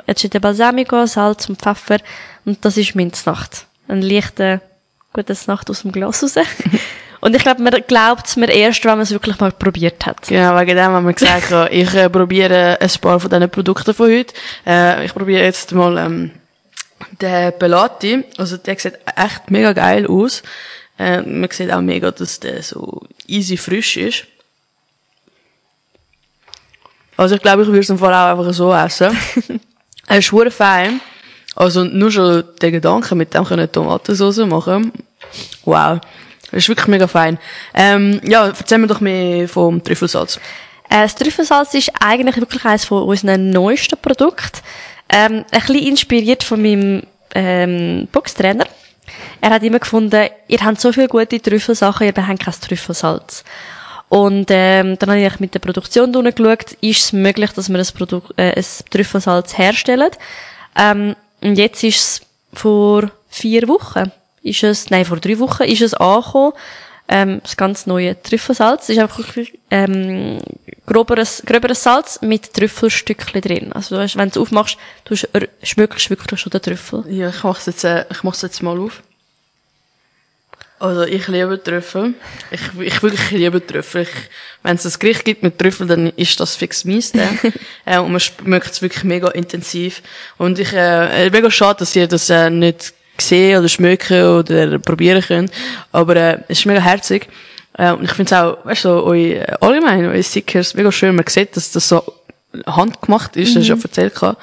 Acete 0.06 0.40
Balsamico, 0.40 1.06
Salz 1.06 1.48
und 1.48 1.60
Pfeffer. 1.60 1.98
Und 2.44 2.64
das 2.64 2.76
ist 2.76 2.94
Minznacht. 2.94 3.66
Ein 3.88 4.02
leichter, 4.02 4.60
gutes 5.12 5.46
Nacht 5.46 5.70
aus 5.70 5.82
dem 5.82 5.92
Glas 5.92 6.22
raus. 6.22 6.34
Und 7.20 7.36
ich 7.36 7.42
glaube, 7.42 7.62
man 7.62 7.74
glaubt 7.86 8.26
es 8.26 8.36
mir 8.36 8.48
erst, 8.48 8.82
wenn 8.84 8.92
man 8.92 9.00
es 9.00 9.10
wirklich 9.10 9.38
mal 9.38 9.52
probiert 9.52 10.06
hat. 10.06 10.22
Genau, 10.26 10.58
wegen 10.58 10.74
dem 10.74 10.86
haben 10.86 11.06
wir 11.06 11.12
gesagt, 11.12 11.52
ich 11.70 11.94
äh, 11.94 12.08
probiere 12.08 12.78
ein 12.80 12.90
paar 13.00 13.20
von 13.20 13.28
diesen 13.28 13.50
Produkten 13.50 13.92
von 13.92 14.10
heute. 14.10 14.32
Äh, 14.66 15.04
ich 15.04 15.12
probiere 15.12 15.44
jetzt 15.44 15.72
mal 15.72 15.98
ähm, 15.98 16.30
den 17.20 17.52
Pelati. 17.58 18.24
Also 18.38 18.56
der 18.56 18.78
sieht 18.78 18.98
echt 19.16 19.50
mega 19.50 19.74
geil 19.74 20.06
aus. 20.06 20.42
Äh, 20.98 21.20
man 21.20 21.50
sieht 21.50 21.70
auch 21.70 21.82
mega, 21.82 22.10
dass 22.10 22.40
der 22.40 22.62
so 22.62 23.02
easy 23.26 23.58
frisch 23.58 23.98
ist. 23.98 24.24
Also 27.20 27.34
ich 27.34 27.42
glaube, 27.42 27.60
ich 27.60 27.68
würde 27.68 27.80
es 27.80 27.90
im 27.90 27.98
Fall 27.98 28.14
auch 28.14 28.38
einfach 28.38 28.54
so 28.54 28.72
essen. 28.72 29.14
er 30.06 30.16
ist 30.16 30.24
schwer 30.24 30.50
fein. 30.50 31.02
Also 31.54 31.84
nur 31.84 32.10
schon 32.10 32.44
der 32.62 32.70
Gedanke, 32.70 33.14
mit 33.14 33.34
dem 33.34 33.44
können 33.44 33.70
Tomatensauce 33.70 34.38
machen. 34.46 34.90
Wow. 35.66 36.00
Das 36.50 36.62
ist 36.62 36.68
wirklich 36.70 36.86
mega 36.86 37.06
fein. 37.06 37.38
Ähm, 37.74 38.22
ja, 38.24 38.46
erzähl 38.46 38.78
mir 38.78 38.86
doch 38.86 39.02
mehr 39.02 39.46
vom 39.50 39.84
Trüffelsalz. 39.84 40.40
Äh, 40.88 41.02
das 41.02 41.14
Trüffelsalz 41.14 41.74
ist 41.74 41.92
eigentlich 42.00 42.38
wirklich 42.38 42.64
eines 42.64 42.86
von 42.86 43.02
unseren 43.02 43.50
neuesten 43.50 43.98
Produkten. 44.00 44.60
Ähm, 45.10 45.44
ein 45.50 45.60
bisschen 45.60 45.88
inspiriert 45.88 46.42
von 46.42 46.62
meinem 46.62 47.02
ähm, 47.34 48.08
Boxtrainer. 48.10 48.64
Er 49.42 49.50
hat 49.50 49.62
immer 49.62 49.78
gefunden, 49.78 50.30
ihr 50.48 50.60
habt 50.62 50.80
so 50.80 50.90
viele 50.90 51.08
gute 51.08 51.38
Trüffelsachen, 51.38 52.06
ihr 52.06 52.14
habt 52.16 52.40
kein 52.40 52.54
Trüffelsalz. 52.54 53.44
Und 54.10 54.46
ähm, 54.50 54.98
dann 54.98 55.10
habe 55.10 55.20
ich 55.20 55.38
mit 55.38 55.54
der 55.54 55.60
Produktion 55.60 56.12
geschaut, 56.12 56.72
ist 56.80 57.04
es 57.04 57.12
möglich, 57.12 57.52
dass 57.52 57.68
wir 57.68 57.78
ein, 57.78 57.86
Produkt, 57.96 58.36
äh, 58.36 58.52
ein 58.56 58.64
Trüffelsalz 58.90 59.56
herstellen. 59.56 60.10
Ähm, 60.76 61.14
und 61.40 61.56
jetzt 61.56 61.84
ist 61.84 61.96
es 61.96 62.20
vor 62.52 63.10
vier 63.28 63.68
Wochen, 63.68 64.10
ist 64.42 64.64
es, 64.64 64.90
nein, 64.90 65.04
vor 65.04 65.18
drei 65.18 65.38
Wochen 65.38 65.62
ist 65.62 65.80
es 65.80 65.94
angekommen. 65.94 66.52
ähm, 67.10 67.40
das 67.42 67.56
ganz 67.56 67.86
neue 67.86 68.20
Trüffelsalz. 68.20 68.88
Ist 68.88 68.98
einfach 68.98 69.24
ähm, 69.70 70.38
groberes, 70.86 71.42
gröberes 71.46 71.82
Salz 71.82 72.20
mit 72.22 72.52
Trüffelstückchen 72.52 73.40
drin. 73.40 73.72
Also 73.72 73.96
du 73.96 74.02
hast, 74.02 74.16
wenn 74.16 74.30
du 74.30 74.40
es 74.40 74.46
aufmachst, 74.46 74.76
du 75.04 75.14
schmückst 75.62 76.10
wirklich 76.10 76.40
schon 76.40 76.50
den 76.50 76.62
Trüffel. 76.62 77.04
Ja, 77.08 77.28
ich 77.30 77.42
mach's 77.44 77.66
jetzt, 77.66 77.84
äh, 77.84 78.06
ich 78.10 78.22
mach's 78.24 78.42
jetzt 78.42 78.62
mal 78.62 78.78
auf. 78.78 79.02
Also 80.80 81.02
ich 81.02 81.28
liebe 81.28 81.62
Trüffel. 81.62 82.14
Ich, 82.50 82.60
ich 82.80 83.02
wirklich 83.02 83.30
liebe 83.32 83.64
Trüffel. 83.64 84.06
Wenn 84.62 84.76
es 84.76 84.86
ein 84.86 84.98
Gericht 84.98 85.26
gibt 85.26 85.42
mit 85.42 85.58
Trüffel, 85.58 85.86
dann 85.86 86.06
ist 86.16 86.40
das 86.40 86.56
fix 86.56 86.86
mies. 86.86 87.12
äh, 87.84 87.98
und 87.98 88.12
man 88.12 88.20
schmeckt 88.20 88.70
es 88.70 88.80
wirklich 88.80 89.04
mega 89.04 89.28
intensiv. 89.28 90.00
Und 90.38 90.58
ich, 90.58 90.72
äh, 90.72 91.28
mega 91.28 91.50
schade, 91.50 91.80
dass 91.80 91.94
ihr 91.94 92.06
das 92.06 92.30
äh, 92.30 92.48
nicht 92.48 92.94
sehen 93.18 93.58
oder 93.58 93.68
schmecken 93.68 94.24
oder 94.24 94.78
probieren 94.78 95.22
könnt. 95.22 95.52
Aber 95.92 96.16
äh, 96.16 96.38
es 96.48 96.60
ist 96.60 96.64
mega 96.64 96.80
herzig. 96.80 97.28
Äh, 97.74 97.92
und 97.92 98.04
ich 98.04 98.12
finde 98.12 98.34
es 98.34 98.40
auch, 98.40 98.64
weißt 98.64 98.86
du, 98.86 98.88
so, 98.88 99.06
eu, 99.06 99.14
äh, 99.14 99.44
allgemein, 99.60 100.06
eure 100.06 100.22
Stickers, 100.22 100.72
mega 100.72 100.90
schön. 100.90 101.14
Man 101.14 101.26
sieht, 101.26 101.58
dass 101.58 101.72
das 101.72 101.90
so 101.90 102.02
handgemacht 102.66 103.36
ist, 103.36 103.50
mhm. 103.50 103.54
das 103.56 103.62
ich 103.64 103.68
schon 103.68 103.82
erzählt 103.82 104.22
habe. 104.22 104.38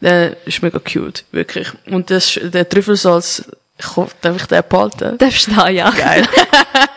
Der 0.00 0.46
ist 0.46 0.62
mega 0.62 0.78
cute, 0.78 1.24
wirklich. 1.32 1.68
Und 1.84 2.10
das, 2.10 2.40
der 2.42 2.66
Trüffelsalz, 2.66 3.44
ich 3.82 3.96
hoffe, 3.96 4.14
darf 4.20 4.36
ich 4.36 4.46
den 4.46 4.62
behalten? 4.68 5.18
Darfst 5.18 5.48
du 5.48 5.54
da, 5.54 5.68
ja. 5.68 5.90
Geil. 5.90 6.26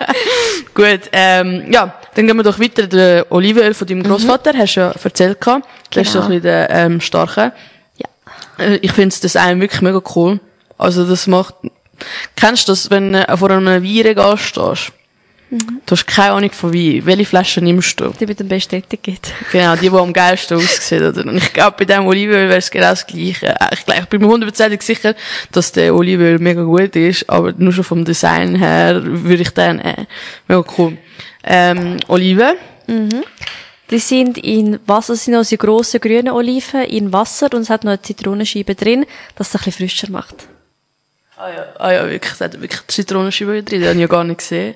Gut, 0.73 1.09
ähm, 1.11 1.71
ja, 1.71 1.99
dann 2.13 2.27
gehen 2.27 2.37
wir 2.37 2.43
doch 2.43 2.59
weiter. 2.59 2.87
Der 2.87 3.25
Olivenöl 3.31 3.73
von 3.73 3.87
deinem. 3.87 4.03
Großvater, 4.03 4.53
mhm. 4.53 4.57
hast 4.59 4.75
du 4.75 4.79
ja 4.81 4.91
erzählt 4.91 5.41
gehabt. 5.41 5.67
Der 5.93 6.03
genau. 6.03 6.07
ist 6.07 6.11
so 6.13 6.19
ein 6.21 6.27
bisschen 6.27 6.43
der, 6.43 6.69
ähm, 6.69 7.01
starke. 7.01 7.53
Ja. 7.97 8.63
Äh, 8.63 8.75
ich 8.77 8.91
finde 8.91 9.15
das 9.19 9.35
einem 9.35 9.61
wirklich 9.61 9.81
mega 9.81 10.01
cool. 10.15 10.39
Also 10.77 11.05
das 11.05 11.25
macht, 11.27 11.55
kennst 12.35 12.67
du 12.67 12.73
das, 12.73 12.91
wenn 12.91 13.13
du 13.13 13.37
vor 13.37 13.49
einem 13.49 13.83
Weinregal 13.83 14.37
stehst? 14.37 14.91
Mhm. 15.55 15.81
Du 15.85 15.91
hast 15.91 16.05
keine 16.05 16.33
Ahnung 16.33 16.51
von 16.51 16.73
Wein. 16.73 17.05
Welche 17.05 17.25
Flasche 17.25 17.61
nimmst 17.61 17.99
du? 17.99 18.09
Die 18.19 18.25
mit 18.25 18.39
dem 18.39 18.47
besten 18.49 18.75
Etikett. 18.75 19.31
Genau, 19.51 19.75
die, 19.75 19.89
die 19.89 19.95
am 19.95 20.11
geilsten 20.11 20.57
oder? 20.57 21.25
Und 21.25 21.37
ich 21.37 21.53
glaube, 21.53 21.77
bei 21.79 21.85
dem 21.85 22.05
Olivenöl 22.05 22.49
wäre 22.49 22.57
es 22.57 22.69
genau 22.69 22.89
das 22.89 23.07
Gleiche. 23.07 23.47
Äh, 23.47 23.73
ich, 23.73 23.87
ich 23.87 24.05
bin 24.05 24.21
mir 24.21 24.27
hundertprozentig 24.27 24.81
sicher, 24.81 25.15
dass 25.51 25.71
der 25.71 25.95
Olivenöl 25.95 26.39
mega 26.39 26.63
gut 26.63 26.95
ist, 26.95 27.29
aber 27.29 27.53
nur 27.57 27.71
schon 27.71 27.85
vom 27.85 28.03
Design 28.03 28.55
her 28.55 29.01
würde 29.01 29.43
ich 29.43 29.49
den, 29.51 29.79
äh, 29.79 30.05
mega 30.47 30.63
cool. 30.77 30.97
Ähm, 31.43 31.97
Oliven. 32.07 32.55
Mhm. 32.87 33.23
Die 33.91 33.99
sind 33.99 34.37
in 34.39 34.79
Wasser, 34.87 35.13
das 35.13 35.25
sind 35.25 35.35
unsere 35.35 35.59
grossen 35.59 36.01
grünen 36.01 36.31
Oliven 36.31 36.83
in 36.83 37.13
Wasser 37.13 37.53
und 37.53 37.61
es 37.61 37.69
hat 37.69 37.83
noch 37.83 37.91
eine 37.91 38.01
Zitronenscheibe 38.01 38.75
drin, 38.75 39.05
dass 39.35 39.49
es 39.49 39.55
ein 39.55 39.63
bisschen 39.63 39.87
frischer 39.87 40.11
macht. 40.11 40.47
Ah 41.37 41.49
ja, 41.49 41.65
ah 41.77 41.91
ja 41.91 42.09
wirklich, 42.09 42.33
es 42.33 42.41
hat 42.41 42.59
wirklich 42.59 42.81
Zitronenscheibe 42.87 43.63
drin, 43.63 43.81
die 43.81 43.87
habe 43.87 43.95
ich 43.95 44.01
ja 44.01 44.07
gar 44.07 44.23
nicht 44.23 44.39
gesehen. 44.39 44.75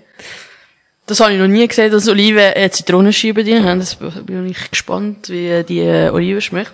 Das 1.10 1.20
habe 1.22 1.34
ich 1.34 1.40
noch 1.40 1.48
nie 1.48 1.68
gesehen, 1.68 1.92
dass 1.92 2.08
Oliven 2.08 2.38
äh, 2.38 2.70
Zitronenscheiben 2.70 3.44
drin 3.44 3.66
haben. 3.66 3.80
Das 3.80 3.96
bin 3.96 4.48
ich 4.48 4.70
gespannt, 4.70 5.28
wie 5.30 5.64
die 5.64 5.80
äh, 5.80 6.12
Oliven 6.12 6.40
schmeckt. 6.40 6.72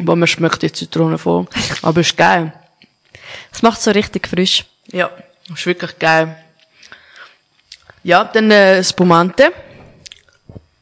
Aber 0.00 0.16
man 0.16 0.26
schmeckt 0.26 0.62
die 0.62 0.72
Zitrone 0.72 1.16
voll. 1.16 1.46
Aber 1.82 2.00
ist 2.00 2.16
geil. 2.16 2.52
Es 3.52 3.62
macht 3.62 3.80
so 3.80 3.92
richtig 3.92 4.26
frisch. 4.26 4.64
Ja, 4.90 5.12
ist 5.54 5.64
wirklich 5.64 5.96
geil. 5.96 6.36
Ja, 8.02 8.24
dann 8.24 8.50
äh, 8.50 8.82
Spumante. 8.82 9.52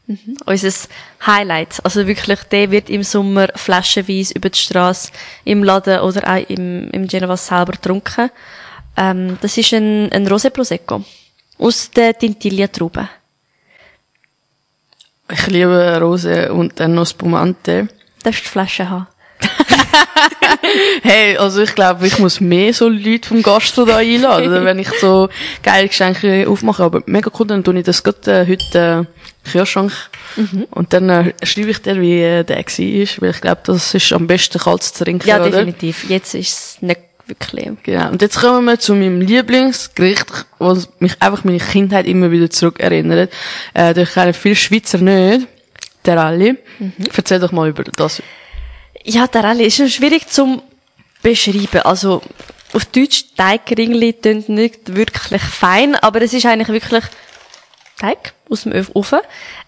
Mhm. 0.07 0.39
Unser 0.47 0.89
Highlight. 1.27 1.85
Also 1.85 2.07
wirklich, 2.07 2.45
der 2.45 2.71
wird 2.71 2.89
im 2.89 3.03
Sommer 3.03 3.49
flaschenweise 3.57 4.33
über 4.33 4.49
die 4.49 4.59
Straße 4.59 5.13
im 5.45 5.63
Laden 5.63 6.01
oder 6.01 6.27
auch 6.33 6.49
im, 6.49 6.91
im 6.93 7.07
Genova 7.07 7.37
selber 7.37 7.73
getrunken. 7.73 8.31
Ähm, 8.97 9.39
das 9.41 9.57
ist 9.57 9.73
ein, 9.73 10.11
ein 10.13 10.27
Rosé 10.27 10.51
Prosecco. 10.51 11.05
Aus 11.59 11.91
der 11.91 12.19
Tintiglia-Traube. 12.19 13.09
Ich 15.31 15.47
liebe 15.47 15.99
Rose 16.01 16.53
und 16.53 16.79
dann 16.79 16.95
noch 16.95 17.07
Spumante. 17.07 17.89
Darfst 18.23 18.41
du 18.41 18.45
die 18.45 18.51
Flasche 18.51 18.91
haben? 18.91 19.07
hey, 21.03 21.37
also 21.37 21.63
ich 21.63 21.75
glaube, 21.75 22.07
ich 22.07 22.19
muss 22.19 22.41
mehr 22.41 22.73
so 22.75 22.89
Leute 22.89 23.29
vom 23.29 23.43
Gastro 23.43 23.85
da 23.85 23.97
einladen, 23.97 24.65
wenn 24.65 24.79
ich 24.79 24.91
so 25.01 25.29
geile 25.63 25.89
Geschenke 25.89 26.47
aufmache. 26.49 26.83
Aber 26.83 27.03
mega 27.07 27.31
cool, 27.39 27.47
dann 27.47 27.65
tue 27.65 27.79
ich 27.79 27.85
das 27.85 28.03
gerade 28.03 28.43
äh, 28.43 28.47
heute 28.47 29.07
äh, 29.09 29.51
Kühlschrank. 29.51 29.93
Mhm. 30.37 30.67
Und 30.71 30.93
dann 30.93 31.09
äh, 31.09 31.33
schreibe 31.43 31.71
ich 31.71 31.83
dir, 31.83 32.01
wie 32.01 32.21
äh, 32.21 32.45
der 32.45 32.59
war, 32.59 33.23
weil 33.23 33.31
ich 33.31 33.41
glaube, 33.41 33.61
das 33.65 33.95
ist 33.95 34.13
am 34.13 34.27
besten 34.27 34.59
kalt 34.59 34.83
zu 34.83 35.05
trinken, 35.05 35.29
Ja, 35.29 35.39
definitiv. 35.39 36.05
Oder? 36.05 36.15
Jetzt 36.15 36.35
ist 36.35 36.53
es 36.53 36.83
nicht 36.83 37.01
wirklich. 37.27 37.71
Genau. 37.83 38.11
Und 38.11 38.23
jetzt 38.23 38.41
kommen 38.41 38.65
wir 38.67 38.79
zu 38.79 38.95
meinem 38.95 39.21
Lieblingsgericht, 39.21 40.27
was 40.59 40.89
mich 40.99 41.21
einfach 41.21 41.45
meine 41.45 41.59
Kindheit 41.59 42.07
immer 42.07 42.31
wieder 42.31 42.51
zurückerinnert. 42.51 43.33
Äh, 43.75 44.01
ich 44.01 44.13
kenne 44.13 44.33
viele 44.33 44.57
Schweizer 44.57 44.99
nicht. 44.99 45.47
Der 46.05 46.17
Rallye. 46.17 46.57
Mhm. 46.79 46.93
Erzähl 47.17 47.39
doch 47.39 47.53
mal 47.53 47.69
über 47.69 47.85
das. 47.85 48.23
Ja, 49.05 49.27
der 49.27 49.45
Rallye 49.45 49.67
ist 49.67 49.77
schon 49.77 49.89
schwierig 49.89 50.29
zum 50.29 50.63
beschreiben. 51.23 51.83
Also, 51.83 52.23
auf 52.73 52.85
Deutsch, 52.87 53.27
Teigringli 53.37 54.13
klingt 54.15 54.49
nicht 54.49 54.95
wirklich 54.95 55.43
fein, 55.43 55.95
aber 55.97 56.23
es 56.23 56.33
ist 56.33 56.47
eigentlich 56.47 56.69
wirklich 56.69 57.05
Teig 57.99 58.33
aus 58.49 58.63
dem 58.63 58.73
Ofen. 58.95 59.21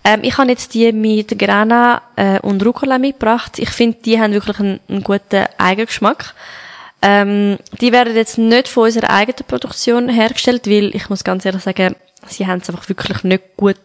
Ähm, 0.02 0.20
ich 0.22 0.36
habe 0.38 0.50
jetzt 0.50 0.74
die 0.74 0.90
mit 0.92 1.38
Grana 1.38 2.02
äh, 2.16 2.40
und 2.40 2.64
Rucola 2.64 2.98
mitgebracht. 2.98 3.58
Ich 3.58 3.70
finde, 3.70 3.98
die 4.04 4.20
haben 4.20 4.32
wirklich 4.32 4.58
einen, 4.58 4.80
einen 4.88 5.04
guten 5.04 5.46
Eigengeschmack. 5.58 6.34
Ähm, 7.06 7.58
die 7.82 7.92
werden 7.92 8.16
jetzt 8.16 8.38
nicht 8.38 8.66
von 8.66 8.84
unserer 8.84 9.10
eigenen 9.10 9.46
Produktion 9.46 10.08
hergestellt, 10.08 10.66
weil 10.66 10.94
ich 10.96 11.10
muss 11.10 11.22
ganz 11.22 11.44
ehrlich 11.44 11.62
sagen, 11.62 11.96
sie 12.26 12.46
haben 12.46 12.60
es 12.62 12.70
einfach 12.70 12.88
wirklich 12.88 13.22
nicht 13.24 13.42
gut 13.58 13.76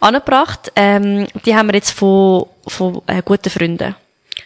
angebracht. 0.00 0.72
Ähm, 0.74 1.26
die 1.44 1.54
haben 1.54 1.68
wir 1.68 1.74
jetzt 1.74 1.90
von, 1.90 2.46
von 2.66 3.02
äh, 3.06 3.20
guten 3.22 3.50
Freunden. 3.50 3.94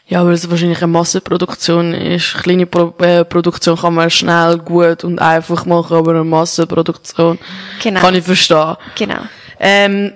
Ja, 0.09 0.27
weil 0.27 0.33
es 0.33 0.51
wahrscheinlich 0.51 0.83
eine 0.83 0.89
Massenproduktion 0.89 1.95
ist. 1.95 2.35
Kleine 2.43 2.67
Pro 2.67 2.93
äh, 2.99 3.25
Produktion 3.25 3.79
kann 3.79 3.95
man 3.95 4.11
schnell, 4.11 4.59
gut 4.59 5.05
und 5.05 5.21
einfach 5.21 5.65
machen, 5.65 5.97
aber 5.97 6.11
eine 6.11 6.25
Massenproduktion 6.25 7.39
genau. 7.81 8.01
kann 8.01 8.17
ich 8.17 8.25
verstehen. 8.25 8.77
Genau. 8.97 9.21
Ähm, 9.61 10.15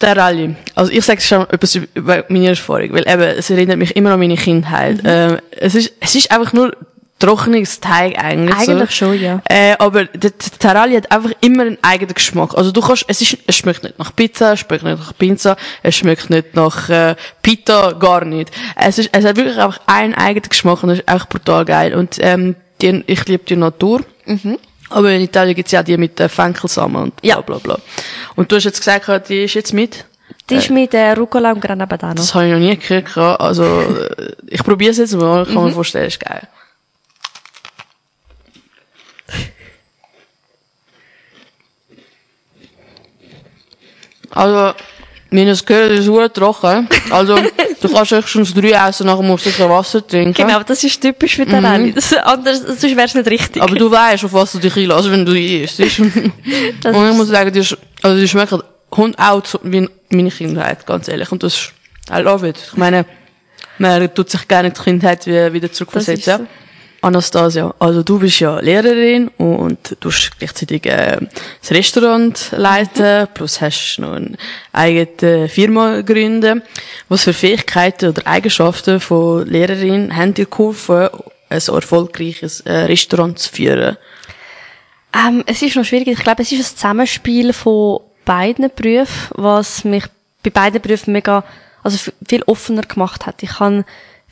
der 0.00 0.16
Rallye. 0.16 0.54
Also 0.76 0.92
ich 0.92 1.04
sage 1.04 1.20
schon 1.20 1.50
etwas 1.50 1.74
über 1.74 2.24
meine 2.28 2.50
Erfahrung, 2.50 2.92
weil 2.92 3.08
eben, 3.08 3.22
es 3.22 3.50
erinnert 3.50 3.78
mich 3.78 3.96
immer 3.96 4.12
an 4.12 4.20
meine 4.20 4.36
Kindheit. 4.36 5.02
Mhm. 5.02 5.08
Ähm, 5.08 5.38
es 5.50 5.74
ist, 5.74 5.94
es 5.98 6.14
ist 6.14 6.30
einfach 6.30 6.52
nur 6.52 6.76
trockenes 7.24 7.80
Teig 7.80 8.18
eigentlich. 8.22 8.68
Eigentlich 8.68 8.90
so. 8.90 9.06
schon, 9.06 9.20
ja. 9.20 9.40
Äh, 9.48 9.74
aber 9.78 10.04
der 10.06 10.36
Terralli 10.36 10.94
hat 10.94 11.10
einfach 11.10 11.30
immer 11.40 11.62
einen 11.62 11.78
eigenen 11.82 12.14
Geschmack. 12.14 12.54
Also 12.54 12.70
du 12.70 12.80
kannst, 12.80 13.04
es 13.08 13.20
ist, 13.20 13.38
es 13.46 13.56
schmeckt 13.56 13.82
nicht 13.82 13.98
nach 13.98 14.14
Pizza, 14.14 14.52
es 14.52 14.60
schmeckt 14.60 14.84
nicht 14.84 14.98
nach 14.98 15.16
Pizza, 15.16 15.56
es 15.82 15.94
schmeckt 15.94 16.30
nicht 16.30 16.54
nach 16.54 16.88
äh, 16.88 17.16
Pita, 17.42 17.92
gar 17.92 18.24
nicht. 18.24 18.50
Es 18.76 18.98
ist, 18.98 19.10
es 19.12 19.24
hat 19.24 19.36
wirklich 19.36 19.58
einfach 19.58 19.80
einen 19.86 20.14
eigenen 20.14 20.48
Geschmack 20.48 20.82
und 20.82 20.90
das 20.90 20.98
ist 20.98 21.10
echt 21.10 21.28
brutal 21.28 21.64
geil. 21.64 21.94
Und 21.94 22.16
ähm, 22.20 22.56
die, 22.82 23.02
ich 23.06 23.26
liebe 23.26 23.44
die 23.44 23.56
Natur. 23.56 24.02
Mhm. 24.26 24.58
Aber 24.90 25.10
in 25.10 25.22
Italien 25.22 25.54
gibt's 25.54 25.72
ja 25.72 25.82
die 25.82 25.96
mit 25.96 26.20
äh, 26.20 26.28
Fenkelsamen 26.28 27.02
und 27.02 27.22
bla 27.22 27.40
bla 27.40 27.58
bla. 27.58 27.78
Und 28.36 28.52
du 28.52 28.56
hast 28.56 28.64
jetzt 28.64 28.78
gesagt, 28.78 29.28
die 29.28 29.44
ist 29.44 29.54
jetzt 29.54 29.72
mit? 29.72 30.04
Die 30.50 30.56
ist 30.56 30.70
mit 30.70 30.92
äh, 30.92 31.12
Rucola 31.12 31.52
und 31.52 31.60
Grana 31.60 31.86
Padano. 31.86 32.14
Das 32.14 32.34
habe 32.34 32.46
ich 32.46 32.52
noch 32.52 32.58
nie 32.58 32.76
gehört. 32.76 33.40
Also, 33.40 33.64
äh, 33.64 34.32
ich 34.46 34.62
probiere 34.62 34.90
es 34.90 34.98
jetzt 34.98 35.14
mal, 35.14 35.42
ich 35.42 35.48
kann 35.48 35.62
mhm. 35.62 35.68
mir 35.68 35.74
vorstellen, 35.74 36.06
ist 36.06 36.20
geil. 36.20 36.46
Also, 44.34 44.74
es 45.30 45.64
gehört, 45.64 45.92
ist 45.92 46.06
es 46.06 46.32
trocken. 46.32 46.88
Also, 47.10 47.36
du 47.80 47.88
kannst 47.88 48.12
echt 48.12 48.28
schon 48.28 48.44
das 48.44 48.54
drei 48.54 48.70
essen, 48.70 49.06
nachher 49.06 49.22
musst 49.22 49.46
du 49.46 49.50
sicher 49.50 49.68
Wasser 49.68 50.06
trinken. 50.06 50.34
Genau, 50.34 50.62
das 50.62 50.84
ist 50.84 51.00
typisch 51.00 51.36
für 51.36 51.46
den 51.46 51.62
mhm. 51.62 51.94
Das, 51.94 52.12
anders, 52.14 52.60
sonst 52.60 52.82
wäre 52.82 53.06
es 53.06 53.14
nicht 53.14 53.28
richtig. 53.28 53.62
Aber 53.62 53.74
du 53.74 53.90
weißt, 53.90 54.24
auf 54.24 54.32
was 54.32 54.52
du 54.52 54.58
dich 54.58 54.76
einlässt, 54.76 55.10
wenn 55.10 55.24
du 55.24 55.32
isst. 55.32 55.80
und 55.98 56.32
ich 56.84 57.16
muss 57.16 57.28
sagen, 57.28 57.52
die, 57.52 57.60
ist, 57.60 57.76
also 58.02 58.20
die 58.20 58.28
schmeckt 58.28 58.54
Hund 58.96 59.18
auch 59.18 59.42
wie 59.62 59.88
meine 60.10 60.30
Kindheit, 60.30 60.86
ganz 60.86 61.08
ehrlich. 61.08 61.30
Und 61.32 61.42
das 61.42 61.54
ist, 61.54 61.72
I 62.12 62.20
love 62.20 62.48
it. 62.48 62.58
Ich 62.70 62.76
meine, 62.76 63.04
man 63.78 64.14
tut 64.14 64.30
sich 64.30 64.46
gerne 64.46 64.70
die 64.70 64.80
Kindheit 64.80 65.26
wieder 65.26 65.72
zurückversetzen. 65.72 66.46
Anastasia, 67.04 67.74
also 67.78 68.02
du 68.02 68.18
bist 68.18 68.40
ja 68.40 68.58
Lehrerin 68.60 69.28
und 69.36 69.96
du 70.00 70.10
hast 70.10 70.38
gleichzeitig 70.38 70.86
äh, 70.86 71.18
das 71.60 71.70
Restaurant 71.70 72.50
leiten, 72.56 73.28
plus 73.34 73.60
hast 73.60 73.98
noch 73.98 74.14
eine 74.14 74.36
eigene 74.72 75.48
Firma 75.48 76.00
gründen. 76.00 76.62
Was 77.08 77.24
für 77.24 77.32
Fähigkeiten 77.32 78.08
oder 78.08 78.26
Eigenschaften 78.26 79.00
von 79.00 79.46
Lehrerin 79.46 80.16
haben 80.16 80.34
dir 80.34 80.46
geholfen, 80.46 81.08
ein 81.50 81.60
erfolgreiches 81.60 82.60
äh, 82.60 82.72
Restaurant 82.72 83.38
zu 83.38 83.52
führen? 83.52 83.96
Ähm, 85.14 85.44
es 85.46 85.62
ist 85.62 85.76
noch 85.76 85.84
schwierig. 85.84 86.08
Ich 86.08 86.18
glaube, 86.18 86.42
es 86.42 86.52
ist 86.52 86.58
ein 86.58 86.76
Zusammenspiel 86.76 87.52
von 87.52 88.00
beiden 88.24 88.70
Berufen, 88.74 89.28
was 89.36 89.84
mich 89.84 90.04
bei 90.42 90.50
beiden 90.50 90.80
Berufen 90.80 91.12
mega, 91.12 91.44
also 91.82 92.10
viel 92.26 92.42
offener 92.44 92.82
gemacht 92.82 93.26
hat. 93.26 93.42
Ich 93.42 93.50
kann 93.50 93.84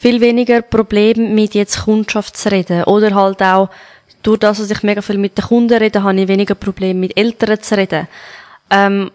viel 0.02 0.20
weniger 0.20 0.62
Probleme 0.62 1.28
mit 1.28 1.54
jetzt 1.54 1.84
Kundschaft 1.84 2.36
zu 2.36 2.50
reden 2.50 2.82
oder 2.84 3.14
halt 3.14 3.40
auch 3.40 3.68
durch 4.24 4.40
das, 4.40 4.58
dass 4.58 4.68
ich 4.68 4.82
mega 4.82 5.00
viel 5.00 5.16
mit 5.16 5.38
den 5.38 5.44
Kunden 5.44 5.78
rede, 5.78 6.02
habe 6.02 6.20
ich 6.20 6.26
weniger 6.26 6.56
Probleme 6.56 6.98
mit 6.98 7.16
Eltern 7.16 7.62
zu 7.62 7.76
reden. 7.76 8.08
Ähm, 8.68 9.12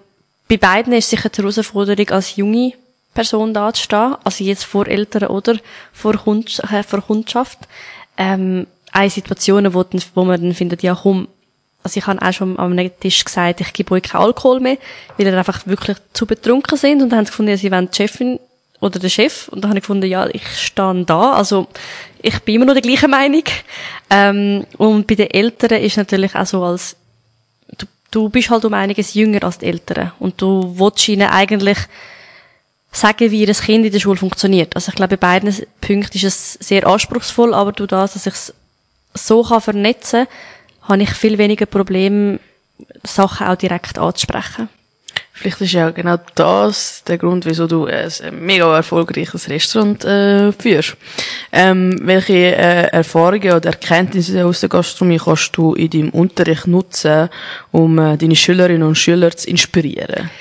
bei 0.47 0.55
beiden 0.55 0.93
ist 0.93 1.09
sicher 1.09 1.27
die 1.27 1.41
Herausforderung, 1.41 2.09
als 2.11 2.37
junge 2.37 2.71
Person 3.13 3.53
dazustehen, 3.53 4.15
also 4.23 4.45
jetzt 4.45 4.63
vor 4.63 4.87
Eltern 4.87 5.27
oder 5.27 5.57
vor, 5.91 6.13
Kund 6.13 6.61
äh, 6.71 6.83
vor 6.83 7.01
Kundschaft. 7.01 7.59
Ähm, 8.17 8.65
eine 8.93 9.09
Situation, 9.09 9.73
wo, 9.73 9.83
dann, 9.83 10.01
wo 10.15 10.23
man 10.23 10.41
dann 10.41 10.53
findet, 10.53 10.83
ja 10.83 10.95
komm, 10.95 11.27
also 11.83 11.97
ich 11.97 12.07
habe 12.07 12.21
auch 12.21 12.31
schon 12.31 12.57
am 12.57 12.77
Tisch 13.01 13.25
gesagt, 13.25 13.59
ich 13.59 13.73
gebe 13.73 13.93
euch 13.93 14.03
keinen 14.03 14.21
Alkohol 14.21 14.61
mehr, 14.61 14.77
weil 15.17 15.27
ihr 15.27 15.37
einfach 15.37 15.67
wirklich 15.67 15.97
zu 16.13 16.25
betrunken 16.25 16.77
sind 16.77 17.01
und 17.01 17.09
dann 17.09 17.19
haben 17.19 17.25
sie 17.25 17.31
gefunden, 17.31 17.57
sie 17.57 17.71
wollen 17.71 17.89
die 17.91 17.95
Chefin 17.97 18.39
oder 18.79 18.99
der 18.99 19.09
Chef 19.09 19.47
und 19.49 19.61
dann 19.61 19.69
habe 19.69 19.79
ich 19.79 19.83
gefunden, 19.83 20.07
ja, 20.07 20.27
ich 20.27 20.47
stehe 20.57 21.03
da, 21.05 21.33
also 21.33 21.67
ich 22.21 22.39
bin 22.41 22.55
immer 22.55 22.65
noch 22.65 22.73
der 22.73 22.81
gleichen 22.81 23.09
Meinung. 23.09 23.43
Ähm, 24.09 24.65
und 24.77 25.07
bei 25.07 25.15
den 25.15 25.31
Eltern 25.31 25.81
ist 25.81 25.97
natürlich 25.97 26.35
auch 26.35 26.45
so 26.45 26.63
als 26.63 26.95
du, 27.77 27.85
du 28.11 28.29
bist 28.29 28.49
halt 28.49 28.65
um 28.65 28.73
einiges 28.73 29.13
jünger 29.13 29.43
als 29.43 29.57
die 29.57 29.65
Eltern 29.65 30.11
und 30.19 30.41
du 30.41 30.75
willst 30.77 31.07
ihnen 31.07 31.29
eigentlich 31.29 31.77
sagen, 32.91 33.31
wie 33.31 33.45
ihr 33.45 33.53
Kind 33.53 33.85
in 33.85 33.91
der 33.91 33.99
Schule 33.99 34.17
funktioniert. 34.17 34.75
Also 34.75 34.89
ich 34.89 34.95
glaube, 34.95 35.17
bei 35.17 35.39
beiden 35.39 35.55
Punkten 35.81 36.17
ist 36.17 36.23
es 36.23 36.53
sehr 36.53 36.85
anspruchsvoll, 36.87 37.53
aber 37.53 37.71
durch 37.71 37.89
das, 37.89 38.13
dass 38.13 38.27
ich 38.27 38.33
es 38.33 38.53
so 39.13 39.43
kann 39.43 39.61
vernetzen 39.61 40.25
kann, 40.25 40.89
habe 40.89 41.03
ich 41.03 41.09
viel 41.11 41.37
weniger 41.37 41.65
Probleme, 41.65 42.39
Sachen 43.03 43.47
auch 43.47 43.55
direkt 43.55 43.97
anzusprechen. 43.97 44.69
Vielleicht 45.37 45.61
ist 45.61 45.73
ja 45.73 45.91
genau 45.91 46.17
das 46.33 47.03
der 47.05 47.19
Grund, 47.19 47.45
wieso 47.45 47.67
du 47.67 47.85
ein 47.85 48.11
mega 48.39 48.75
erfolgreiches 48.75 49.47
Restaurant 49.49 50.03
äh, 50.03 50.51
führst. 50.51 50.97
Ähm, 51.51 51.95
welche 52.01 52.55
äh, 52.55 52.87
Erfahrungen 52.87 53.51
oder 53.51 53.69
Erkenntnisse 53.69 54.43
aus 54.43 54.61
der 54.61 54.69
Gastronomie 54.69 55.19
kannst 55.23 55.55
du 55.55 55.75
in 55.75 55.91
deinem 55.91 56.09
Unterricht 56.09 56.65
nutzen, 56.65 57.29
um 57.71 57.99
äh, 57.99 58.17
deine 58.17 58.35
Schülerinnen 58.35 58.81
und 58.81 58.95
Schüler 58.95 59.29
zu 59.29 59.47
inspirieren? 59.47 60.31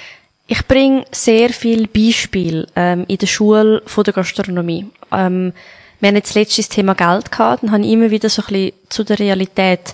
Ich 0.46 0.66
bringe 0.66 1.04
sehr 1.12 1.50
viel 1.50 1.88
Beispiel 1.88 2.66
ähm, 2.74 3.04
in 3.06 3.18
der 3.18 3.26
Schule 3.26 3.82
von 3.84 4.02
der 4.02 4.14
Gastronomie. 4.14 4.86
Ähm, 5.12 5.52
wir 6.00 6.08
haben 6.08 6.16
jetzt 6.16 6.34
letztes 6.34 6.70
Thema 6.70 6.94
Geld 6.94 7.30
gehabt 7.30 7.62
und 7.62 7.70
haben 7.70 7.84
immer 7.84 8.10
wieder 8.10 8.30
so 8.30 8.40
ein 8.42 8.48
bisschen 8.48 8.72
zu 8.88 9.04
der 9.04 9.18
Realität 9.18 9.92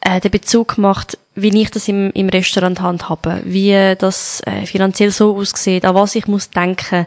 äh, 0.00 0.20
den 0.20 0.30
Bezug 0.30 0.76
gemacht, 0.76 1.18
wie 1.34 1.60
ich 1.60 1.70
das 1.70 1.88
im, 1.88 2.10
im 2.12 2.28
Restaurant 2.28 2.80
handhabe, 2.80 3.42
wie 3.44 3.94
das 3.98 4.42
äh, 4.46 4.66
finanziell 4.66 5.10
so 5.10 5.36
aussieht, 5.36 5.84
an 5.84 5.94
was 5.94 6.14
ich 6.14 6.26
muss 6.26 6.50
denken. 6.50 7.06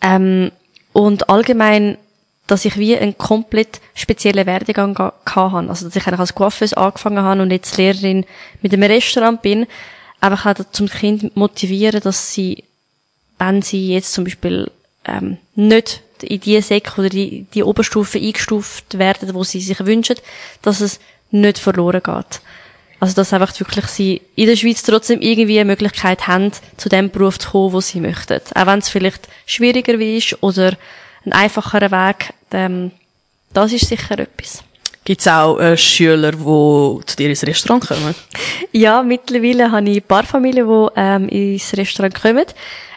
Ähm, 0.00 0.50
und 0.92 1.28
allgemein, 1.28 1.98
dass 2.46 2.64
ich 2.64 2.76
wie 2.76 2.96
einen 2.96 3.16
komplett 3.16 3.80
speziellen 3.94 4.46
Werdegang 4.46 4.96
habe. 4.98 5.68
Also, 5.68 5.86
dass 5.86 5.96
ich 5.96 6.06
eigentlich 6.06 6.20
als 6.20 6.34
Coiffeuse 6.34 6.76
angefangen 6.76 7.22
habe 7.22 7.42
und 7.42 7.50
jetzt 7.50 7.76
Lehrerin 7.78 8.26
mit 8.60 8.72
einem 8.72 8.82
Restaurant 8.82 9.42
bin, 9.42 9.66
einfach 10.20 10.46
auch 10.46 10.64
zum 10.72 10.88
Kind 10.88 11.36
motivieren, 11.36 12.00
dass 12.00 12.32
sie, 12.32 12.64
wenn 13.38 13.62
sie 13.62 13.92
jetzt 13.92 14.12
zum 14.12 14.24
Beispiel 14.24 14.70
ähm, 15.04 15.38
nicht 15.54 16.02
in 16.22 16.40
die 16.40 16.60
Sek 16.60 16.98
oder 16.98 17.08
die, 17.08 17.46
die 17.54 17.62
Oberstufe 17.62 18.18
eingestuft 18.18 18.98
werden, 18.98 19.34
wo 19.34 19.44
sie 19.44 19.60
sich 19.60 19.84
wünschen, 19.84 20.16
dass 20.62 20.80
es 20.80 21.00
nicht 21.34 21.58
verloren 21.58 22.02
geht. 22.02 22.40
Also, 23.00 23.14
dass 23.14 23.32
einfach 23.32 23.58
wirklich 23.60 23.86
sie 23.86 24.22
in 24.34 24.46
der 24.46 24.56
Schweiz 24.56 24.82
trotzdem 24.82 25.20
irgendwie 25.20 25.58
eine 25.58 25.66
Möglichkeit 25.66 26.26
haben, 26.26 26.52
zu 26.76 26.88
dem 26.88 27.10
Beruf 27.10 27.38
zu 27.38 27.50
kommen, 27.50 27.72
wo 27.72 27.80
sie 27.80 28.00
möchten. 28.00 28.40
Auch 28.54 28.66
wenn 28.66 28.78
es 28.78 28.88
vielleicht 28.88 29.28
schwieriger 29.44 29.94
ist 29.94 30.42
oder 30.42 30.72
ein 31.26 31.32
einfacherer 31.32 31.90
Weg, 31.90 32.32
ähm, 32.52 32.92
das 33.52 33.72
ist 33.72 33.88
sicher 33.88 34.18
etwas. 34.18 34.64
Gibt 35.04 35.20
es 35.20 35.28
auch 35.28 35.58
äh, 35.58 35.76
Schüler, 35.76 36.32
die 36.32 37.06
zu 37.06 37.16
dir 37.18 37.28
ins 37.28 37.46
Restaurant 37.46 37.86
kommen? 37.86 38.14
Ja, 38.72 39.02
mittlerweile 39.02 39.70
habe 39.70 39.90
ich 39.90 39.98
ein 39.98 40.02
paar 40.02 40.24
Familien, 40.24 40.66
die 40.66 40.88
ähm, 40.96 41.28
ins 41.28 41.76
Restaurant 41.76 42.14
kommen. 42.14 42.46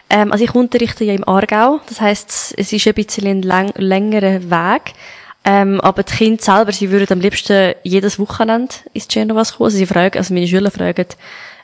Ähm, 0.08 0.32
also 0.32 0.42
ich 0.42 0.54
unterrichte 0.54 1.04
ja 1.04 1.12
im 1.12 1.28
Aargau, 1.28 1.80
das 1.86 2.00
heißt, 2.00 2.54
es 2.56 2.72
ist 2.72 2.86
ein 2.86 2.94
bisschen 2.94 3.26
ein 3.26 3.72
längerer 3.76 4.42
Weg. 4.42 4.94
Ähm, 5.50 5.80
aber 5.80 6.02
die 6.02 6.14
Kinder 6.14 6.42
selber, 6.42 6.72
sie 6.72 6.90
würden 6.90 7.10
am 7.10 7.20
liebsten 7.20 7.74
jedes 7.82 8.18
Wochenende 8.18 8.74
ins 8.92 9.08
Genovas 9.08 9.54
kommen. 9.54 9.68
Also 9.68 9.78
sie 9.78 9.86
fragen, 9.86 10.18
also 10.18 10.34
meine 10.34 10.46
Schüler 10.46 10.70
fragen 10.70 11.06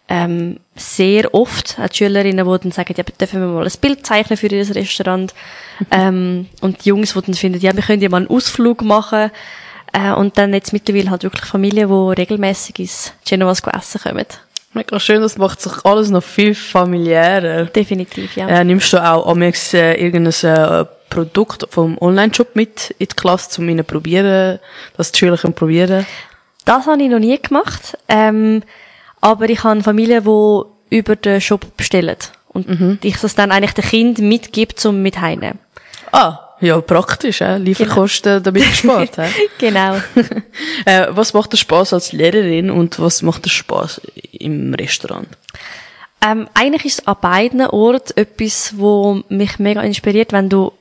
ähm, 0.09 0.59
sehr 0.75 1.35
oft, 1.35 1.77
die 1.79 1.97
Schülerinnen, 1.97 2.47
die 2.47 2.59
dann 2.62 2.73
sagen, 2.73 2.94
ja, 2.97 3.05
dürfen 3.05 3.40
wir 3.40 3.47
mal 3.47 3.66
ein 3.66 3.73
Bild 3.83 4.07
zeichnen 4.07 4.38
für 4.38 4.47
ihr 4.47 4.75
Restaurant. 4.75 5.35
ähm, 5.90 6.47
und 6.62 6.83
die 6.85 6.88
Jungs, 6.88 7.12
die 7.12 7.20
dann 7.20 7.35
finden, 7.35 7.61
ja, 7.61 7.77
wir 7.77 7.83
können 7.83 8.01
ja 8.01 8.09
mal 8.09 8.18
einen 8.18 8.31
Ausflug 8.31 8.81
machen. 8.81 9.31
Äh, 9.92 10.12
und 10.12 10.38
dann 10.38 10.55
jetzt 10.55 10.73
mittlerweile 10.73 11.11
halt 11.11 11.23
wirklich 11.23 11.44
Familien, 11.44 11.88
die 11.90 12.20
regelmäßig 12.20 12.79
ins 12.79 13.12
Genovas 13.27 13.61
essen 13.61 14.01
kommen. 14.01 14.27
Mega 14.73 14.99
schön, 14.99 15.20
das 15.20 15.37
macht 15.37 15.61
sich 15.61 15.73
alles 15.85 16.09
noch 16.09 16.25
viel 16.25 16.55
familiärer. 16.55 17.66
Definitiv, 17.66 18.35
ja. 18.35 18.49
Äh, 18.49 18.64
nimmst 18.64 18.92
du 18.94 18.99
auch 18.99 19.27
amigs 19.27 19.75
äh, 19.75 19.94
irgendein 19.94 20.81
äh, 20.81 20.85
Produkt 21.14 21.66
vom 21.70 21.96
Online-Shop 22.00 22.57
mit 22.57 22.90
in 22.98 23.07
die 23.07 23.14
Klasse, 23.14 23.61
um 23.61 23.68
ihnen 23.68 23.85
probieren, 23.85 24.59
dass 24.96 25.12
die 25.12 25.18
Schüler 25.20 25.37
können 25.38 25.55
probieren 25.55 26.07
Das 26.64 26.87
habe 26.87 27.03
ich 27.03 27.09
noch 27.09 27.20
nie 27.20 27.40
gemacht. 27.40 27.96
Ähm, 28.09 28.62
aber 29.20 29.48
ich 29.48 29.62
habe 29.62 29.83
Familien, 29.83 30.24
die 30.24 30.96
über 30.98 31.16
den 31.16 31.40
Shop 31.40 31.77
bestellen. 31.77 32.16
Und 32.48 32.68
Mhm. 32.68 32.98
ich 33.03 33.18
das 33.20 33.35
dann 33.35 33.53
eigentlich 33.53 33.74
den 33.74 33.85
Kind 33.85 34.18
mitgebe, 34.18 34.74
zum 34.74 35.03
mit 35.03 35.20
heimnehmen. 35.20 35.59
Ah, 36.12 36.38
ja, 36.61 36.81
praktisch, 36.81 37.40
äh? 37.40 37.59
Lieferkosten 37.59 38.42
damit 38.42 38.64
gespart. 38.64 39.16
hä? 39.18 39.29
Genau. 39.59 39.96
äh, 40.85 41.07
was 41.11 41.33
macht 41.35 41.53
dir 41.53 41.57
Spaß 41.59 41.92
als 41.92 42.12
Lehrerin 42.12 42.70
und 42.70 42.98
was 43.00 43.22
macht 43.22 43.44
dir 43.44 43.50
Spaß 43.50 44.00
im 44.33 44.74
Restaurant? 44.74 45.29
Ähm, 46.27 46.48
eigentlich 46.55 46.85
ist 46.87 47.00
es 47.00 47.07
an 47.07 47.16
beiden 47.20 47.61
Orten 47.66 48.16
etwas, 48.16 48.74
wo 48.77 49.22
mich 49.29 49.59
mega 49.59 49.83
inspiriert, 49.83 50.33
wenn 50.33 50.48
du 50.48 50.72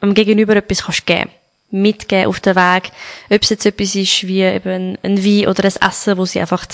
am 0.00 0.14
Gegenüber 0.14 0.56
etwas 0.56 0.84
kannst 0.84 1.06
geben. 1.06 1.30
Mitgeben 1.70 2.26
auf 2.28 2.40
den 2.40 2.56
Weg. 2.56 2.92
Ob 3.30 3.42
es 3.42 3.50
jetzt 3.50 3.66
etwas 3.66 3.94
ist 3.94 4.26
wie 4.26 4.40
eben 4.42 4.96
ein, 4.96 4.98
ein 5.02 5.24
Wein 5.24 5.48
oder 5.48 5.64
ein 5.64 5.88
Essen, 5.88 6.16
wo 6.16 6.24
sie 6.24 6.40
einfach 6.40 6.64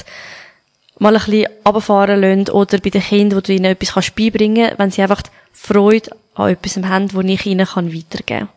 mal 0.98 1.16
ein 1.16 1.22
bisschen 1.24 1.46
runterfahren 1.66 2.20
lassen 2.20 2.50
oder 2.50 2.78
bei 2.78 2.90
den 2.90 3.02
Kindern, 3.02 3.36
wo 3.36 3.40
du 3.40 3.52
ihnen 3.52 3.64
etwas 3.64 3.94
kannst 3.94 4.14
beibringen 4.14 4.70
wenn 4.76 4.90
sie 4.92 5.02
einfach 5.02 5.22
Freude 5.52 6.10
an 6.34 6.50
etwas 6.50 6.76
haben, 6.76 7.12
wo 7.12 7.20
ich 7.22 7.44
ihnen 7.46 7.66
kann 7.66 7.92
weitergeben 7.92 8.48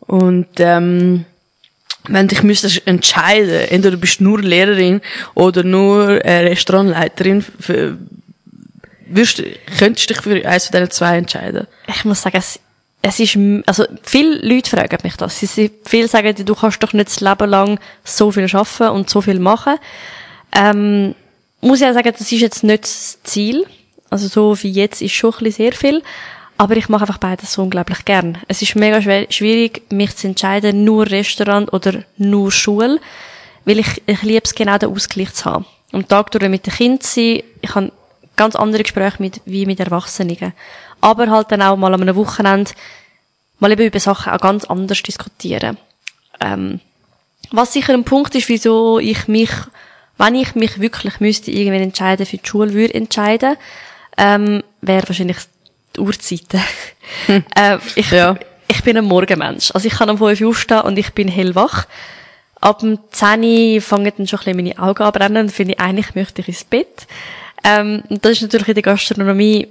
Und 0.00 0.48
ähm, 0.58 1.26
wenn 2.08 2.28
dich 2.28 2.42
müsstest 2.42 2.86
entscheiden, 2.86 3.50
entweder 3.68 3.92
du 3.92 3.98
bist 3.98 4.20
nur 4.20 4.40
Lehrerin 4.40 5.00
oder 5.34 5.62
nur 5.62 6.24
äh, 6.24 6.48
Restaurantleiterin, 6.48 7.42
für, 7.42 7.96
du- 9.38 9.44
könntest 9.78 10.10
du 10.10 10.14
dich 10.14 10.22
für 10.22 10.46
eins 10.48 10.66
von 10.66 10.72
diesen 10.78 10.90
zwei 10.90 11.18
entscheiden? 11.18 11.66
Ich 11.88 12.04
muss 12.04 12.22
sagen, 12.22 12.36
es, 12.38 12.60
es 13.06 13.20
ist, 13.20 13.38
also, 13.66 13.84
viele 14.02 14.38
Leute 14.38 14.70
fragen 14.70 14.96
mich 15.02 15.16
das. 15.16 15.38
Sie, 15.38 15.44
sie, 15.44 15.70
viele 15.84 16.08
sagen, 16.08 16.34
du 16.34 16.54
kannst 16.54 16.82
doch 16.82 16.94
nicht 16.94 17.08
das 17.08 17.20
Leben 17.20 17.50
lang 17.50 17.78
so 18.02 18.30
viel 18.30 18.44
arbeiten 18.44 18.96
und 18.96 19.10
so 19.10 19.20
viel 19.20 19.38
machen. 19.38 19.74
Ähm, 20.56 21.14
muss 21.60 21.82
ich 21.82 21.86
auch 21.86 21.92
sagen, 21.92 22.14
das 22.18 22.32
ist 22.32 22.40
jetzt 22.40 22.64
nicht 22.64 22.84
das 22.84 23.18
Ziel. 23.22 23.66
Also 24.08 24.28
so 24.28 24.62
wie 24.62 24.70
jetzt 24.70 25.02
ist 25.02 25.12
schon 25.12 25.34
ein 25.38 25.50
sehr 25.50 25.72
viel. 25.72 26.02
Aber 26.56 26.78
ich 26.78 26.88
mache 26.88 27.02
einfach 27.02 27.18
beides 27.18 27.52
so 27.52 27.62
unglaublich 27.62 28.06
gern. 28.06 28.38
Es 28.48 28.62
ist 28.62 28.74
mega 28.74 29.02
schwierig, 29.02 29.82
mich 29.92 30.16
zu 30.16 30.28
entscheiden, 30.28 30.84
nur 30.84 31.06
Restaurant 31.06 31.74
oder 31.74 32.04
nur 32.16 32.50
Schule. 32.50 33.00
Weil 33.66 33.80
ich, 33.80 34.02
ich 34.06 34.22
liebe 34.22 34.44
es 34.44 34.54
genau, 34.54 34.78
den 34.78 34.88
Ausgleich 34.88 35.34
zu 35.34 35.44
haben. 35.44 35.66
Am 35.92 36.08
Tag 36.08 36.30
durch 36.30 36.48
mit 36.48 36.64
den 36.64 36.72
Kindern 36.72 37.00
sein, 37.02 37.42
ich 37.60 37.74
habe 37.74 37.92
ganz 38.34 38.56
andere 38.56 38.82
Gespräche 38.82 39.22
mit, 39.22 39.42
wie 39.44 39.66
mit 39.66 39.78
Erwachsenen. 39.78 40.54
Aber 41.04 41.28
halt 41.30 41.52
dann 41.52 41.60
auch 41.60 41.76
mal 41.76 41.92
an 41.92 42.00
einem 42.00 42.16
Wochenende 42.16 42.70
mal 43.58 43.70
eben 43.70 43.84
über 43.84 44.00
Sachen 44.00 44.32
auch 44.32 44.40
ganz 44.40 44.64
anders 44.64 45.02
diskutieren. 45.02 45.76
Ähm, 46.40 46.80
was 47.50 47.74
sicher 47.74 47.92
ein 47.92 48.04
Punkt 48.04 48.34
ist, 48.34 48.48
wieso 48.48 48.98
ich 48.98 49.28
mich, 49.28 49.50
wenn 50.16 50.34
ich 50.34 50.54
mich 50.54 50.80
wirklich 50.80 51.20
müsste 51.20 51.50
irgendwann 51.50 51.82
entscheiden 51.82 52.24
für 52.24 52.38
die 52.38 52.48
Schule, 52.48 52.72
würde 52.72 52.94
entscheiden, 52.94 53.56
ähm, 54.16 54.62
wäre 54.80 55.06
wahrscheinlich 55.06 55.36
die 55.94 56.00
Uhrzeiten. 56.00 56.62
ähm, 57.54 57.80
ich, 57.96 58.10
Ja. 58.10 58.36
ich 58.66 58.82
bin 58.82 58.96
ein 58.96 59.04
Morgenmensch. 59.04 59.72
Also 59.74 59.86
ich 59.86 59.94
kann 59.94 60.08
um 60.08 60.16
5 60.16 60.40
Uhr 60.40 60.48
aufstehen 60.48 60.80
und 60.80 60.98
ich 60.98 61.12
bin 61.12 61.28
hellwach. 61.28 61.86
Ab 62.62 62.78
dem 62.78 62.98
10 63.10 63.42
Uhr 63.44 63.80
fangen 63.82 64.10
dann 64.16 64.26
schon 64.26 64.38
ein 64.40 64.56
bisschen 64.56 64.56
meine 64.56 64.78
Augen 64.78 65.02
an 65.02 65.12
brennen 65.12 65.44
und 65.44 65.52
finde 65.52 65.74
ich, 65.74 65.80
eigentlich 65.80 66.14
möchte 66.14 66.40
ich 66.40 66.48
ins 66.48 66.64
Bett. 66.64 67.06
Ähm, 67.62 68.02
und 68.08 68.24
das 68.24 68.32
ist 68.32 68.42
natürlich 68.42 68.68
in 68.68 68.74
der 68.74 68.82
Gastronomie 68.82 69.68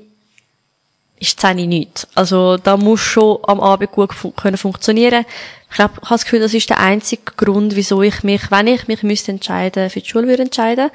ist 1.19 1.39
10 1.39 1.59
Uhr 1.59 1.67
nichts. 1.67 2.07
Also 2.15 2.57
da 2.57 2.77
muss 2.77 2.99
schon 2.99 3.39
am 3.43 3.59
Abend 3.59 3.91
gut 3.91 4.13
fun 4.13 4.35
können 4.35 4.57
funktionieren. 4.57 5.25
Ich 5.69 5.75
glaube, 5.75 5.93
ich 5.95 6.09
habe 6.09 6.15
das 6.15 6.23
Gefühl, 6.25 6.41
das 6.41 6.53
ist 6.53 6.69
der 6.69 6.79
einzige 6.79 7.31
Grund, 7.37 7.75
wieso 7.75 8.01
ich 8.01 8.23
mich, 8.23 8.51
wenn 8.51 8.67
ich 8.67 8.87
mich 8.87 9.03
müsste 9.03 9.31
entscheiden, 9.31 9.89
für 9.89 10.01
die 10.01 10.09
Schule 10.09 10.27
würde 10.27 10.43
entscheiden. 10.43 10.91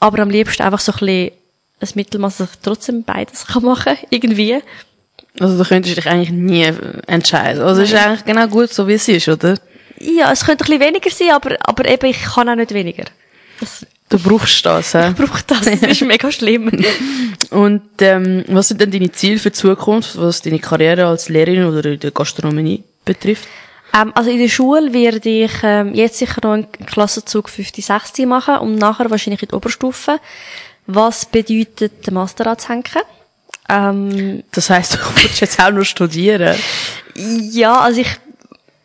Aber 0.00 0.20
am 0.20 0.30
liebsten 0.30 0.62
einfach 0.62 0.80
so 0.80 0.92
ein 0.92 0.98
bisschen 0.98 1.32
ein 1.80 1.88
Mittelmaß, 1.94 2.38
dass 2.38 2.50
ich 2.50 2.58
trotzdem 2.62 3.04
beides 3.04 3.46
kann 3.46 3.64
machen, 3.64 3.96
irgendwie. 4.10 4.60
Also 5.38 5.56
du 5.56 5.68
könntest 5.68 5.96
dich 5.96 6.06
eigentlich 6.08 6.30
nie 6.30 6.70
entscheiden. 7.06 7.62
Also 7.62 7.82
es 7.82 7.92
ist 7.92 7.98
eigentlich 7.98 8.24
genau 8.24 8.46
gut 8.48 8.72
so, 8.72 8.88
wie 8.88 8.94
es 8.94 9.08
ist, 9.08 9.28
oder? 9.28 9.56
Ja, 9.98 10.32
es 10.32 10.44
könnte 10.44 10.64
ein 10.64 10.68
bisschen 10.68 10.80
weniger 10.80 11.10
sein, 11.10 11.30
aber, 11.30 11.56
aber 11.60 11.86
eben, 11.86 12.06
ich 12.06 12.22
kann 12.22 12.48
auch 12.48 12.54
nicht 12.54 12.72
weniger. 12.72 13.04
Das, 13.60 13.86
Du 14.10 14.18
brauchst 14.18 14.66
das, 14.66 14.94
hä? 14.94 15.10
ich 15.10 15.14
brauche 15.16 15.42
das, 15.46 15.60
das 15.64 15.82
ist 15.82 16.02
mega 16.02 16.30
schlimm. 16.32 16.70
Und 17.50 17.82
ähm, 18.00 18.44
was 18.48 18.68
sind 18.68 18.80
denn 18.80 18.90
deine 18.90 19.10
Ziele 19.12 19.38
für 19.38 19.50
die 19.50 19.56
Zukunft, 19.56 20.18
was 20.20 20.42
deine 20.42 20.58
Karriere 20.58 21.06
als 21.06 21.28
Lehrerin 21.28 21.64
oder 21.64 21.92
in 21.92 22.00
der 22.00 22.10
Gastronomie 22.10 22.82
betrifft? 23.04 23.46
Ähm, 23.94 24.12
also 24.14 24.30
in 24.30 24.38
der 24.38 24.48
Schule 24.48 24.92
werde 24.92 25.28
ich 25.28 25.52
ähm, 25.62 25.94
jetzt 25.94 26.18
sicher 26.18 26.40
noch 26.42 26.52
einen 26.52 26.70
Klassenzug 26.86 27.48
50, 27.48 27.86
60 27.86 28.26
machen 28.26 28.56
und 28.58 28.74
nachher 28.76 29.10
wahrscheinlich 29.10 29.42
in 29.42 29.48
die 29.48 29.54
Oberstufe. 29.54 30.18
Was 30.86 31.24
bedeutet, 31.26 32.06
den 32.06 32.14
Master 32.14 32.48
anzuhängen? 32.48 32.84
Ähm, 33.68 34.42
Das 34.50 34.70
heisst, 34.70 34.94
du 34.94 34.98
willst 35.22 35.40
jetzt 35.40 35.60
auch 35.60 35.70
noch 35.70 35.84
studieren. 35.84 36.56
ja, 37.14 37.78
also 37.80 38.00
ich, 38.00 38.10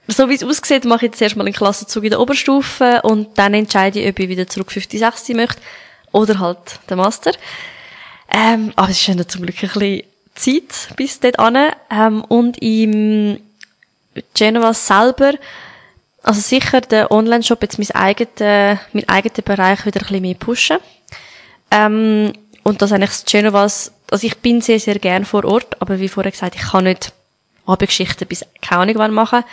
so 0.07 0.29
wie 0.29 0.35
es 0.35 0.43
aussieht, 0.43 0.85
mache 0.85 1.05
ich 1.05 1.11
jetzt 1.11 1.21
erstmal 1.21 1.45
einen 1.45 1.55
Klassenzug 1.55 2.03
in 2.03 2.11
der 2.11 2.19
Oberstufe 2.19 3.01
und 3.03 3.37
dann 3.37 3.53
entscheide 3.53 3.99
ich, 3.99 4.09
ob 4.09 4.19
ich 4.19 4.29
wieder 4.29 4.47
zurück 4.47 4.71
50, 4.71 4.99
60 4.99 5.35
möchte 5.35 5.61
oder 6.11 6.39
halt 6.39 6.79
den 6.89 6.97
Master. 6.97 7.31
Ähm, 8.31 8.73
aber 8.75 8.89
es 8.89 8.99
ist 8.99 9.07
ja 9.07 9.27
zum 9.27 9.43
Glück 9.43 9.55
ein 9.61 9.69
bisschen 9.69 10.03
Zeit 10.35 10.95
bis 10.95 11.19
dort 11.19 11.39
an. 11.39 11.71
Ähm, 11.89 12.23
und 12.25 12.61
im 12.61 13.39
Genova 14.33 14.73
selber, 14.73 15.33
also 16.23 16.39
sicher 16.39 16.81
der 16.81 17.11
Online-Shop 17.11 17.61
jetzt 17.61 17.79
mein 17.79 17.91
eigener, 17.91 18.79
mein 18.93 19.09
eigener 19.09 19.41
Bereich 19.43 19.85
wieder 19.85 20.01
ein 20.01 20.07
bisschen 20.07 20.21
mehr 20.21 20.35
pushen. 20.35 20.77
Ähm, 21.71 22.33
und 22.63 22.81
das 22.81 22.91
eigentlich 22.91 23.11
das 23.11 23.25
Genovas, 23.25 23.91
also 24.09 24.25
ich 24.25 24.37
bin 24.37 24.61
sehr, 24.61 24.79
sehr 24.79 24.99
gern 24.99 25.25
vor 25.25 25.45
Ort, 25.45 25.81
aber 25.81 25.99
wie 25.99 26.09
vorher 26.09 26.31
gesagt, 26.31 26.55
ich 26.55 26.61
kann 26.61 26.85
nicht 26.85 27.13
Abendgeschichten 27.65 28.27
bis 28.27 28.45
keine 28.61 28.81
Ahnung 28.81 28.95
wann 28.97 29.13
machen. 29.13 29.43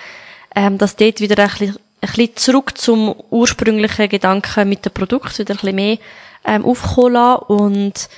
Ähm, 0.55 0.78
dass 0.78 0.96
dort 0.96 1.20
wieder 1.20 1.42
ein 1.42 1.48
bisschen, 1.48 1.76
ein 2.00 2.09
bisschen 2.09 2.36
zurück 2.36 2.76
zum 2.76 3.14
ursprünglichen 3.30 4.09
Gedanken 4.09 4.68
mit 4.68 4.84
dem 4.84 4.92
Produkt 4.92 5.38
wieder 5.38 5.55
ein 5.55 5.59
bisschen 5.59 5.76
mehr 5.76 5.98
ähm, 6.44 6.64
aufkommen 6.64 7.14
lassen. 7.14 7.44
Und 7.46 8.09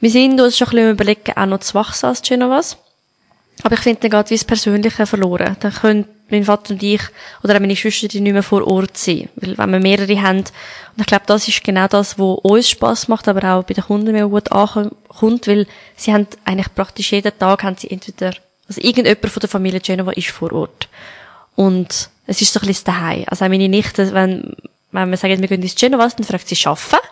wir 0.00 0.10
sind 0.10 0.40
uns 0.40 0.58
schon 0.58 0.68
ein 0.68 0.70
bisschen 0.70 0.90
überlegen, 0.90 1.36
auch 1.36 1.46
noch 1.46 1.60
zu 1.60 1.74
wachsen 1.74 2.06
als 2.06 2.22
Genovas. 2.22 2.76
Aber 3.62 3.74
ich 3.74 3.80
finde, 3.80 4.08
dann 4.08 4.10
geht 4.10 4.30
wie 4.30 4.34
das 4.34 4.44
Persönliche 4.44 5.06
verloren. 5.06 5.56
Dann 5.60 5.72
können 5.72 6.08
mein 6.32 6.44
Vater 6.44 6.72
und 6.72 6.82
ich 6.82 7.02
oder 7.44 7.54
auch 7.54 7.60
meine 7.60 7.76
Schwester 7.76 8.08
die 8.08 8.20
nicht 8.20 8.32
mehr 8.32 8.42
vor 8.42 8.66
Ort 8.66 8.96
sein. 8.96 9.28
Weil 9.36 9.56
wenn 9.56 9.70
wir 9.70 9.80
mehrere 9.80 10.22
haben, 10.22 10.38
und 10.38 11.00
ich 11.00 11.06
glaube, 11.06 11.24
das 11.26 11.46
ist 11.46 11.62
genau 11.62 11.86
das, 11.86 12.18
was 12.18 12.38
uns 12.38 12.70
Spass 12.70 13.06
macht, 13.08 13.28
aber 13.28 13.54
auch 13.54 13.62
bei 13.62 13.74
den 13.74 13.84
Kunden 13.84 14.12
mehr 14.12 14.26
gut 14.26 14.50
ankommt, 14.50 15.46
weil 15.46 15.66
sie 15.96 16.12
haben 16.12 16.26
eigentlich 16.44 16.74
praktisch 16.74 17.12
jeden 17.12 17.38
Tag 17.38 17.62
haben 17.62 17.76
sie 17.76 17.90
entweder, 17.90 18.34
also 18.66 18.80
irgendjemand 18.80 19.30
von 19.30 19.40
der 19.40 19.50
Familie 19.50 19.80
Genova 19.80 20.12
ist 20.12 20.30
vor 20.30 20.52
Ort. 20.52 20.88
Und 21.56 22.10
es 22.26 22.40
ist 22.40 22.52
so 22.52 22.60
ein 22.60 22.66
bisschen 22.66 22.84
das 22.84 22.94
daheim. 22.94 23.24
Also 23.26 23.44
auch 23.44 23.48
meine 23.48 23.68
Nichte, 23.68 24.12
wenn, 24.12 24.54
wenn 24.90 25.10
wir 25.10 25.16
sagen, 25.16 25.40
wir 25.40 25.48
gehen 25.48 25.62
ins 25.62 25.74
Genova, 25.74 26.08
dann 26.08 26.26
fragt 26.26 26.48
sie, 26.48 26.66
arbeiten? 26.66 27.06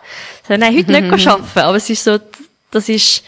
So, 0.47 0.57
nein, 0.57 0.75
heute 0.75 0.91
nicht 0.91 1.27
arbeiten. 1.27 1.59
Aber 1.59 1.77
es 1.77 1.89
ist 1.89 2.03
so, 2.03 2.19
das 2.71 2.89
ist, 2.89 3.23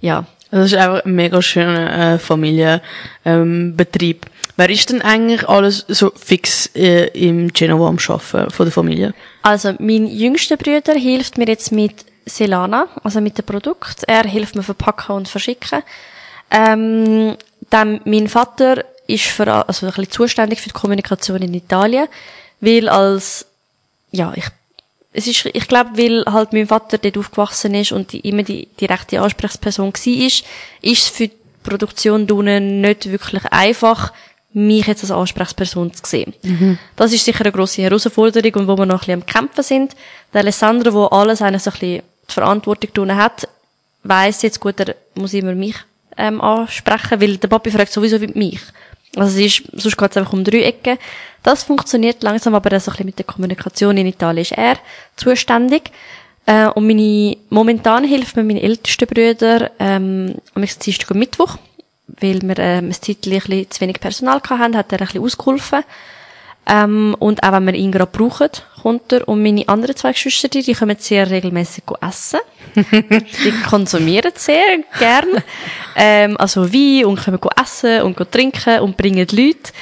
ja, 0.00 0.26
Das 0.54 0.66
ist 0.66 0.78
einfach 0.78 1.04
ein 1.04 1.16
mega 1.16 1.42
schöner 1.42 2.14
äh, 2.14 2.18
Familienbetrieb. 2.18 4.24
Ähm. 4.24 4.30
Wer 4.56 4.70
ist 4.70 4.88
denn 4.88 5.02
eigentlich 5.02 5.48
alles 5.48 5.84
so 5.88 6.12
fix 6.14 6.70
äh, 6.76 7.08
im 7.08 7.52
Genova 7.52 7.88
am 7.88 7.98
Arbeiten 7.98 8.52
von 8.52 8.66
der 8.66 8.72
Familie? 8.72 9.14
Also, 9.42 9.74
mein 9.80 10.06
jüngster 10.06 10.56
Bruder 10.56 10.94
hilft 10.94 11.38
mir 11.38 11.48
jetzt 11.48 11.72
mit 11.72 12.04
Selana, 12.24 12.86
also 13.02 13.20
mit 13.20 13.36
dem 13.36 13.44
Produkt. 13.44 14.04
Er 14.06 14.22
hilft 14.22 14.54
mir 14.54 14.62
verpacken 14.62 15.16
und 15.16 15.26
verschicken. 15.26 15.82
Ähm, 16.52 17.34
dann 17.70 18.00
mein 18.04 18.28
Vater 18.28 18.84
ist 19.06 19.24
für, 19.24 19.46
also 19.68 19.86
ein 19.86 19.92
bisschen 19.92 20.10
zuständig 20.10 20.60
für 20.60 20.68
die 20.68 20.74
Kommunikation 20.74 21.42
in 21.42 21.54
Italien, 21.54 22.08
weil 22.60 22.88
als, 22.88 23.46
ja, 24.10 24.32
ich, 24.34 24.44
es 25.12 25.26
ist, 25.26 25.46
ich 25.46 25.68
glaube, 25.68 25.90
weil 25.96 26.24
halt 26.26 26.52
mein 26.52 26.66
Vater 26.66 26.98
dort 26.98 27.18
aufgewachsen 27.18 27.74
ist 27.74 27.92
und 27.92 28.12
die, 28.12 28.20
immer 28.20 28.42
die 28.42 28.68
direkte 28.80 29.20
Ansprechperson 29.20 29.92
war, 29.92 30.26
ist, 30.26 30.44
ist 30.82 31.02
es 31.02 31.08
für 31.08 31.28
die 31.28 31.36
Produktion 31.62 32.30
unten 32.30 32.80
nicht 32.80 33.10
wirklich 33.10 33.44
einfach, 33.46 34.12
mich 34.52 34.86
jetzt 34.86 35.02
als 35.02 35.10
Ansprechperson 35.10 35.92
zu 35.92 36.02
sehen. 36.04 36.32
Das 36.96 37.12
ist 37.12 37.24
sicher 37.24 37.40
eine 37.44 37.52
grosse 37.52 37.82
Herausforderung 37.82 38.54
und 38.54 38.68
wo 38.68 38.78
wir 38.78 38.86
noch 38.86 38.94
ein 38.94 38.98
bisschen 39.00 39.22
am 39.22 39.26
Kämpfen 39.26 39.64
sind. 39.64 39.96
Der 40.32 40.42
Alessandro, 40.42 40.92
wo 40.92 41.06
alles 41.06 41.42
eigentlich 41.42 41.62
so 41.62 41.70
ein 41.70 41.78
bisschen 41.78 42.02
die 42.28 42.32
Verantwortung 42.32 42.90
unten 43.02 43.16
hat, 43.16 43.48
weiss 44.04 44.42
jetzt 44.42 44.60
gut, 44.60 44.78
er 44.80 44.94
muss 45.14 45.34
immer 45.34 45.54
mich 45.54 45.74
ähm, 46.16 46.40
ansprechen, 46.40 47.20
weil 47.20 47.36
der 47.36 47.48
Papi 47.48 47.70
fragt 47.70 47.92
sowieso 47.92 48.20
wie 48.20 48.28
mich. 48.28 48.60
Also 49.16 49.38
es 49.38 49.58
ist, 49.58 49.62
sonst 49.72 49.96
geht 49.96 50.10
es 50.10 50.16
einfach 50.16 50.32
um 50.32 50.44
drei 50.44 50.62
Ecken. 50.62 50.98
Das 51.42 51.62
funktioniert 51.62 52.22
langsam, 52.22 52.54
aber 52.54 52.70
so 52.80 52.90
ein 52.90 52.92
bisschen 52.92 53.06
mit 53.06 53.18
der 53.18 53.26
Kommunikation 53.26 53.96
in 53.96 54.06
Italien 54.06 54.42
ist 54.42 54.52
er 54.52 54.76
zuständig. 55.16 55.90
Äh, 56.46 56.68
und 56.68 56.86
meine, 56.86 57.36
momentan 57.50 58.04
hilft 58.04 58.36
mir 58.36 58.44
mein 58.44 58.56
ältester 58.56 59.06
Bruder, 59.06 59.70
ähm, 59.78 60.34
am 60.54 60.60
nächsten 60.60 60.82
Dienstag 60.82 61.10
und 61.10 61.18
Mittwoch, 61.18 61.58
weil 62.06 62.42
wir, 62.42 62.58
ähm, 62.58 62.86
ein 62.86 62.88
bisschen 62.88 63.70
zu 63.70 63.80
wenig 63.80 64.00
Personal 64.00 64.40
hatten, 64.42 64.76
hat 64.76 64.92
er 64.92 65.00
ein 65.00 65.06
bisschen 65.06 65.22
ausgeholfen. 65.22 65.84
Ähm, 66.66 67.14
und 67.18 67.42
auch 67.42 67.52
wenn 67.52 67.66
wir 67.66 67.74
ihn 67.74 67.92
gerade 67.92 68.10
brauchen, 68.10 68.48
kommt 68.82 69.12
er. 69.12 69.28
Und 69.28 69.42
meine 69.42 69.68
anderen 69.68 69.96
zwei 69.96 70.12
Geschwister, 70.12 70.48
die 70.48 70.74
kommen 70.74 70.96
sehr 70.98 71.28
regelmäßig 71.28 71.84
essen. 72.00 72.40
die 72.74 73.52
konsumieren 73.68 74.32
sehr 74.34 74.78
gern. 74.98 75.42
ähm, 75.96 76.36
also 76.38 76.72
Wein 76.72 77.04
und 77.04 77.20
können 77.20 77.38
essen 77.60 78.02
und 78.02 78.16
trinken 78.30 78.80
und 78.80 78.96
bringen 78.96 79.26
die 79.26 79.36
Leute. 79.36 79.72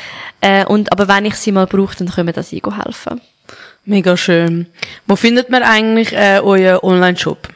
Äh, 0.41 0.65
und, 0.67 0.91
aber 0.93 1.07
wenn 1.09 1.27
ich 1.27 1.37
sie 1.37 1.53
mal 1.53 1.67
brauche, 1.67 1.97
dann 1.97 2.09
können 2.09 2.35
wir 2.35 2.43
sie 2.43 2.61
helfen. 2.61 3.21
Mega 3.85 4.17
schön. 4.17 4.67
Wo 5.07 5.17
findet 5.17 5.51
man 5.51 5.63
eigentlich 5.63 6.13
äh, 6.13 6.41
euren 6.43 6.79
Online-Shop? 6.83 7.49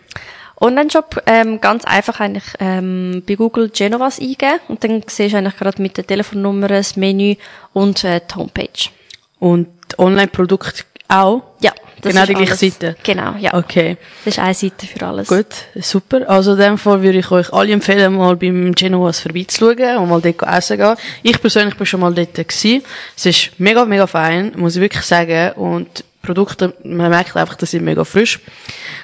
Online-Shop 0.61 1.23
ähm, 1.27 1.61
ganz 1.61 1.85
einfach 1.85 2.21
eigentlich 2.21 2.45
ähm, 2.61 3.23
bei 3.27 3.35
Google 3.35 3.69
Genovas 3.69 4.19
eingeben 4.19 4.61
und 4.69 4.83
dann 4.83 5.03
siehst 5.07 5.35
du 5.35 5.39
eigentlich 5.39 5.57
gerade 5.57 5.83
mit 5.83 5.97
der 5.97 6.07
Telefonnummer 6.07 6.69
das 6.69 6.97
Menü 6.97 7.37
und 7.73 8.03
äh, 8.05 8.21
die 8.21 8.35
Homepage. 8.35 8.91
Und 9.39 9.69
Online-Produkte 9.99 10.85
auch? 11.09 11.43
Ja, 11.61 11.73
das 12.01 12.13
genau 12.13 12.27
die 12.27 12.35
gleiche 12.35 12.51
alles. 12.51 12.61
Seite? 12.61 12.97
Genau, 13.03 13.35
ja. 13.39 13.55
Okay. 13.55 13.97
Das 14.25 14.35
ist 14.35 14.39
eine 14.41 14.55
Seite 14.55 14.87
für 14.87 15.07
alles. 15.07 15.29
Gut, 15.29 15.47
super. 15.77 16.29
Also 16.29 16.53
in 16.53 16.59
dem 16.59 16.79
Fall 16.79 17.03
würde 17.03 17.19
ich 17.19 17.31
euch 17.31 17.53
alle 17.53 17.73
empfehlen, 17.73 18.15
mal 18.15 18.37
beim 18.37 18.75
Genoas 18.75 19.21
vorbeizuschauen 19.21 19.99
und 19.99 20.09
mal 20.09 20.21
dort 20.21 20.43
essen 20.43 20.79
gehen. 20.79 20.97
Ich 21.23 21.41
persönlich 21.41 21.77
bin 21.77 21.87
schon 21.87 22.01
mal 22.01 22.15
dort 22.15 22.35
gewesen. 22.35 22.83
Es 23.17 23.27
ist 23.27 23.51
mega, 23.59 23.85
mega 23.85 24.07
fein, 24.07 24.53
muss 24.57 24.77
ich 24.77 24.83
wirklich 24.83 25.05
sagen. 25.05 25.53
Und 25.53 26.05
Produkte, 26.27 26.75
man 26.83 27.11
merkt 27.11 27.37
einfach, 27.37 27.55
dass 27.55 27.71
sie 27.71 27.81
mega 27.81 28.05
frisch. 28.05 28.41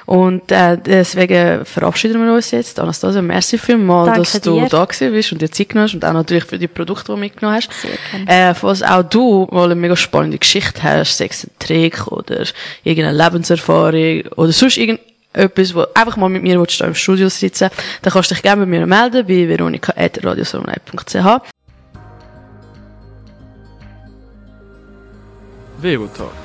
Und 0.07 0.51
äh, 0.51 0.77
deswegen 0.77 1.65
verabschieden 1.65 2.25
wir 2.25 2.35
uns 2.35 2.51
jetzt. 2.51 2.81
Anastasia, 2.81 3.23
merci 3.23 3.57
vielmals, 3.57 4.07
Danke 4.07 4.21
dass 4.21 4.41
du 4.41 4.61
dir. 4.61 4.69
da 4.69 4.85
gewesen 4.85 5.13
bist 5.13 5.33
und 5.33 5.41
dir 5.41 5.51
Zeit 5.51 5.69
genommen 5.69 5.87
hast 5.87 5.95
und 5.95 6.05
auch 6.05 6.13
natürlich 6.13 6.45
für 6.45 6.59
die 6.59 6.69
Produkte, 6.69 7.05
die 7.05 7.13
du 7.13 7.17
mitgenommen 7.19 7.59
hast. 7.59 7.71
Sehr 7.73 8.27
gerne. 8.27 8.51
Äh, 8.51 8.55
falls 8.55 8.83
auch 8.83 9.03
du 9.05 9.47
mal 9.51 9.67
eine 9.67 9.75
mega 9.77 9.97
spannende 9.97 10.39
Geschichte 10.39 10.83
hast, 10.83 11.17
sei 11.17 11.29
es 11.31 11.45
ein 11.45 11.51
Trick 11.59 12.07
oder 12.09 12.45
irgendeine 12.83 13.17
Lebenserfahrung 13.17 14.23
oder 14.37 14.53
sonst 14.53 14.77
irgendetwas, 14.77 15.75
wo 15.75 15.85
einfach 15.95 16.17
mal 16.17 16.29
mit 16.29 16.43
mir 16.43 16.59
willst, 16.59 16.81
da 16.81 16.87
im 16.87 16.95
Studio 16.95 17.29
sitzen, 17.29 17.71
dann 18.03 18.13
kannst 18.13 18.31
du 18.31 18.35
dich 18.35 18.43
gerne 18.43 18.63
bei 18.63 18.67
mir 18.67 18.87
melden, 18.87 19.27
bei 19.27 19.49
veronika.radiosonline.ch. 19.49 21.43
Verotag. 25.81 26.42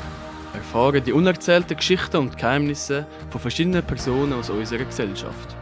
Erfahren 0.67 1.01
die 1.01 1.13
unerzählten 1.13 1.77
Geschichten 1.77 2.17
und 2.17 2.37
Geheimnisse 2.37 3.05
von 3.29 3.39
verschiedenen 3.39 3.83
Personen 3.83 4.33
aus 4.33 4.49
unserer 4.49 4.83
Gesellschaft. 4.83 5.56